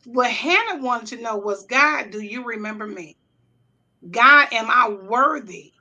What 0.04 0.30
Hannah 0.30 0.82
wanted 0.82 1.16
to 1.16 1.22
know 1.22 1.36
was, 1.36 1.66
God, 1.66 2.10
do 2.10 2.20
you 2.20 2.44
remember 2.44 2.86
me? 2.86 3.16
God, 4.10 4.48
am 4.52 4.70
I 4.70 4.88
worthy 4.90 5.72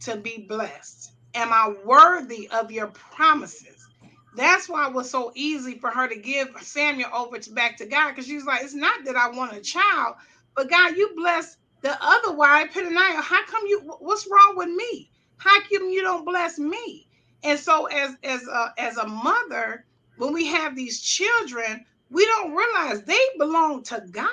to 0.00 0.16
be 0.16 0.46
blessed? 0.48 1.12
Am 1.34 1.52
I 1.52 1.74
worthy 1.84 2.48
of 2.50 2.72
your 2.72 2.88
promises? 2.88 3.88
That's 4.36 4.68
why 4.68 4.88
it 4.88 4.94
was 4.94 5.10
so 5.10 5.32
easy 5.34 5.78
for 5.78 5.90
her 5.90 6.08
to 6.08 6.16
give 6.16 6.48
Samuel 6.60 7.10
over 7.14 7.38
to 7.38 7.52
back 7.52 7.76
to 7.78 7.86
God 7.86 8.10
because 8.10 8.26
she 8.26 8.34
was 8.36 8.44
like, 8.44 8.62
it's 8.62 8.74
not 8.74 9.04
that 9.04 9.16
I 9.16 9.30
want 9.30 9.56
a 9.56 9.60
child, 9.60 10.16
but 10.56 10.70
God, 10.70 10.96
you 10.96 11.12
bless 11.16 11.56
the 11.84 12.02
other 12.02 12.32
wife, 12.32 12.72
Peninnah. 12.72 13.20
How 13.20 13.44
come 13.44 13.66
you? 13.66 13.78
What's 13.98 14.26
wrong 14.26 14.54
with 14.56 14.70
me? 14.70 15.10
How 15.36 15.60
come 15.60 15.90
you 15.90 16.00
don't 16.00 16.24
bless 16.24 16.58
me? 16.58 17.06
And 17.42 17.58
so, 17.58 17.84
as 17.86 18.16
as 18.24 18.42
a, 18.48 18.72
as 18.78 18.96
a 18.96 19.06
mother, 19.06 19.84
when 20.16 20.32
we 20.32 20.46
have 20.46 20.74
these 20.74 21.02
children, 21.02 21.84
we 22.10 22.24
don't 22.24 22.54
realize 22.54 23.02
they 23.02 23.20
belong 23.38 23.82
to 23.84 24.02
God. 24.10 24.30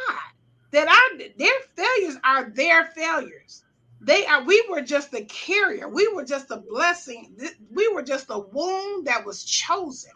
That 0.71 0.87
our 0.87 1.17
their 1.37 1.59
failures 1.75 2.15
are 2.23 2.49
their 2.51 2.85
failures. 2.95 3.63
They 3.99 4.25
are. 4.27 4.43
We 4.43 4.65
were 4.69 4.81
just 4.81 5.11
the 5.11 5.25
carrier. 5.25 5.89
We 5.89 6.07
were 6.07 6.23
just 6.23 6.51
a 6.51 6.57
blessing. 6.57 7.35
We 7.69 7.89
were 7.89 8.01
just 8.01 8.27
a 8.29 8.39
womb 8.39 9.03
that 9.03 9.25
was 9.25 9.43
chosen. 9.43 10.11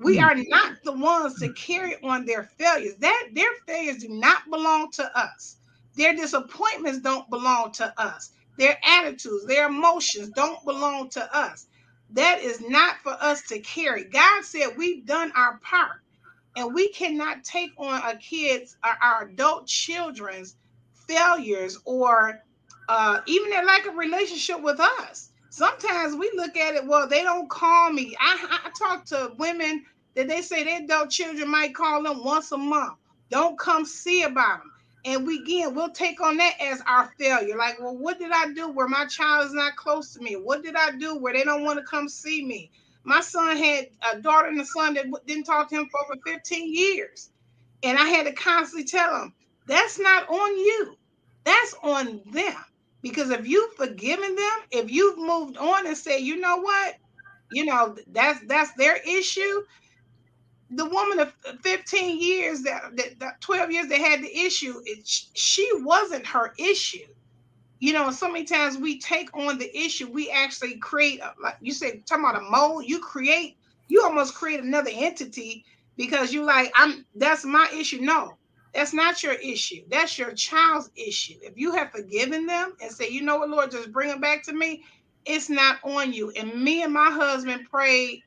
We 0.00 0.18
hmm. 0.18 0.24
are 0.24 0.34
not 0.48 0.82
the 0.82 0.94
ones 0.94 1.38
to 1.38 1.52
carry 1.52 1.94
on 2.02 2.26
their 2.26 2.42
failures. 2.42 2.96
That 2.96 3.28
their 3.34 3.52
failures 3.68 3.98
do 3.98 4.08
not 4.08 4.50
belong 4.50 4.90
to 4.92 5.16
us. 5.16 5.58
Their 5.94 6.14
disappointments 6.14 7.00
don't 7.00 7.28
belong 7.30 7.72
to 7.72 7.92
us. 8.00 8.30
Their 8.58 8.78
attitudes, 8.84 9.46
their 9.46 9.68
emotions 9.68 10.30
don't 10.30 10.64
belong 10.64 11.08
to 11.10 11.36
us. 11.36 11.66
That 12.10 12.40
is 12.40 12.60
not 12.60 12.96
for 13.02 13.16
us 13.20 13.42
to 13.48 13.58
carry. 13.60 14.04
God 14.04 14.44
said 14.44 14.76
we've 14.76 15.06
done 15.06 15.32
our 15.34 15.58
part, 15.58 16.00
and 16.56 16.74
we 16.74 16.90
cannot 16.90 17.44
take 17.44 17.70
on 17.78 18.02
our 18.02 18.16
kids, 18.16 18.76
our, 18.84 18.96
our 19.02 19.28
adult 19.28 19.66
children's 19.66 20.56
failures, 21.08 21.78
or 21.84 22.40
uh, 22.88 23.20
even 23.26 23.50
their 23.50 23.64
lack 23.64 23.86
of 23.86 23.94
relationship 23.94 24.60
with 24.60 24.80
us. 24.80 25.30
Sometimes 25.50 26.14
we 26.14 26.30
look 26.34 26.56
at 26.56 26.74
it, 26.74 26.86
well, 26.86 27.06
they 27.06 27.22
don't 27.22 27.48
call 27.48 27.90
me. 27.90 28.16
I, 28.20 28.60
I 28.64 28.70
talk 28.78 29.04
to 29.06 29.32
women 29.38 29.84
that 30.14 30.28
they 30.28 30.42
say 30.42 30.64
their 30.64 30.82
adult 30.82 31.10
children 31.10 31.50
might 31.50 31.74
call 31.74 32.02
them 32.02 32.24
once 32.24 32.52
a 32.52 32.58
month. 32.58 32.98
Don't 33.30 33.58
come 33.58 33.84
see 33.84 34.22
about 34.22 34.60
them. 34.60 34.71
And 35.04 35.26
we 35.26 35.40
again, 35.40 35.74
we'll 35.74 35.90
take 35.90 36.20
on 36.20 36.36
that 36.36 36.54
as 36.60 36.80
our 36.86 37.12
failure. 37.18 37.56
Like, 37.56 37.80
well, 37.80 37.96
what 37.96 38.18
did 38.18 38.30
I 38.32 38.52
do 38.52 38.70
where 38.70 38.88
my 38.88 39.06
child 39.06 39.46
is 39.46 39.52
not 39.52 39.76
close 39.76 40.14
to 40.14 40.20
me? 40.20 40.34
What 40.34 40.62
did 40.62 40.76
I 40.76 40.92
do 40.92 41.18
where 41.18 41.32
they 41.32 41.42
don't 41.44 41.64
want 41.64 41.78
to 41.78 41.84
come 41.84 42.08
see 42.08 42.44
me? 42.44 42.70
My 43.04 43.20
son 43.20 43.56
had 43.56 43.88
a 44.12 44.20
daughter 44.20 44.48
and 44.48 44.60
a 44.60 44.64
son 44.64 44.94
that 44.94 45.06
didn't 45.26 45.44
talk 45.44 45.68
to 45.70 45.76
him 45.76 45.88
for 45.90 46.04
over 46.04 46.20
15 46.24 46.72
years. 46.72 47.30
And 47.82 47.98
I 47.98 48.04
had 48.04 48.26
to 48.26 48.32
constantly 48.32 48.84
tell 48.84 49.22
him, 49.22 49.34
that's 49.66 49.98
not 49.98 50.28
on 50.28 50.56
you. 50.56 50.96
That's 51.44 51.74
on 51.82 52.20
them. 52.30 52.54
Because 53.02 53.30
if 53.30 53.48
you've 53.48 53.74
forgiven 53.74 54.36
them, 54.36 54.58
if 54.70 54.90
you've 54.90 55.18
moved 55.18 55.56
on 55.56 55.86
and 55.86 55.96
said, 55.96 56.18
you 56.18 56.36
know 56.36 56.58
what, 56.58 56.94
you 57.50 57.64
know, 57.64 57.96
that's 58.12 58.38
that's 58.46 58.72
their 58.74 58.96
issue, 58.96 59.62
the 60.74 60.86
woman 60.86 61.20
of 61.20 61.34
15 61.62 62.20
years 62.20 62.62
that, 62.62 62.96
that, 62.96 63.18
that 63.20 63.40
12 63.40 63.70
years 63.70 63.88
that 63.88 63.98
had 63.98 64.22
the 64.22 64.38
issue 64.38 64.80
it, 64.84 65.06
she 65.06 65.68
wasn't 65.76 66.26
her 66.26 66.54
issue. 66.58 67.06
You 67.78 67.92
know 67.92 68.10
so 68.10 68.30
many 68.30 68.44
times 68.44 68.78
we 68.78 69.00
take 69.00 69.36
on 69.36 69.58
the 69.58 69.76
issue 69.76 70.08
we 70.08 70.30
actually 70.30 70.76
create 70.76 71.20
a, 71.20 71.34
like 71.42 71.56
you 71.60 71.72
said 71.72 72.06
talking 72.06 72.24
about 72.24 72.40
a 72.40 72.48
mold 72.48 72.84
you 72.86 73.00
create 73.00 73.56
you 73.88 74.02
almost 74.04 74.34
create 74.34 74.62
another 74.62 74.90
entity 74.94 75.64
because 75.96 76.32
you 76.32 76.44
like 76.44 76.72
i'm 76.76 77.04
that's 77.16 77.44
my 77.44 77.68
issue. 77.74 78.00
No 78.00 78.36
that's 78.72 78.94
not 78.94 79.22
your 79.22 79.34
issue. 79.34 79.82
That's 79.90 80.16
your 80.16 80.32
child's 80.32 80.90
issue. 80.96 81.34
If 81.42 81.58
you 81.58 81.72
have 81.74 81.90
forgiven 81.90 82.46
them 82.46 82.74
and 82.80 82.90
say 82.92 83.08
you 83.08 83.22
know 83.22 83.38
what 83.38 83.50
lord 83.50 83.72
just 83.72 83.90
bring 83.90 84.08
them 84.08 84.20
back 84.20 84.44
to 84.44 84.52
me 84.52 84.84
it's 85.24 85.50
not 85.50 85.78
on 85.84 86.12
you. 86.12 86.30
And 86.30 86.62
me 86.62 86.82
and 86.82 86.92
my 86.92 87.10
husband 87.10 87.66
prayed 87.70 88.22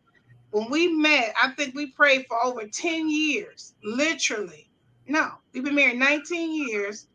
when 0.55 0.69
we 0.69 0.87
met, 0.87 1.33
I 1.41 1.49
think 1.49 1.75
we 1.75 1.87
prayed 1.87 2.27
for 2.29 2.41
over 2.41 2.65
10 2.65 3.09
years, 3.09 3.73
literally. 3.83 4.69
No, 5.05 5.31
we've 5.51 5.65
been 5.65 5.75
married 5.75 5.99
19 5.99 6.69
years. 6.69 7.07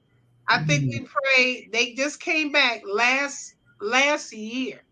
I 0.46 0.62
think 0.64 0.92
we 0.92 0.98
mm-hmm. 0.98 1.06
prayed. 1.06 1.70
They 1.72 1.94
just 1.94 2.20
came 2.20 2.52
back 2.52 2.82
last 2.86 3.54
last 3.80 4.34
year. 4.34 4.82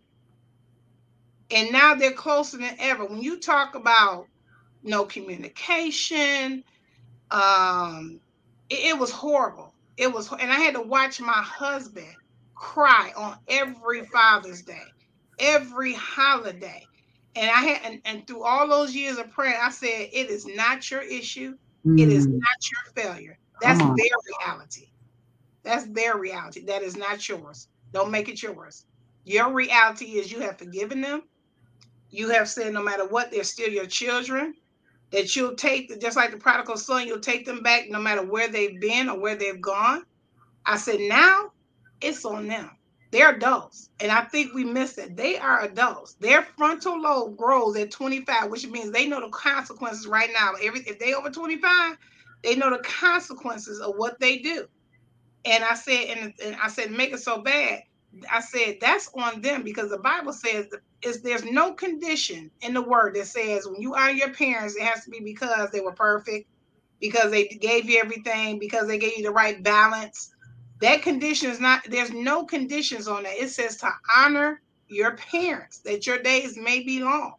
And 1.51 1.72
now 1.72 1.94
they're 1.94 2.12
closer 2.12 2.57
than 2.57 2.74
ever. 2.78 3.05
When 3.05 3.20
you 3.20 3.38
talk 3.38 3.74
about 3.74 4.28
no 4.82 5.05
communication, 5.05 6.64
um, 7.30 8.18
it, 8.70 8.94
it 8.94 8.99
was 8.99 9.11
horrible. 9.11 9.74
It 9.99 10.11
was, 10.11 10.32
and 10.32 10.51
I 10.51 10.59
had 10.59 10.72
to 10.72 10.80
watch 10.80 11.20
my 11.20 11.42
husband 11.42 12.14
cry 12.55 13.12
on 13.14 13.36
every 13.46 14.07
Father's 14.07 14.62
Day, 14.62 14.86
every 15.38 15.92
holiday 15.92 16.86
and 17.35 17.51
I 17.51 17.61
had 17.61 17.81
and, 17.85 18.01
and 18.05 18.26
through 18.26 18.45
all 18.45 18.68
those 18.68 18.95
years 18.95 19.18
of 19.18 19.31
prayer, 19.31 19.59
I 19.61 19.70
said, 19.70 20.09
it 20.12 20.31
is 20.31 20.47
not 20.47 20.91
your 20.91 21.03
issue, 21.03 21.57
mm. 21.87 22.01
it 22.01 22.09
is 22.09 22.26
mm. 22.26 22.33
not 22.33 22.70
your 22.70 23.05
failure. 23.05 23.39
That's 23.61 23.79
their 23.79 24.47
reality. 24.47 24.91
That's 25.62 25.87
their 25.89 26.16
reality. 26.16 26.64
That 26.64 26.83
is 26.83 26.97
not 26.97 27.29
yours. 27.29 27.68
Don't 27.93 28.11
make 28.11 28.29
it 28.29 28.43
yours. 28.43 28.87
Your 29.24 29.53
reality 29.53 30.05
is 30.18 30.33
you 30.33 30.41
have 30.41 30.59
forgiven 30.59 31.01
them. 31.01 31.22
You 32.11 32.31
have 32.31 32.49
said 32.49 32.72
no 32.72 32.83
matter 32.83 33.07
what, 33.07 33.31
they're 33.31 33.45
still 33.45 33.68
your 33.68 33.87
children. 33.87 34.55
That 35.11 35.35
you'll 35.35 35.55
take 35.55 36.01
just 36.01 36.16
like 36.16 36.31
the 36.31 36.37
prodigal 36.37 36.76
son, 36.76 37.07
you'll 37.07 37.20
take 37.20 37.47
them 37.47 37.62
back 37.62 37.89
no 37.89 37.99
matter 37.99 38.22
where 38.22 38.49
they've 38.49 38.79
been 38.81 39.09
or 39.09 39.18
where 39.18 39.37
they've 39.37 39.61
gone. 39.61 40.05
I 40.66 40.76
said, 40.76 41.01
now 41.01 41.53
it's 42.01 42.24
on 42.24 42.47
them. 42.47 42.70
They're 43.11 43.35
adults. 43.35 43.91
And 44.01 44.13
I 44.13 44.23
think 44.23 44.55
we 44.55 44.65
miss 44.65 44.99
it. 44.99 45.17
They 45.17 45.39
are 45.39 45.63
adults. 45.63 46.15
Their 46.21 46.43
frontal 46.43 47.01
lobe 47.01 47.37
grows 47.37 47.77
at 47.77 47.91
25, 47.91 48.51
which 48.51 48.67
means 48.67 48.91
they 48.91 49.07
know 49.09 49.21
the 49.21 49.31
consequences 49.31 50.07
right 50.07 50.31
now. 50.33 50.53
Every 50.63 50.81
if 50.81 50.99
they 50.99 51.15
over 51.15 51.31
25, 51.31 51.97
they 52.45 52.57
know 52.57 52.71
the 52.71 52.83
consequences 52.83 53.81
of 53.81 53.95
what 53.97 54.21
they 54.21 54.39
do. 54.39 54.67
And 55.45 55.65
I 55.65 55.75
said, 55.75 56.05
and, 56.19 56.35
and 56.45 56.57
I 56.63 56.69
said, 56.69 56.91
make 56.91 57.13
it 57.13 57.21
so 57.21 57.41
bad. 57.41 57.83
I 58.31 58.41
said 58.41 58.79
that's 58.81 59.11
on 59.15 59.43
them 59.43 59.63
because 59.63 59.91
the 59.91 59.99
Bible 59.99 60.33
says 60.33 60.67
is 61.03 61.23
there's 61.23 61.45
no 61.45 61.75
condition 61.75 62.51
in 62.63 62.75
the 62.75 62.83
word 62.83 63.15
that 63.15 63.27
says 63.27 63.67
when 63.67 63.81
you 63.81 63.95
honor 63.95 64.13
your 64.13 64.35
parents, 64.35 64.77
it 64.77 64.83
has 64.83 65.05
to 65.05 65.11
be 65.11 65.21
because 65.21 65.71
they 65.71 65.81
were 65.81 65.93
perfect, 65.93 66.49
because 67.01 67.31
they 67.31 67.47
gave 67.47 67.89
you 67.89 68.01
everything, 68.01 68.59
because 68.59 68.89
they 68.89 68.99
gave 68.99 69.17
you 69.19 69.23
the 69.25 69.31
right 69.31 69.63
balance 69.63 70.35
that 70.81 71.03
condition 71.03 71.51
is 71.51 71.61
not, 71.61 71.83
there's 71.89 72.12
no 72.12 72.45
conditions 72.45 73.09
on 73.09 73.24
that. 73.24 73.35
It 73.35 73.51
says 73.51 73.76
to 73.79 73.91
honor 74.16 74.61
your 74.89 75.16
parents, 75.16 75.79
that 75.81 76.07
your 76.07 76.18
days 76.18 76.57
may 76.57 76.83
be 76.83 77.03
long. 77.03 77.35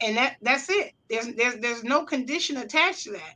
And 0.00 0.16
that 0.16 0.36
that's 0.42 0.68
it. 0.68 0.92
There's 1.08 1.26
there's 1.34 1.56
there's 1.60 1.84
no 1.84 2.04
condition 2.04 2.56
attached 2.56 3.04
to 3.04 3.12
that. 3.12 3.34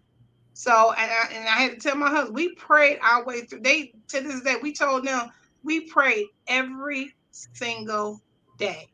So 0.54 0.92
and 0.92 1.10
I, 1.10 1.32
and 1.32 1.48
I 1.48 1.52
had 1.52 1.70
to 1.72 1.76
tell 1.78 1.96
my 1.96 2.10
husband, 2.10 2.34
we 2.34 2.54
prayed 2.56 2.98
our 3.00 3.24
way 3.24 3.42
through. 3.42 3.60
They 3.60 3.92
to 4.08 4.20
this 4.20 4.40
day, 4.42 4.56
we 4.60 4.72
told 4.72 5.06
them 5.06 5.30
we 5.62 5.82
prayed 5.82 6.26
every 6.48 7.14
single 7.30 8.20
day. 8.58 8.88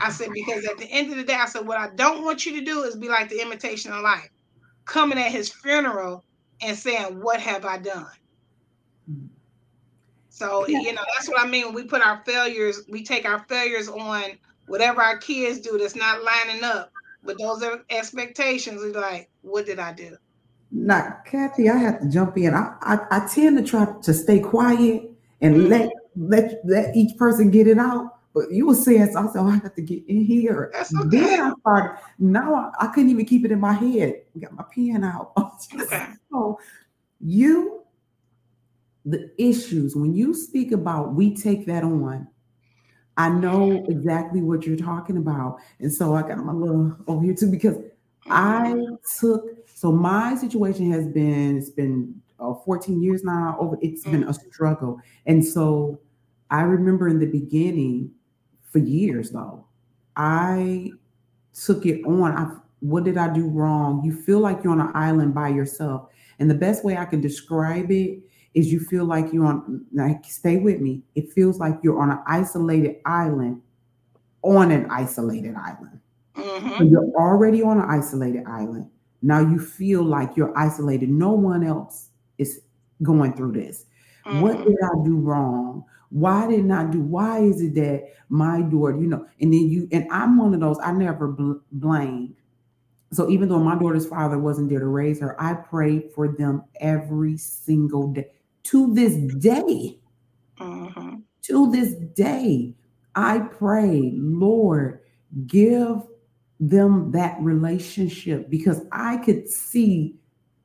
I 0.00 0.10
said, 0.10 0.30
because 0.32 0.64
at 0.64 0.78
the 0.78 0.90
end 0.90 1.10
of 1.10 1.16
the 1.16 1.24
day, 1.24 1.34
I 1.34 1.46
said, 1.46 1.66
what 1.66 1.78
I 1.78 1.88
don't 1.94 2.22
want 2.24 2.44
you 2.44 2.58
to 2.58 2.64
do 2.64 2.82
is 2.82 2.96
be 2.96 3.08
like 3.08 3.28
the 3.30 3.40
imitation 3.40 3.92
of 3.92 4.02
life, 4.02 4.28
coming 4.84 5.18
at 5.18 5.32
his 5.32 5.50
funeral 5.50 6.24
and 6.60 6.76
saying, 6.76 7.20
What 7.20 7.40
have 7.40 7.64
I 7.64 7.78
done? 7.78 8.06
So 10.38 10.66
yeah. 10.68 10.80
you 10.80 10.92
know 10.92 11.02
that's 11.14 11.28
what 11.28 11.40
I 11.40 11.46
mean. 11.46 11.66
When 11.66 11.74
we 11.74 11.84
put 11.84 12.00
our 12.00 12.22
failures, 12.24 12.82
we 12.88 13.02
take 13.02 13.26
our 13.26 13.40
failures 13.48 13.88
on 13.88 14.38
whatever 14.68 15.02
our 15.02 15.18
kids 15.18 15.58
do 15.58 15.76
that's 15.78 15.96
not 15.96 16.22
lining 16.22 16.62
up 16.62 16.92
with 17.24 17.38
those 17.38 17.64
expectations. 17.90 18.80
We 18.80 18.92
like, 18.92 19.28
what 19.42 19.66
did 19.66 19.80
I 19.80 19.92
do? 19.92 20.16
Now, 20.70 21.16
Kathy, 21.26 21.68
I 21.68 21.76
have 21.76 22.00
to 22.00 22.08
jump 22.08 22.36
in. 22.38 22.54
I, 22.54 22.74
I, 22.82 22.98
I 23.10 23.26
tend 23.26 23.58
to 23.58 23.64
try 23.64 23.86
to 24.02 24.14
stay 24.14 24.38
quiet 24.38 25.10
and 25.40 25.56
mm-hmm. 25.56 25.66
let 25.66 25.90
let 26.16 26.60
let 26.64 26.96
each 26.96 27.16
person 27.16 27.50
get 27.50 27.66
it 27.66 27.78
out. 27.78 28.14
But 28.32 28.52
you 28.52 28.68
were 28.68 28.76
saying 28.76 29.10
so 29.12 29.44
I 29.44 29.56
have 29.56 29.74
to 29.74 29.82
get 29.82 30.04
in 30.06 30.24
here. 30.24 30.70
That's 30.72 30.94
okay. 30.94 31.18
Then 31.18 31.40
I 31.40 31.52
started. 31.60 32.00
Now 32.20 32.54
I, 32.54 32.84
I 32.84 32.86
couldn't 32.88 33.10
even 33.10 33.26
keep 33.26 33.44
it 33.44 33.50
in 33.50 33.58
my 33.58 33.72
head. 33.72 34.22
I 34.36 34.38
got 34.38 34.52
my 34.52 34.64
pen 34.72 35.02
out. 35.02 35.32
okay. 35.74 36.06
so 36.30 36.60
you 37.20 37.82
the 39.04 39.30
issues, 39.38 39.96
when 39.96 40.14
you 40.14 40.34
speak 40.34 40.72
about 40.72 41.14
we 41.14 41.34
take 41.34 41.66
that 41.66 41.84
on, 41.84 42.26
I 43.16 43.28
know 43.28 43.84
exactly 43.88 44.42
what 44.42 44.64
you're 44.64 44.76
talking 44.76 45.16
about. 45.16 45.58
And 45.80 45.92
so 45.92 46.14
I 46.14 46.22
got 46.22 46.38
my 46.38 46.52
little 46.52 46.96
over 47.08 47.24
here 47.24 47.34
too, 47.34 47.50
because 47.50 47.76
I 48.30 48.74
took 49.18 49.68
so 49.74 49.92
my 49.92 50.34
situation 50.36 50.90
has 50.92 51.06
been 51.06 51.58
it's 51.58 51.70
been 51.70 52.14
uh, 52.40 52.54
14 52.64 53.02
years 53.02 53.24
now. 53.24 53.56
Over 53.58 53.76
it's 53.80 54.02
mm-hmm. 54.02 54.20
been 54.20 54.28
a 54.28 54.34
struggle, 54.34 55.00
and 55.26 55.44
so 55.44 56.00
I 56.50 56.62
remember 56.62 57.08
in 57.08 57.18
the 57.18 57.26
beginning, 57.26 58.10
for 58.70 58.78
years 58.78 59.30
though, 59.30 59.64
I 60.16 60.90
took 61.54 61.86
it 61.86 62.04
on. 62.04 62.32
I 62.32 62.56
what 62.80 63.04
did 63.04 63.16
I 63.16 63.32
do 63.32 63.48
wrong? 63.48 64.04
You 64.04 64.12
feel 64.12 64.38
like 64.38 64.62
you're 64.62 64.72
on 64.72 64.80
an 64.80 64.92
island 64.94 65.34
by 65.34 65.48
yourself, 65.48 66.08
and 66.38 66.48
the 66.50 66.54
best 66.54 66.84
way 66.84 66.96
I 66.96 67.04
can 67.04 67.20
describe 67.20 67.90
it 67.90 68.20
is 68.54 68.72
you 68.72 68.80
feel 68.80 69.04
like 69.04 69.32
you're 69.32 69.46
on. 69.46 69.84
Like, 69.92 70.24
stay 70.24 70.56
with 70.56 70.80
me. 70.80 71.02
It 71.14 71.32
feels 71.32 71.58
like 71.58 71.78
you're 71.82 72.00
on 72.00 72.10
an 72.10 72.20
isolated 72.26 72.96
island, 73.04 73.62
on 74.42 74.70
an 74.70 74.90
isolated 74.90 75.54
island. 75.54 76.00
Mm-hmm. 76.36 76.78
So 76.78 76.84
you're 76.84 77.10
already 77.16 77.62
on 77.62 77.78
an 77.78 77.88
isolated 77.88 78.44
island. 78.46 78.88
Now 79.22 79.40
you 79.40 79.58
feel 79.58 80.02
like 80.02 80.36
you're 80.36 80.56
isolated. 80.56 81.08
No 81.08 81.32
one 81.32 81.64
else 81.64 82.08
is 82.38 82.60
going 83.02 83.34
through 83.34 83.52
this. 83.52 83.86
Mm-hmm. 84.24 84.40
What 84.40 84.58
did 84.64 84.76
I 84.82 85.04
do 85.04 85.16
wrong? 85.16 85.84
Why 86.10 86.48
didn't 86.48 86.70
I 86.70 86.84
do? 86.84 87.00
Why 87.00 87.40
is 87.40 87.60
it 87.60 87.74
that 87.74 88.04
my 88.28 88.62
daughter, 88.62 88.98
you 88.98 89.06
know, 89.06 89.26
and 89.40 89.52
then 89.52 89.68
you 89.68 89.88
and 89.92 90.06
I'm 90.10 90.38
one 90.38 90.54
of 90.54 90.60
those. 90.60 90.78
I 90.82 90.92
never 90.92 91.28
bl- 91.28 91.60
blamed. 91.72 92.34
So 93.10 93.28
even 93.30 93.48
though 93.48 93.58
my 93.58 93.78
daughter's 93.78 94.06
father 94.06 94.38
wasn't 94.38 94.68
there 94.68 94.80
to 94.80 94.86
raise 94.86 95.20
her, 95.20 95.40
I 95.40 95.54
prayed 95.54 96.10
for 96.14 96.28
them 96.28 96.64
every 96.80 97.36
single 97.38 98.12
day. 98.12 98.30
To 98.68 98.94
this 98.94 99.14
day, 99.34 99.98
mm-hmm. 100.58 101.16
to 101.42 101.70
this 101.70 101.94
day, 102.14 102.74
I 103.14 103.38
pray, 103.38 104.12
Lord, 104.14 105.00
give 105.46 106.02
them 106.60 107.12
that 107.12 107.40
relationship 107.40 108.50
because 108.50 108.82
I 108.92 109.18
could 109.18 109.48
see 109.48 110.16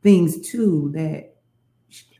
things 0.01 0.41
too 0.41 0.91
that 0.95 1.35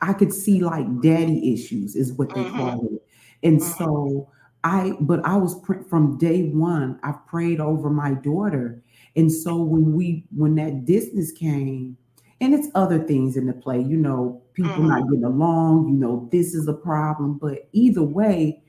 I 0.02 0.14
could 0.14 0.34
see 0.34 0.62
like 0.62 0.86
daddy 1.02 1.54
issues 1.54 1.96
is 1.96 2.14
what 2.14 2.30
they 2.30 2.42
mm-hmm. 2.42 2.58
call 2.58 2.86
it. 2.86 3.02
And 3.44 3.60
mm-hmm. 3.60 3.84
so 3.84 4.30
I, 4.64 4.94
but 5.02 5.26
I 5.26 5.36
was 5.36 5.60
pr- 5.62 5.84
from 5.90 6.18
day 6.18 6.50
one, 6.50 7.00
I 7.04 7.14
prayed 7.28 7.60
over 7.60 7.90
my 7.90 8.14
daughter. 8.14 8.82
And 9.16 9.32
so 9.32 9.62
when 9.62 9.94
we, 9.94 10.26
when 10.36 10.56
that 10.56 10.86
distance 10.86 11.32
came, 11.32 11.98
and 12.44 12.54
it's 12.54 12.68
other 12.76 13.00
things 13.00 13.38
in 13.38 13.48
the 13.48 13.54
play, 13.54 13.80
you 13.80 13.96
know, 13.96 14.42
people 14.54 14.72
mm-hmm. 14.74 14.90
not 14.90 15.04
getting 15.04 15.24
along, 15.24 15.88
you 15.88 15.94
know, 15.94 16.28
this 16.30 16.54
is 16.54 16.68
a 16.68 16.74
problem. 16.74 17.38
But 17.38 17.70
either 17.72 18.04
way, 18.04 18.62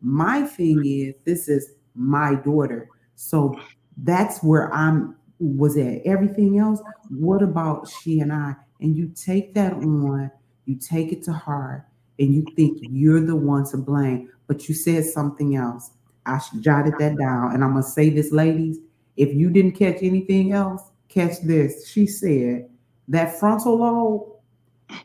my 0.00 0.42
thing 0.42 0.82
is, 0.86 1.14
this 1.26 1.46
is 1.46 1.74
my 1.94 2.36
daughter. 2.36 2.88
So 3.16 3.54
that's 3.98 4.42
where 4.42 4.72
I'm 4.72 5.14
was 5.40 5.76
at. 5.76 6.00
Everything 6.06 6.58
else, 6.58 6.80
what 7.10 7.42
about 7.42 7.86
she 7.86 8.20
and 8.20 8.32
I? 8.32 8.54
And 8.80 8.96
you 8.96 9.12
take 9.14 9.52
that 9.54 9.74
on, 9.74 10.30
you 10.64 10.76
take 10.76 11.12
it 11.12 11.22
to 11.24 11.32
heart, 11.32 11.84
and 12.18 12.34
you 12.34 12.46
think 12.56 12.78
you're 12.80 13.20
the 13.20 13.36
one 13.36 13.66
to 13.66 13.76
blame. 13.76 14.30
But 14.46 14.70
you 14.70 14.74
said 14.74 15.04
something 15.04 15.54
else. 15.54 15.90
I 16.24 16.40
jotted 16.60 16.94
that 16.98 17.18
down, 17.18 17.52
and 17.52 17.62
I'm 17.62 17.72
gonna 17.72 17.82
say 17.82 18.08
this, 18.08 18.32
ladies. 18.32 18.78
If 19.16 19.34
you 19.34 19.50
didn't 19.50 19.72
catch 19.72 19.98
anything 20.02 20.52
else, 20.52 20.80
catch 21.08 21.42
this. 21.42 21.88
She 21.88 22.06
said 22.06 22.68
that 23.08 23.38
frontal 23.38 23.78
lobe 23.78 24.38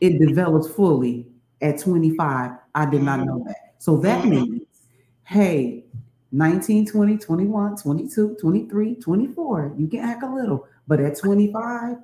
it 0.00 0.18
develops 0.18 0.68
fully 0.68 1.26
at 1.60 1.78
25. 1.78 2.52
I 2.74 2.86
did 2.86 3.02
not 3.02 3.20
know 3.20 3.42
that. 3.46 3.74
So 3.78 3.96
that 3.98 4.22
mm-hmm. 4.22 4.30
means, 4.30 4.62
hey, 5.24 5.84
19, 6.32 6.86
20, 6.86 7.18
21, 7.18 7.76
22, 7.76 8.36
23, 8.40 8.94
24. 8.96 9.74
You 9.76 9.88
can 9.88 10.00
act 10.00 10.22
a 10.22 10.34
little, 10.34 10.66
but 10.86 11.00
at 11.00 11.18
25, 11.18 11.96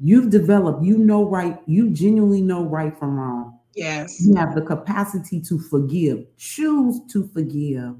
you've 0.00 0.30
developed, 0.30 0.84
you 0.84 0.98
know 0.98 1.28
right, 1.28 1.58
you 1.66 1.90
genuinely 1.90 2.42
know 2.42 2.64
right 2.64 2.96
from 2.98 3.18
wrong. 3.18 3.58
Yes. 3.74 4.24
You 4.24 4.34
have 4.36 4.54
the 4.54 4.62
capacity 4.62 5.40
to 5.40 5.58
forgive, 5.58 6.26
choose 6.36 7.00
to 7.12 7.28
forgive. 7.28 7.94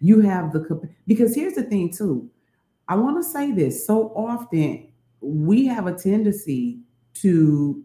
You 0.00 0.20
have 0.20 0.52
the 0.52 0.88
because 1.06 1.34
here's 1.34 1.54
the 1.54 1.62
thing 1.64 1.92
too. 1.92 2.30
I 2.88 2.96
want 2.96 3.22
to 3.22 3.28
say 3.28 3.52
this 3.52 3.86
so 3.86 4.08
often 4.16 4.88
we 5.20 5.66
have 5.66 5.86
a 5.86 5.92
tendency 5.92 6.80
to 7.22 7.82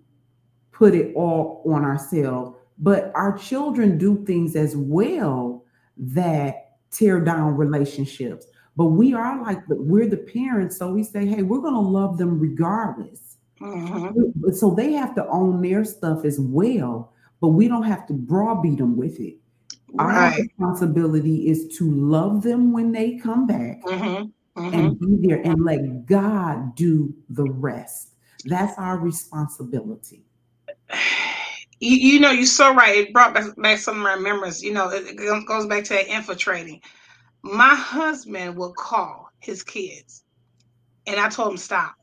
put 0.72 0.96
it 0.96 1.14
all 1.16 1.64
on 1.66 1.84
ourselves, 1.84 2.58
but 2.78 3.12
our 3.16 3.38
children 3.38 3.98
do 3.98 4.24
things 4.26 4.56
as 4.56 4.76
well 4.76 5.64
that 5.98 6.78
tear 6.92 7.20
down 7.20 7.56
relationships. 7.56 8.46
But 8.76 8.88
we 8.88 9.14
are 9.14 9.42
like, 9.42 9.62
we're 9.68 10.10
the 10.10 10.18
parents. 10.18 10.78
So 10.78 10.92
we 10.92 11.04
say, 11.04 11.26
hey, 11.26 11.44
we're 11.44 11.62
going 11.62 11.76
to 11.76 11.80
love 11.80 12.18
them 12.18 12.40
regardless. 12.40 13.38
Mm-hmm. 13.62 14.52
So 14.52 14.72
they 14.72 14.94
have 14.94 15.14
to 15.16 15.28
own 15.28 15.62
their 15.62 15.86
stuff 15.86 16.26
as 16.26 16.40
well, 16.40 17.14
but 17.40 17.50
we 17.50 17.68
don't 17.68 17.84
have 17.84 18.08
to 18.08 18.14
browbeat 18.14 18.80
them 18.80 18.98
with 18.98 19.20
it. 19.20 19.36
Right. 19.94 20.34
Our 20.34 20.42
responsibility 20.42 21.48
is 21.48 21.68
to 21.78 21.90
love 21.90 22.42
them 22.42 22.72
when 22.72 22.92
they 22.92 23.18
come 23.18 23.46
back 23.46 23.84
mm-hmm. 23.84 24.60
Mm-hmm. 24.60 24.74
and 24.74 25.00
be 25.00 25.28
there 25.28 25.40
and 25.44 25.64
let 25.64 26.08
God 26.08 26.76
do 26.76 27.14
the 27.30 27.44
rest. 27.44 28.13
That's 28.46 28.78
our 28.78 28.98
responsibility. 29.00 30.26
You, 31.80 31.98
you, 31.98 32.20
know, 32.22 32.32
you're 32.32 32.46
so 32.46 32.74
right. 32.74 32.96
It 32.98 33.14
brought 33.14 33.34
back, 33.34 33.46
back 33.58 33.78
some 33.78 33.98
of 33.98 34.04
my 34.04 34.16
memories. 34.16 34.64
You 34.64 34.72
know, 34.74 34.90
it, 34.90 35.06
it 35.20 35.48
goes 35.48 35.66
back 35.68 35.84
to 35.86 36.14
infiltrating. 36.16 36.80
My 37.44 37.76
husband 37.76 38.58
will 38.58 38.74
call 38.74 39.30
his 39.40 39.64
kids, 39.64 40.24
and 41.08 41.20
I 41.20 41.30
told 41.30 41.52
him 41.52 41.58
stop. 41.58 41.96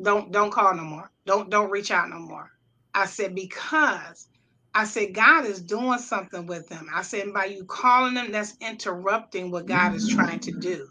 Don't 0.00 0.32
don't 0.32 0.52
call 0.52 0.74
no 0.74 0.84
more. 0.84 1.10
Don't 1.26 1.50
don't 1.50 1.70
reach 1.70 1.90
out 1.90 2.08
no 2.10 2.18
more. 2.18 2.50
I 2.94 3.06
said 3.06 3.34
because 3.34 4.28
I 4.74 4.84
said 4.84 5.14
God 5.14 5.44
is 5.46 5.62
doing 5.62 5.98
something 5.98 6.46
with 6.46 6.68
them. 6.68 6.86
I 6.94 7.02
said 7.02 7.32
by 7.32 7.46
you 7.46 7.64
calling 7.64 8.14
them, 8.14 8.32
that's 8.32 8.56
interrupting 8.60 9.50
what 9.50 9.66
God 9.66 9.94
is 9.94 10.06
trying 10.06 10.40
to 10.40 10.52
do. 10.52 10.88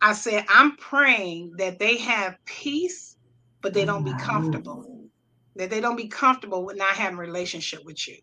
I 0.00 0.12
said 0.12 0.44
I'm 0.48 0.76
praying 0.76 1.54
that 1.58 1.78
they 1.78 1.98
have 1.98 2.36
peace, 2.46 3.07
but 3.60 3.74
they 3.74 3.84
don't 3.84 4.04
be 4.04 4.14
comfortable 4.14 4.98
that 5.58 5.70
they 5.70 5.80
don't 5.80 5.96
be 5.96 6.08
comfortable 6.08 6.64
with 6.64 6.76
not 6.76 6.94
having 6.94 7.18
a 7.18 7.20
relationship 7.20 7.84
with 7.84 8.06
you. 8.08 8.16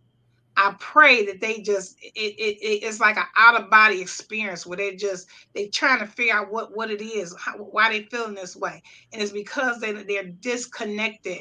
I 0.58 0.74
pray 0.80 1.26
that 1.26 1.42
they 1.42 1.60
just 1.60 1.98
it, 2.02 2.10
it, 2.16 2.58
it's 2.62 3.02
like 3.02 3.18
an 3.18 3.26
out 3.38 3.62
of 3.62 3.70
body 3.70 4.02
experience 4.02 4.66
where 4.66 4.78
they 4.78 4.96
just 4.96 5.28
they 5.54 5.68
trying 5.68 6.00
to 6.00 6.08
figure 6.08 6.34
out 6.34 6.50
what 6.50 6.76
what 6.76 6.90
it 6.90 7.02
is, 7.02 7.36
how, 7.38 7.58
why 7.58 7.92
they 7.92 8.04
feeling 8.04 8.36
this 8.36 8.56
way, 8.56 8.82
and 9.12 9.22
it's 9.22 9.34
because 9.34 9.82
they 9.82 9.92
they're 9.92 10.24
disconnected 10.24 11.40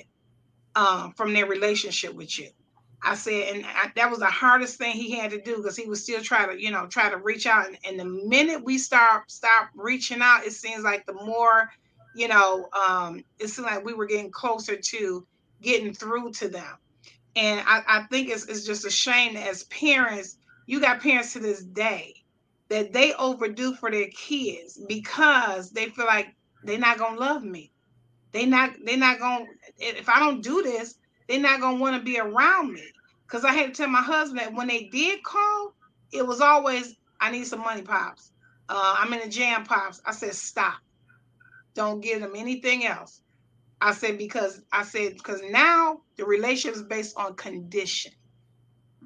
um, 0.74 1.12
from 1.12 1.32
their 1.32 1.46
relationship 1.46 2.12
with 2.12 2.36
you. 2.40 2.48
I 3.04 3.14
said, 3.14 3.54
and 3.54 3.64
I, 3.66 3.92
that 3.94 4.10
was 4.10 4.18
the 4.18 4.26
hardest 4.26 4.78
thing 4.78 4.92
he 4.94 5.12
had 5.12 5.30
to 5.30 5.40
do 5.40 5.58
because 5.58 5.76
he 5.76 5.86
was 5.86 6.02
still 6.02 6.20
trying 6.20 6.48
to 6.48 6.60
you 6.60 6.72
know 6.72 6.88
try 6.88 7.08
to 7.08 7.16
reach 7.18 7.46
out, 7.46 7.68
and, 7.68 7.78
and 7.86 8.00
the 8.00 8.04
minute 8.04 8.64
we 8.64 8.78
start 8.78 9.30
stop 9.30 9.68
reaching 9.76 10.22
out, 10.22 10.44
it 10.44 10.54
seems 10.54 10.82
like 10.82 11.06
the 11.06 11.14
more 11.14 11.70
you 12.14 12.28
know 12.28 12.68
um, 12.72 13.24
it 13.38 13.48
seemed 13.48 13.66
like 13.66 13.84
we 13.84 13.94
were 13.94 14.06
getting 14.06 14.30
closer 14.30 14.76
to 14.76 15.26
getting 15.64 15.94
through 15.94 16.32
to 16.32 16.48
them. 16.48 16.78
And 17.36 17.60
I, 17.66 17.82
I 17.86 18.02
think 18.04 18.28
it's, 18.28 18.46
it's 18.46 18.64
just 18.64 18.84
a 18.84 18.90
shame 18.90 19.34
that 19.34 19.48
as 19.48 19.64
parents, 19.64 20.36
you 20.66 20.80
got 20.80 21.00
parents 21.00 21.32
to 21.32 21.40
this 21.40 21.64
day 21.64 22.14
that 22.68 22.92
they 22.92 23.12
overdo 23.14 23.74
for 23.74 23.90
their 23.90 24.08
kids 24.08 24.80
because 24.88 25.70
they 25.70 25.86
feel 25.86 26.06
like 26.06 26.28
they're 26.62 26.78
not 26.78 26.98
gonna 26.98 27.18
love 27.18 27.42
me. 27.42 27.72
They 28.32 28.46
not 28.46 28.70
they're 28.84 28.96
not 28.96 29.18
gonna 29.18 29.46
if 29.78 30.08
I 30.08 30.18
don't 30.20 30.42
do 30.42 30.62
this, 30.62 30.94
they're 31.28 31.40
not 31.40 31.60
gonna 31.60 31.78
want 31.78 31.96
to 31.96 32.02
be 32.02 32.18
around 32.18 32.72
me. 32.72 32.84
Cause 33.26 33.44
I 33.44 33.52
had 33.52 33.74
to 33.74 33.82
tell 33.82 33.88
my 33.88 34.02
husband 34.02 34.40
that 34.40 34.54
when 34.54 34.68
they 34.68 34.84
did 34.84 35.22
call, 35.22 35.74
it 36.12 36.26
was 36.26 36.40
always 36.40 36.94
I 37.20 37.30
need 37.30 37.46
some 37.46 37.60
money, 37.60 37.82
pops. 37.82 38.32
Uh, 38.68 38.96
I'm 38.98 39.12
in 39.12 39.20
a 39.20 39.28
jam, 39.28 39.64
pops. 39.64 40.00
I 40.04 40.12
said 40.12 40.34
stop. 40.34 40.74
Don't 41.74 42.00
give 42.00 42.20
them 42.20 42.32
anything 42.36 42.84
else. 42.84 43.20
I 43.80 43.92
said 43.92 44.18
because 44.18 44.62
I 44.72 44.84
said 44.84 45.14
because 45.14 45.42
now 45.50 46.00
the 46.16 46.24
relationship 46.24 46.76
is 46.76 46.82
based 46.82 47.16
on 47.18 47.34
condition. 47.34 48.12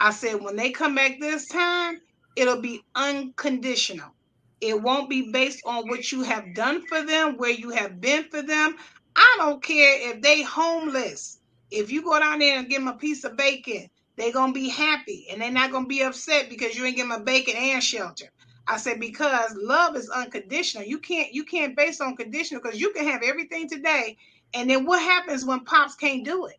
I 0.00 0.12
said 0.12 0.40
when 0.42 0.56
they 0.56 0.70
come 0.70 0.94
back 0.94 1.18
this 1.18 1.48
time, 1.48 1.98
it'll 2.36 2.60
be 2.60 2.82
unconditional. 2.94 4.14
It 4.60 4.80
won't 4.80 5.10
be 5.10 5.30
based 5.32 5.62
on 5.66 5.88
what 5.88 6.10
you 6.12 6.22
have 6.22 6.54
done 6.54 6.86
for 6.86 7.02
them, 7.04 7.36
where 7.36 7.50
you 7.50 7.70
have 7.70 8.00
been 8.00 8.24
for 8.30 8.42
them. 8.42 8.76
I 9.16 9.36
don't 9.38 9.62
care 9.62 10.10
if 10.10 10.22
they 10.22 10.42
homeless. 10.42 11.40
If 11.70 11.90
you 11.90 12.02
go 12.02 12.18
down 12.18 12.38
there 12.38 12.58
and 12.58 12.68
give 12.68 12.80
them 12.80 12.88
a 12.88 12.96
piece 12.96 13.24
of 13.24 13.36
bacon, 13.36 13.88
they're 14.16 14.32
gonna 14.32 14.52
be 14.52 14.68
happy 14.68 15.26
and 15.30 15.40
they're 15.40 15.50
not 15.50 15.72
gonna 15.72 15.86
be 15.86 16.02
upset 16.02 16.48
because 16.50 16.76
you 16.76 16.84
ain't 16.84 16.96
give 16.96 17.08
them 17.08 17.20
a 17.20 17.24
bacon 17.24 17.56
and 17.56 17.82
shelter. 17.82 18.26
I 18.68 18.76
said 18.76 19.00
because 19.00 19.56
love 19.56 19.96
is 19.96 20.10
unconditional. 20.10 20.84
You 20.84 20.98
can't 20.98 21.32
you 21.32 21.44
can't 21.44 21.76
base 21.76 22.00
on 22.00 22.16
conditional 22.16 22.60
because 22.62 22.80
you 22.80 22.92
can 22.92 23.06
have 23.08 23.22
everything 23.22 23.68
today 23.68 24.16
and 24.54 24.68
then 24.68 24.84
what 24.84 25.02
happens 25.02 25.44
when 25.44 25.60
pops 25.60 25.94
can't 25.94 26.24
do 26.24 26.46
it? 26.46 26.56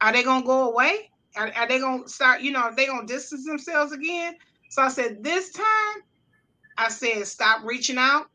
Are 0.00 0.12
they 0.12 0.22
gonna 0.22 0.44
go 0.44 0.70
away? 0.70 1.10
Are, 1.36 1.52
are 1.54 1.68
they 1.68 1.78
gonna 1.78 2.08
start, 2.08 2.40
you 2.40 2.50
know, 2.50 2.60
are 2.60 2.74
they 2.74 2.86
gonna 2.86 3.06
distance 3.06 3.44
themselves 3.44 3.92
again? 3.92 4.34
So 4.70 4.82
I 4.82 4.88
said, 4.88 5.22
this 5.22 5.52
time, 5.52 6.02
I 6.76 6.88
said, 6.88 7.26
stop 7.26 7.64
reaching 7.64 7.98
out. 7.98 8.26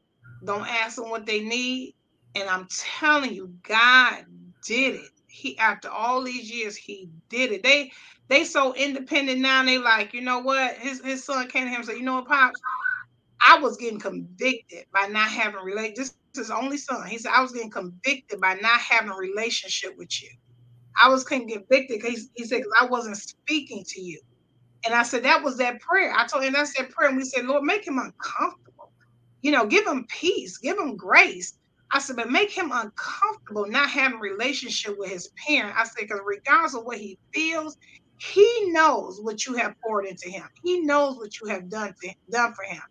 Don't 0.43 0.67
ask 0.67 0.95
them 0.95 1.09
what 1.09 1.25
they 1.25 1.41
need. 1.41 1.95
And 2.35 2.49
I'm 2.49 2.67
telling 2.99 3.33
you, 3.33 3.53
God 3.63 4.25
did 4.65 4.95
it. 4.95 5.09
he 5.27 5.57
after 5.57 5.89
all 5.89 6.23
these 6.23 6.49
years 6.49 6.75
he 6.75 7.09
did 7.29 7.51
it. 7.51 7.63
They 7.63 7.91
they 8.29 8.45
so 8.45 8.73
independent 8.73 9.41
now. 9.41 9.63
They 9.63 9.77
like, 9.77 10.13
you 10.13 10.21
know 10.21 10.39
what? 10.39 10.75
His 10.75 11.01
his 11.03 11.23
son 11.23 11.49
came 11.49 11.65
to 11.65 11.69
him 11.69 11.77
and 11.77 11.85
said, 11.85 11.97
you 11.97 12.03
know 12.03 12.15
what, 12.15 12.27
pops, 12.27 12.61
I 13.47 13.59
was 13.59 13.77
getting 13.77 13.99
convicted 13.99 14.85
by 14.93 15.07
not 15.07 15.29
having 15.29 15.61
relate. 15.63 15.95
This 15.95 16.09
is 16.33 16.39
his 16.39 16.51
only 16.51 16.77
son. 16.77 17.07
He 17.07 17.17
said 17.19 17.33
I 17.35 17.41
was 17.41 17.51
getting 17.51 17.71
convicted 17.71 18.41
by 18.41 18.55
not 18.55 18.79
having 18.79 19.11
a 19.11 19.15
relationship 19.15 19.91
with 19.97 20.21
you. 20.21 20.29
I 21.01 21.09
was 21.09 21.23
getting 21.25 21.49
convicted 21.49 22.01
because 22.01 22.13
he, 22.13 22.29
he 22.35 22.45
said 22.45 22.63
I 22.79 22.85
wasn't 22.87 23.17
speaking 23.17 23.83
to 23.89 24.01
you. 24.01 24.21
And 24.85 24.95
I 24.95 25.03
said 25.03 25.23
that 25.23 25.43
was 25.43 25.57
that 25.59 25.79
prayer. 25.81 26.13
I 26.15 26.27
told 26.27 26.43
him 26.45 26.53
that's 26.53 26.77
that 26.77 26.91
prayer, 26.91 27.09
and 27.09 27.17
we 27.17 27.25
said, 27.25 27.45
Lord, 27.45 27.63
make 27.63 27.87
him 27.87 27.99
uncomfortable. 27.99 28.93
You 29.43 29.51
know, 29.51 29.67
give 29.67 29.87
him 29.87 30.05
peace, 30.09 30.59
give 30.59 30.77
him 30.79 30.97
grace. 30.97 31.53
I 31.93 31.99
said, 31.99 32.17
but 32.17 32.31
make 32.31 32.51
him 32.51 32.71
uncomfortable 32.73 33.67
not 33.67 33.89
having 33.89 34.19
relationship 34.19 34.95
with 34.97 35.11
his 35.11 35.29
parent. 35.47 35.75
I 35.77 35.85
said, 35.85 36.01
because 36.01 36.21
regardless 36.25 36.75
of 36.75 36.85
what 36.85 36.99
he 36.99 37.19
feels, 37.33 37.77
he 38.19 38.71
knows 38.71 39.19
what 39.21 39.45
you 39.47 39.55
have 39.55 39.75
poured 39.83 40.05
into 40.07 40.29
him. 40.29 40.47
He 40.63 40.81
knows 40.81 41.17
what 41.17 41.31
you 41.41 41.49
have 41.49 41.69
done 41.69 41.93
to, 42.03 42.15
done 42.31 42.53
for 42.53 42.63
him. 42.65 42.81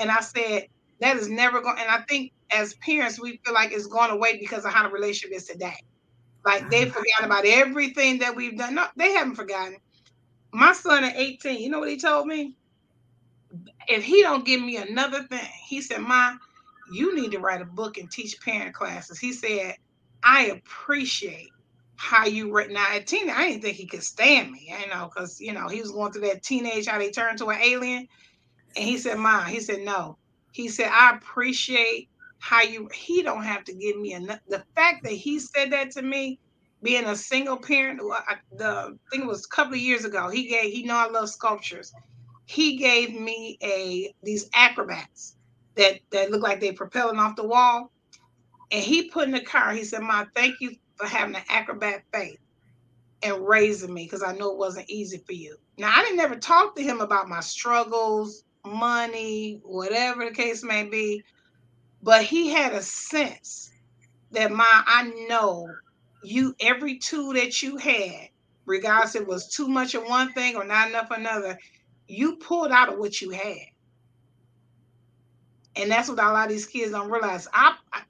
And 0.00 0.10
I 0.10 0.20
said, 0.20 0.66
that 1.00 1.16
is 1.16 1.28
never 1.28 1.60
going. 1.60 1.76
And 1.78 1.90
I 1.90 2.02
think 2.08 2.32
as 2.50 2.74
parents, 2.74 3.20
we 3.20 3.40
feel 3.44 3.54
like 3.54 3.72
it's 3.72 3.86
going 3.86 4.10
away 4.10 4.38
because 4.38 4.64
of 4.64 4.72
how 4.72 4.86
the 4.86 4.92
relationship 4.92 5.36
is 5.36 5.46
today. 5.46 5.76
Like 6.44 6.70
they 6.70 6.82
mm-hmm. 6.82 6.90
forgot 6.90 7.24
about 7.24 7.44
everything 7.44 8.18
that 8.18 8.34
we've 8.34 8.56
done. 8.56 8.74
No, 8.74 8.86
they 8.96 9.12
haven't 9.12 9.34
forgotten. 9.34 9.76
My 10.52 10.72
son 10.72 11.04
at 11.04 11.16
18, 11.16 11.60
you 11.60 11.68
know 11.68 11.80
what 11.80 11.90
he 11.90 11.98
told 11.98 12.26
me? 12.26 12.56
If 13.88 14.04
he 14.04 14.22
don't 14.22 14.44
give 14.44 14.60
me 14.60 14.76
another 14.76 15.22
thing, 15.24 15.46
he 15.64 15.80
said, 15.80 16.00
Ma, 16.00 16.34
you 16.92 17.14
need 17.14 17.32
to 17.32 17.38
write 17.38 17.62
a 17.62 17.66
book 17.66 17.98
and 17.98 18.10
teach 18.10 18.40
parent 18.40 18.74
classes. 18.74 19.18
He 19.18 19.32
said, 19.32 19.76
I 20.22 20.46
appreciate 20.46 21.50
how 21.96 22.26
you 22.26 22.52
written 22.52 22.74
now 22.74 22.94
at 22.94 23.06
teen. 23.06 23.28
I 23.28 23.48
didn't 23.48 23.62
think 23.62 23.76
he 23.76 23.86
could 23.86 24.02
stand 24.02 24.50
me, 24.50 24.74
you 24.80 24.88
know, 24.88 25.10
because 25.12 25.40
you 25.40 25.52
know 25.52 25.68
he 25.68 25.80
was 25.80 25.92
going 25.92 26.12
through 26.12 26.26
that 26.28 26.42
teenage 26.42 26.86
how 26.86 26.98
they 26.98 27.10
turn 27.10 27.36
to 27.36 27.48
an 27.48 27.60
alien. 27.60 28.08
And 28.76 28.84
he 28.84 28.98
said, 28.98 29.18
"Mom," 29.18 29.46
he 29.46 29.60
said, 29.60 29.80
"No." 29.82 30.18
He 30.52 30.68
said, 30.68 30.88
"I 30.92 31.16
appreciate 31.16 32.08
how 32.38 32.62
you." 32.62 32.88
He 32.94 33.22
don't 33.22 33.42
have 33.44 33.64
to 33.64 33.74
give 33.74 33.96
me 33.98 34.12
enough. 34.14 34.40
The 34.48 34.64
fact 34.74 35.04
that 35.04 35.12
he 35.12 35.38
said 35.40 35.72
that 35.72 35.90
to 35.92 36.02
me, 36.02 36.38
being 36.82 37.04
a 37.04 37.16
single 37.16 37.58
parent, 37.58 38.00
the 38.56 38.98
thing 39.10 39.26
was 39.26 39.44
a 39.44 39.48
couple 39.48 39.74
of 39.74 39.80
years 39.80 40.04
ago. 40.04 40.28
He 40.28 40.48
gave. 40.48 40.72
He 40.72 40.84
know 40.84 40.96
I 40.96 41.08
love 41.08 41.30
sculptures. 41.30 41.92
He 42.46 42.76
gave 42.76 43.12
me 43.18 43.58
a 43.62 44.14
these 44.22 44.48
acrobats 44.54 45.36
that 45.76 46.00
that 46.10 46.30
look 46.30 46.42
like 46.42 46.60
they're 46.60 46.72
propelling 46.72 47.18
off 47.18 47.36
the 47.36 47.46
wall. 47.46 47.92
And 48.70 48.82
he 48.82 49.10
put 49.10 49.24
in 49.26 49.32
the 49.32 49.40
car. 49.44 49.72
He 49.72 49.84
said, 49.84 50.02
"Mom, 50.02 50.30
thank 50.34 50.60
you 50.60 50.76
for 50.96 51.06
having 51.06 51.34
an 51.36 51.42
acrobat 51.48 52.04
faith." 52.12 52.38
and 53.22 53.46
raising 53.46 53.92
me 53.92 54.04
because 54.04 54.22
I 54.22 54.32
know 54.32 54.52
it 54.52 54.58
wasn't 54.58 54.88
easy 54.90 55.22
for 55.26 55.32
you. 55.32 55.56
Now, 55.78 55.92
I 55.94 56.02
didn't 56.02 56.16
never 56.16 56.36
talk 56.36 56.76
to 56.76 56.82
him 56.82 57.00
about 57.00 57.28
my 57.28 57.40
struggles, 57.40 58.44
money, 58.64 59.60
whatever 59.64 60.24
the 60.24 60.30
case 60.30 60.62
may 60.62 60.84
be. 60.84 61.22
But 62.02 62.24
he 62.24 62.48
had 62.50 62.72
a 62.72 62.82
sense 62.82 63.70
that 64.32 64.50
my 64.50 64.82
I 64.86 65.12
know 65.28 65.68
you 66.22 66.54
every 66.60 66.98
tool 66.98 67.34
that 67.34 67.62
you 67.62 67.76
had, 67.76 68.28
regardless 68.66 69.14
it 69.14 69.26
was 69.26 69.48
too 69.48 69.68
much 69.68 69.94
of 69.94 70.04
one 70.04 70.32
thing 70.32 70.56
or 70.56 70.64
not 70.64 70.88
enough 70.88 71.10
another, 71.10 71.58
you 72.08 72.36
pulled 72.36 72.72
out 72.72 72.92
of 72.92 72.98
what 72.98 73.20
you 73.20 73.30
had. 73.30 73.66
And 75.76 75.90
that's 75.90 76.08
what 76.08 76.18
a 76.18 76.22
lot 76.22 76.46
of 76.46 76.50
these 76.50 76.66
kids 76.66 76.92
don't 76.92 77.10
realize. 77.10 77.48
I, 77.52 77.76
I 77.92 78.02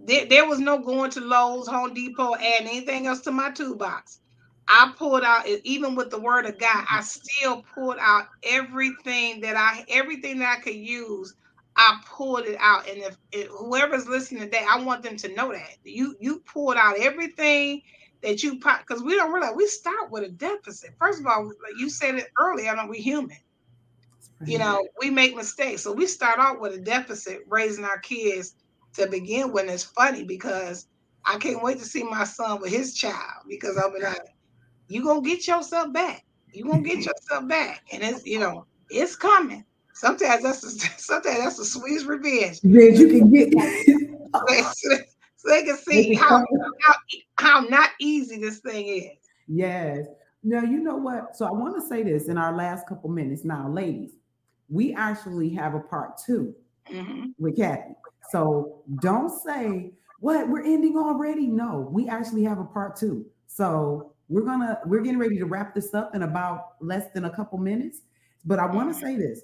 there, 0.00 0.24
there 0.26 0.48
was 0.48 0.58
no 0.58 0.78
going 0.78 1.10
to 1.12 1.20
Lowe's, 1.20 1.68
Home 1.68 1.92
Depot, 1.92 2.34
adding 2.34 2.68
anything 2.68 3.06
else 3.06 3.20
to 3.22 3.30
my 3.30 3.50
toolbox. 3.50 4.20
I 4.68 4.92
pulled 4.96 5.22
out 5.22 5.46
even 5.46 5.94
with 5.94 6.10
the 6.10 6.20
word 6.20 6.44
of 6.44 6.58
God, 6.58 6.84
I 6.90 7.00
still 7.00 7.64
pulled 7.74 7.96
out 8.00 8.26
everything 8.42 9.40
that 9.40 9.56
I 9.56 9.84
everything 9.88 10.38
that 10.40 10.58
I 10.58 10.60
could 10.60 10.74
use. 10.74 11.34
I 11.76 12.00
pulled 12.06 12.44
it 12.44 12.56
out, 12.60 12.88
and 12.88 12.98
if, 12.98 13.16
if 13.30 13.48
whoever's 13.48 14.08
listening 14.08 14.42
today, 14.42 14.66
I 14.68 14.82
want 14.82 15.02
them 15.04 15.16
to 15.18 15.34
know 15.34 15.52
that 15.52 15.76
you 15.84 16.16
you 16.20 16.42
pulled 16.52 16.76
out 16.76 16.98
everything 16.98 17.82
that 18.22 18.42
you 18.42 18.58
pop 18.58 18.80
because 18.86 19.02
we 19.02 19.14
don't 19.14 19.32
realize 19.32 19.54
we 19.56 19.66
start 19.68 20.10
with 20.10 20.24
a 20.24 20.28
deficit. 20.28 20.90
First 20.98 21.20
of 21.20 21.26
all, 21.26 21.46
like 21.46 21.78
you 21.78 21.88
said 21.88 22.16
it 22.16 22.28
earlier, 22.38 22.70
I 22.70 22.74
know 22.74 22.90
we 22.90 22.98
human. 22.98 23.36
You 24.44 24.58
know, 24.58 24.86
we 25.00 25.10
make 25.10 25.34
mistakes, 25.34 25.82
so 25.82 25.92
we 25.92 26.06
start 26.06 26.38
out 26.38 26.60
with 26.60 26.74
a 26.74 26.78
deficit 26.78 27.40
raising 27.48 27.84
our 27.84 27.98
kids 27.98 28.54
to 28.94 29.06
begin 29.06 29.52
with. 29.52 29.68
It's 29.68 29.84
funny 29.84 30.24
because 30.24 30.86
I 31.24 31.38
can't 31.38 31.62
wait 31.62 31.78
to 31.78 31.84
see 31.84 32.02
my 32.02 32.24
son 32.24 32.60
with 32.60 32.72
his 32.72 32.94
child 32.94 33.44
because 33.48 33.76
I'll 33.76 33.92
be 33.92 34.00
like, 34.00 34.20
you 34.88 35.04
gonna 35.04 35.22
get 35.22 35.46
yourself 35.46 35.92
back. 35.92 36.24
You 36.52 36.64
gonna 36.64 36.82
get 36.82 36.98
yourself 36.98 37.46
back, 37.46 37.84
and 37.92 38.02
it's 38.02 38.26
you 38.26 38.38
know 38.38 38.66
it's 38.90 39.16
coming. 39.16 39.64
Sometimes 39.94 40.42
that's 40.42 40.64
a, 40.64 40.70
sometimes 40.98 41.38
that's 41.38 41.56
the 41.56 41.64
sweetest 41.64 42.06
revenge. 42.06 42.60
Then 42.62 42.94
you 42.94 43.08
can 43.08 43.30
get. 43.30 43.52
so, 44.72 44.96
so 45.36 45.48
they 45.48 45.62
can 45.64 45.76
see 45.76 46.14
how, 46.14 46.44
how 46.80 46.94
how 47.38 47.60
not 47.60 47.90
easy 48.00 48.38
this 48.38 48.58
thing 48.58 48.88
is. 48.88 49.30
Yes. 49.46 50.06
Now 50.42 50.62
you 50.62 50.80
know 50.80 50.96
what? 50.96 51.36
So 51.36 51.46
I 51.46 51.52
want 51.52 51.74
to 51.80 51.86
say 51.86 52.02
this 52.02 52.28
in 52.28 52.38
our 52.38 52.56
last 52.56 52.86
couple 52.86 53.10
minutes. 53.10 53.44
Now, 53.44 53.68
ladies, 53.68 54.12
we 54.68 54.94
actually 54.94 55.50
have 55.50 55.74
a 55.74 55.80
part 55.80 56.20
2 56.24 56.54
mm-hmm. 56.92 57.24
with 57.38 57.56
Kathy. 57.56 57.94
So 58.30 58.82
don't 59.00 59.30
say 59.30 59.92
what 60.20 60.48
we're 60.48 60.64
ending 60.64 60.96
already. 60.96 61.46
No, 61.46 61.88
we 61.90 62.08
actually 62.08 62.44
have 62.44 62.58
a 62.58 62.64
part 62.64 62.96
two. 62.96 63.26
So 63.46 64.12
we're 64.28 64.42
gonna 64.42 64.78
we're 64.86 65.00
getting 65.00 65.18
ready 65.18 65.38
to 65.38 65.46
wrap 65.46 65.74
this 65.74 65.94
up 65.94 66.14
in 66.14 66.22
about 66.22 66.74
less 66.80 67.10
than 67.14 67.24
a 67.24 67.30
couple 67.30 67.58
minutes. 67.58 68.02
But 68.44 68.58
I 68.58 68.66
want 68.66 68.92
to 68.92 68.98
say 68.98 69.16
this. 69.16 69.42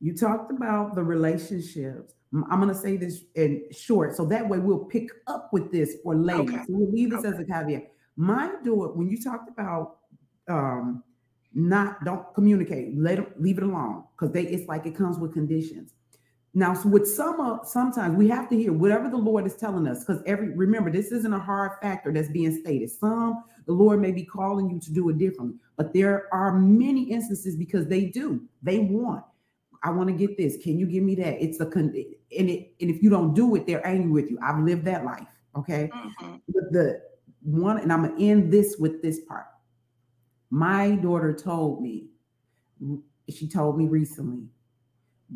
You 0.00 0.14
talked 0.14 0.50
about 0.50 0.94
the 0.94 1.02
relationships. 1.02 2.14
I'm 2.50 2.60
going 2.60 2.68
to 2.68 2.74
say 2.74 2.96
this 2.96 3.22
in 3.34 3.64
short, 3.70 4.14
so 4.14 4.26
that 4.26 4.46
way 4.46 4.58
we'll 4.58 4.84
pick 4.84 5.08
up 5.26 5.50
with 5.52 5.72
this 5.72 5.96
for 6.02 6.14
later. 6.14 6.40
Okay. 6.40 6.56
So 6.56 6.64
we'll 6.68 6.90
leave 6.90 7.10
this 7.10 7.20
okay. 7.20 7.28
as 7.28 7.38
a 7.38 7.44
caveat. 7.44 7.92
My 8.16 8.52
door, 8.64 8.92
when 8.92 9.08
you 9.08 9.22
talked 9.22 9.48
about 9.48 9.98
um, 10.48 11.02
not 11.54 12.04
don't 12.04 12.26
communicate, 12.34 12.96
let 12.96 13.16
them 13.16 13.26
leave 13.38 13.58
it 13.58 13.64
alone 13.64 14.04
because 14.12 14.32
they 14.32 14.42
it's 14.42 14.68
like 14.68 14.86
it 14.86 14.94
comes 14.94 15.18
with 15.18 15.32
conditions. 15.32 15.94
Now, 16.56 16.72
so 16.72 16.88
with 16.88 17.06
some 17.06 17.38
uh, 17.38 17.64
sometimes 17.64 18.16
we 18.16 18.28
have 18.28 18.48
to 18.48 18.56
hear 18.56 18.72
whatever 18.72 19.10
the 19.10 19.18
Lord 19.18 19.46
is 19.46 19.56
telling 19.56 19.86
us, 19.86 20.02
because 20.02 20.22
every 20.24 20.54
remember 20.54 20.90
this 20.90 21.12
isn't 21.12 21.34
a 21.34 21.38
hard 21.38 21.72
factor 21.82 22.10
that's 22.10 22.30
being 22.30 22.58
stated. 22.62 22.90
Some 22.90 23.44
the 23.66 23.74
Lord 23.74 24.00
may 24.00 24.10
be 24.10 24.24
calling 24.24 24.70
you 24.70 24.80
to 24.80 24.90
do 24.90 25.10
it 25.10 25.18
differently, 25.18 25.58
but 25.76 25.92
there 25.92 26.32
are 26.32 26.58
many 26.58 27.02
instances 27.10 27.56
because 27.56 27.88
they 27.88 28.06
do, 28.06 28.40
they 28.62 28.78
want. 28.78 29.22
I 29.82 29.90
want 29.90 30.08
to 30.08 30.14
get 30.14 30.38
this. 30.38 30.56
Can 30.56 30.78
you 30.78 30.86
give 30.86 31.02
me 31.02 31.14
that? 31.16 31.44
It's 31.44 31.60
a 31.60 31.66
con- 31.66 31.92
and 32.38 32.48
it 32.48 32.72
and 32.80 32.90
if 32.90 33.02
you 33.02 33.10
don't 33.10 33.34
do 33.34 33.54
it, 33.54 33.66
they're 33.66 33.86
angry 33.86 34.10
with 34.10 34.30
you. 34.30 34.38
I've 34.42 34.64
lived 34.64 34.86
that 34.86 35.04
life. 35.04 35.28
Okay. 35.58 35.90
Mm-hmm. 35.94 36.36
But 36.48 36.72
the 36.72 37.02
one, 37.42 37.80
and 37.80 37.92
I'm 37.92 38.08
gonna 38.08 38.18
end 38.18 38.50
this 38.50 38.76
with 38.78 39.02
this 39.02 39.20
part. 39.20 39.44
My 40.48 40.92
daughter 40.92 41.34
told 41.34 41.82
me, 41.82 42.06
she 43.28 43.46
told 43.46 43.76
me 43.76 43.88
recently, 43.88 44.46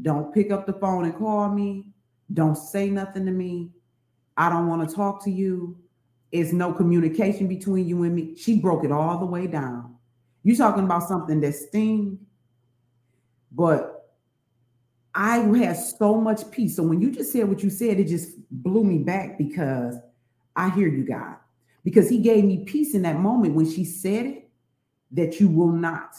don't 0.02 0.32
pick 0.32 0.50
up 0.50 0.66
the 0.66 0.72
phone 0.74 1.04
and 1.04 1.16
call 1.16 1.48
me. 1.48 1.86
Don't 2.32 2.56
say 2.56 2.88
nothing 2.88 3.26
to 3.26 3.32
me. 3.32 3.70
I 4.36 4.48
don't 4.48 4.68
want 4.68 4.88
to 4.88 4.94
talk 4.94 5.22
to 5.24 5.30
you. 5.30 5.76
It's 6.32 6.52
no 6.52 6.72
communication 6.72 7.48
between 7.48 7.88
you 7.88 8.04
and 8.04 8.14
me. 8.14 8.36
She 8.36 8.60
broke 8.60 8.84
it 8.84 8.92
all 8.92 9.18
the 9.18 9.26
way 9.26 9.46
down. 9.46 9.96
You 10.42 10.56
talking 10.56 10.84
about 10.84 11.08
something 11.08 11.40
that 11.40 11.54
sting, 11.54 12.18
but 13.52 14.12
I 15.14 15.38
had 15.38 15.76
so 15.76 16.20
much 16.20 16.48
peace. 16.52 16.76
So 16.76 16.84
when 16.84 17.02
you 17.02 17.10
just 17.10 17.32
said 17.32 17.48
what 17.48 17.62
you 17.62 17.68
said, 17.68 17.98
it 17.98 18.06
just 18.06 18.30
blew 18.50 18.84
me 18.84 18.98
back 18.98 19.36
because 19.36 19.96
I 20.54 20.70
hear 20.70 20.86
you, 20.86 21.04
God. 21.04 21.36
Because 21.84 22.08
He 22.08 22.20
gave 22.20 22.44
me 22.44 22.64
peace 22.64 22.94
in 22.94 23.02
that 23.02 23.18
moment 23.18 23.54
when 23.54 23.68
she 23.68 23.84
said 23.84 24.26
it 24.26 24.48
that 25.12 25.40
you 25.40 25.48
will 25.48 25.72
not 25.72 26.14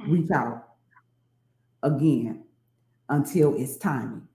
reach 0.00 0.30
out 0.32 0.66
again 1.82 2.45
until 3.08 3.54
it's 3.56 3.76
timing. 3.76 4.26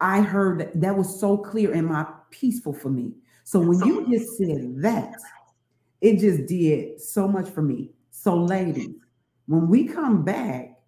I 0.00 0.20
heard 0.20 0.60
that 0.60 0.80
that 0.80 0.96
was 0.96 1.18
so 1.18 1.36
clear 1.38 1.72
and 1.72 1.86
my 1.86 2.06
peaceful 2.30 2.72
for 2.72 2.90
me. 2.90 3.12
So 3.44 3.60
when 3.60 3.78
you 3.80 4.06
just 4.10 4.36
said 4.36 4.82
that, 4.82 5.14
it 6.00 6.18
just 6.18 6.46
did 6.46 7.00
so 7.00 7.26
much 7.26 7.48
for 7.48 7.62
me. 7.62 7.90
So, 8.10 8.36
ladies, 8.36 8.90
when 9.46 9.68
we 9.68 9.86
come 9.86 10.24
back, 10.24 10.80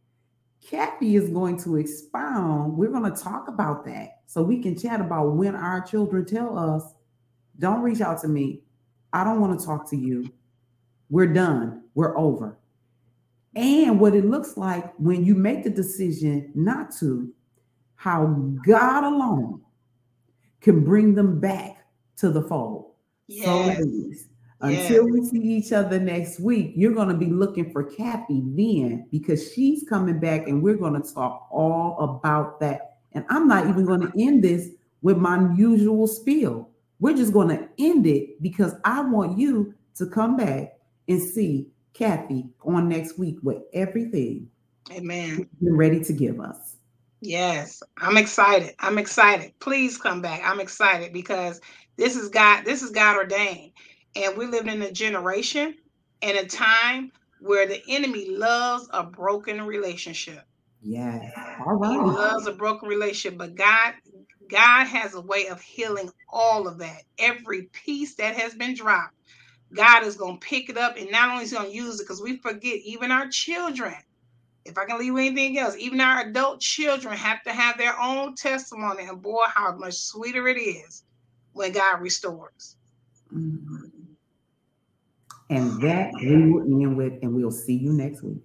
Kathy 0.61 1.17
is 1.17 1.31
going 1.31 1.57
to 1.61 1.77
expound. 1.77 2.77
We're 2.77 2.91
going 2.91 3.11
to 3.11 3.23
talk 3.23 3.49
about 3.49 3.85
that 3.87 4.23
so 4.27 4.43
we 4.43 4.61
can 4.61 4.77
chat 4.77 5.01
about 5.01 5.37
when 5.37 5.55
our 5.55 5.81
children 5.81 6.25
tell 6.25 6.59
us, 6.59 6.83
Don't 7.59 7.81
reach 7.81 8.01
out 8.01 8.21
to 8.23 8.29
me. 8.29 8.63
I 9.13 9.25
don't 9.25 9.41
want 9.41 9.59
to 9.59 9.65
talk 9.65 9.89
to 9.91 9.97
you. 9.97 10.31
We're 11.09 11.33
done. 11.33 11.85
We're 11.95 12.17
over 12.19 12.59
and 13.59 13.99
what 13.99 14.15
it 14.15 14.25
looks 14.25 14.57
like 14.57 14.95
when 14.99 15.25
you 15.25 15.35
make 15.35 15.65
the 15.65 15.71
decision 15.71 16.53
not 16.55 16.95
to, 17.01 17.33
how 17.97 18.27
God 18.65 19.03
alone 19.03 19.61
can 20.61 20.85
bring 20.85 21.15
them 21.15 21.41
back 21.41 21.85
to 22.19 22.31
the 22.31 22.43
fold. 22.43 22.93
Yes. 23.27 23.45
So 23.45 23.61
ladies, 23.63 24.29
until 24.61 25.09
yes. 25.09 25.13
we 25.13 25.25
see 25.27 25.47
each 25.57 25.73
other 25.73 25.99
next 25.99 26.39
week, 26.39 26.73
you're 26.77 26.95
going 26.95 27.09
to 27.09 27.15
be 27.15 27.27
looking 27.27 27.73
for 27.73 27.83
Kathy 27.83 28.43
then 28.45 29.09
because 29.11 29.53
she's 29.53 29.85
coming 29.89 30.21
back 30.21 30.47
and 30.47 30.63
we're 30.63 30.77
going 30.77 31.01
to 31.01 31.15
talk 31.15 31.49
all 31.51 31.99
about 31.99 32.61
that. 32.61 32.99
And 33.13 33.25
I'm 33.29 33.49
not 33.49 33.67
even 33.67 33.85
going 33.85 34.03
to 34.03 34.13
end 34.17 34.45
this 34.45 34.69
with 35.03 35.17
my 35.17 35.53
usual 35.57 36.07
spiel. 36.07 36.71
We're 37.01 37.17
just 37.17 37.33
going 37.33 37.49
to 37.49 37.69
end 37.79 38.07
it 38.07 38.41
because 38.41 38.75
I 38.85 39.01
want 39.01 39.37
you 39.37 39.75
to 39.97 40.07
come 40.07 40.37
back 40.37 40.79
and 41.09 41.21
see 41.21 41.67
Kathy 41.95 42.47
on 42.65 42.89
next 42.89 43.19
week 43.19 43.37
with 43.43 43.63
everything. 43.73 44.49
Amen. 44.93 45.49
You're 45.61 45.77
ready 45.77 46.03
to 46.05 46.13
give 46.13 46.41
us. 46.41 46.77
Yes, 47.21 47.83
I'm 47.97 48.17
excited. 48.17 48.75
I'm 48.79 48.99
excited. 48.99 49.53
Please 49.59 49.99
come 49.99 50.23
back. 50.23 50.41
I'm 50.45 50.61
excited 50.61 51.13
because 51.13 51.61
this 51.97 52.17
is 52.17 52.29
God. 52.29 52.65
This 52.65 52.83
is 52.83 52.91
God 52.91 53.17
ordained, 53.17 53.73
and 54.15 54.37
we 54.37 54.47
live 54.47 54.69
in 54.69 54.81
a 54.83 54.93
generation 54.93 55.75
and 56.23 56.39
a 56.39 56.47
time 56.47 57.11
where 57.41 57.67
the 57.67 57.83
enemy 57.89 58.31
loves 58.31 58.89
a 58.93 59.03
broken 59.03 59.63
relationship. 59.63 60.45
Yes. 60.81 61.33
All 61.67 61.75
right. 61.75 61.91
He 61.91 61.99
loves 61.99 62.47
a 62.47 62.53
broken 62.53 62.89
relationship, 62.89 63.37
but 63.37 63.57
God, 63.57 63.95
God 64.49 64.87
has 64.87 65.15
a 65.15 65.21
way 65.21 65.49
of 65.49 65.61
healing 65.61 66.11
all 66.29 66.69
of 66.69 66.79
that. 66.79 67.03
Every 67.19 67.63
piece 67.73 68.15
that 68.17 68.37
has 68.37 68.55
been 68.55 68.75
dropped, 68.75 69.15
God 69.75 70.05
is 70.05 70.17
going 70.17 70.39
to 70.39 70.47
pick 70.47 70.69
it 70.69 70.79
up, 70.79 70.97
and 70.97 71.11
not 71.11 71.31
only 71.31 71.45
is 71.45 71.51
He 71.51 71.57
going 71.57 71.71
to 71.71 71.77
use 71.77 72.01
it, 72.01 72.05
because 72.05 72.23
we 72.23 72.39
forget 72.39 72.81
even 72.85 73.11
our 73.11 73.29
children 73.29 73.95
if 74.69 74.77
I 74.77 74.85
can 74.85 74.99
leave 74.99 75.17
anything 75.17 75.59
else, 75.59 75.77
even 75.79 76.01
our 76.01 76.21
adult 76.21 76.61
children 76.61 77.17
have 77.17 77.43
to 77.45 77.53
have 77.53 77.79
their 77.79 77.99
own 77.99 78.35
testimony. 78.35 79.05
And 79.05 79.21
boy, 79.23 79.45
how 79.49 79.75
much 79.77 79.95
sweeter 79.95 80.47
it 80.47 80.59
is 80.59 81.05
when 81.53 81.73
God 81.73 82.01
restores. 82.01 82.77
Mm-hmm. 83.35 83.87
And 85.51 85.81
that 85.81 86.11
we 86.21 86.51
will 86.51 86.63
end 86.63 86.97
with, 86.97 87.15
and 87.23 87.35
we'll 87.35 87.51
see 87.51 87.75
you 87.75 87.95
next 87.95 88.23
week. 88.23 88.37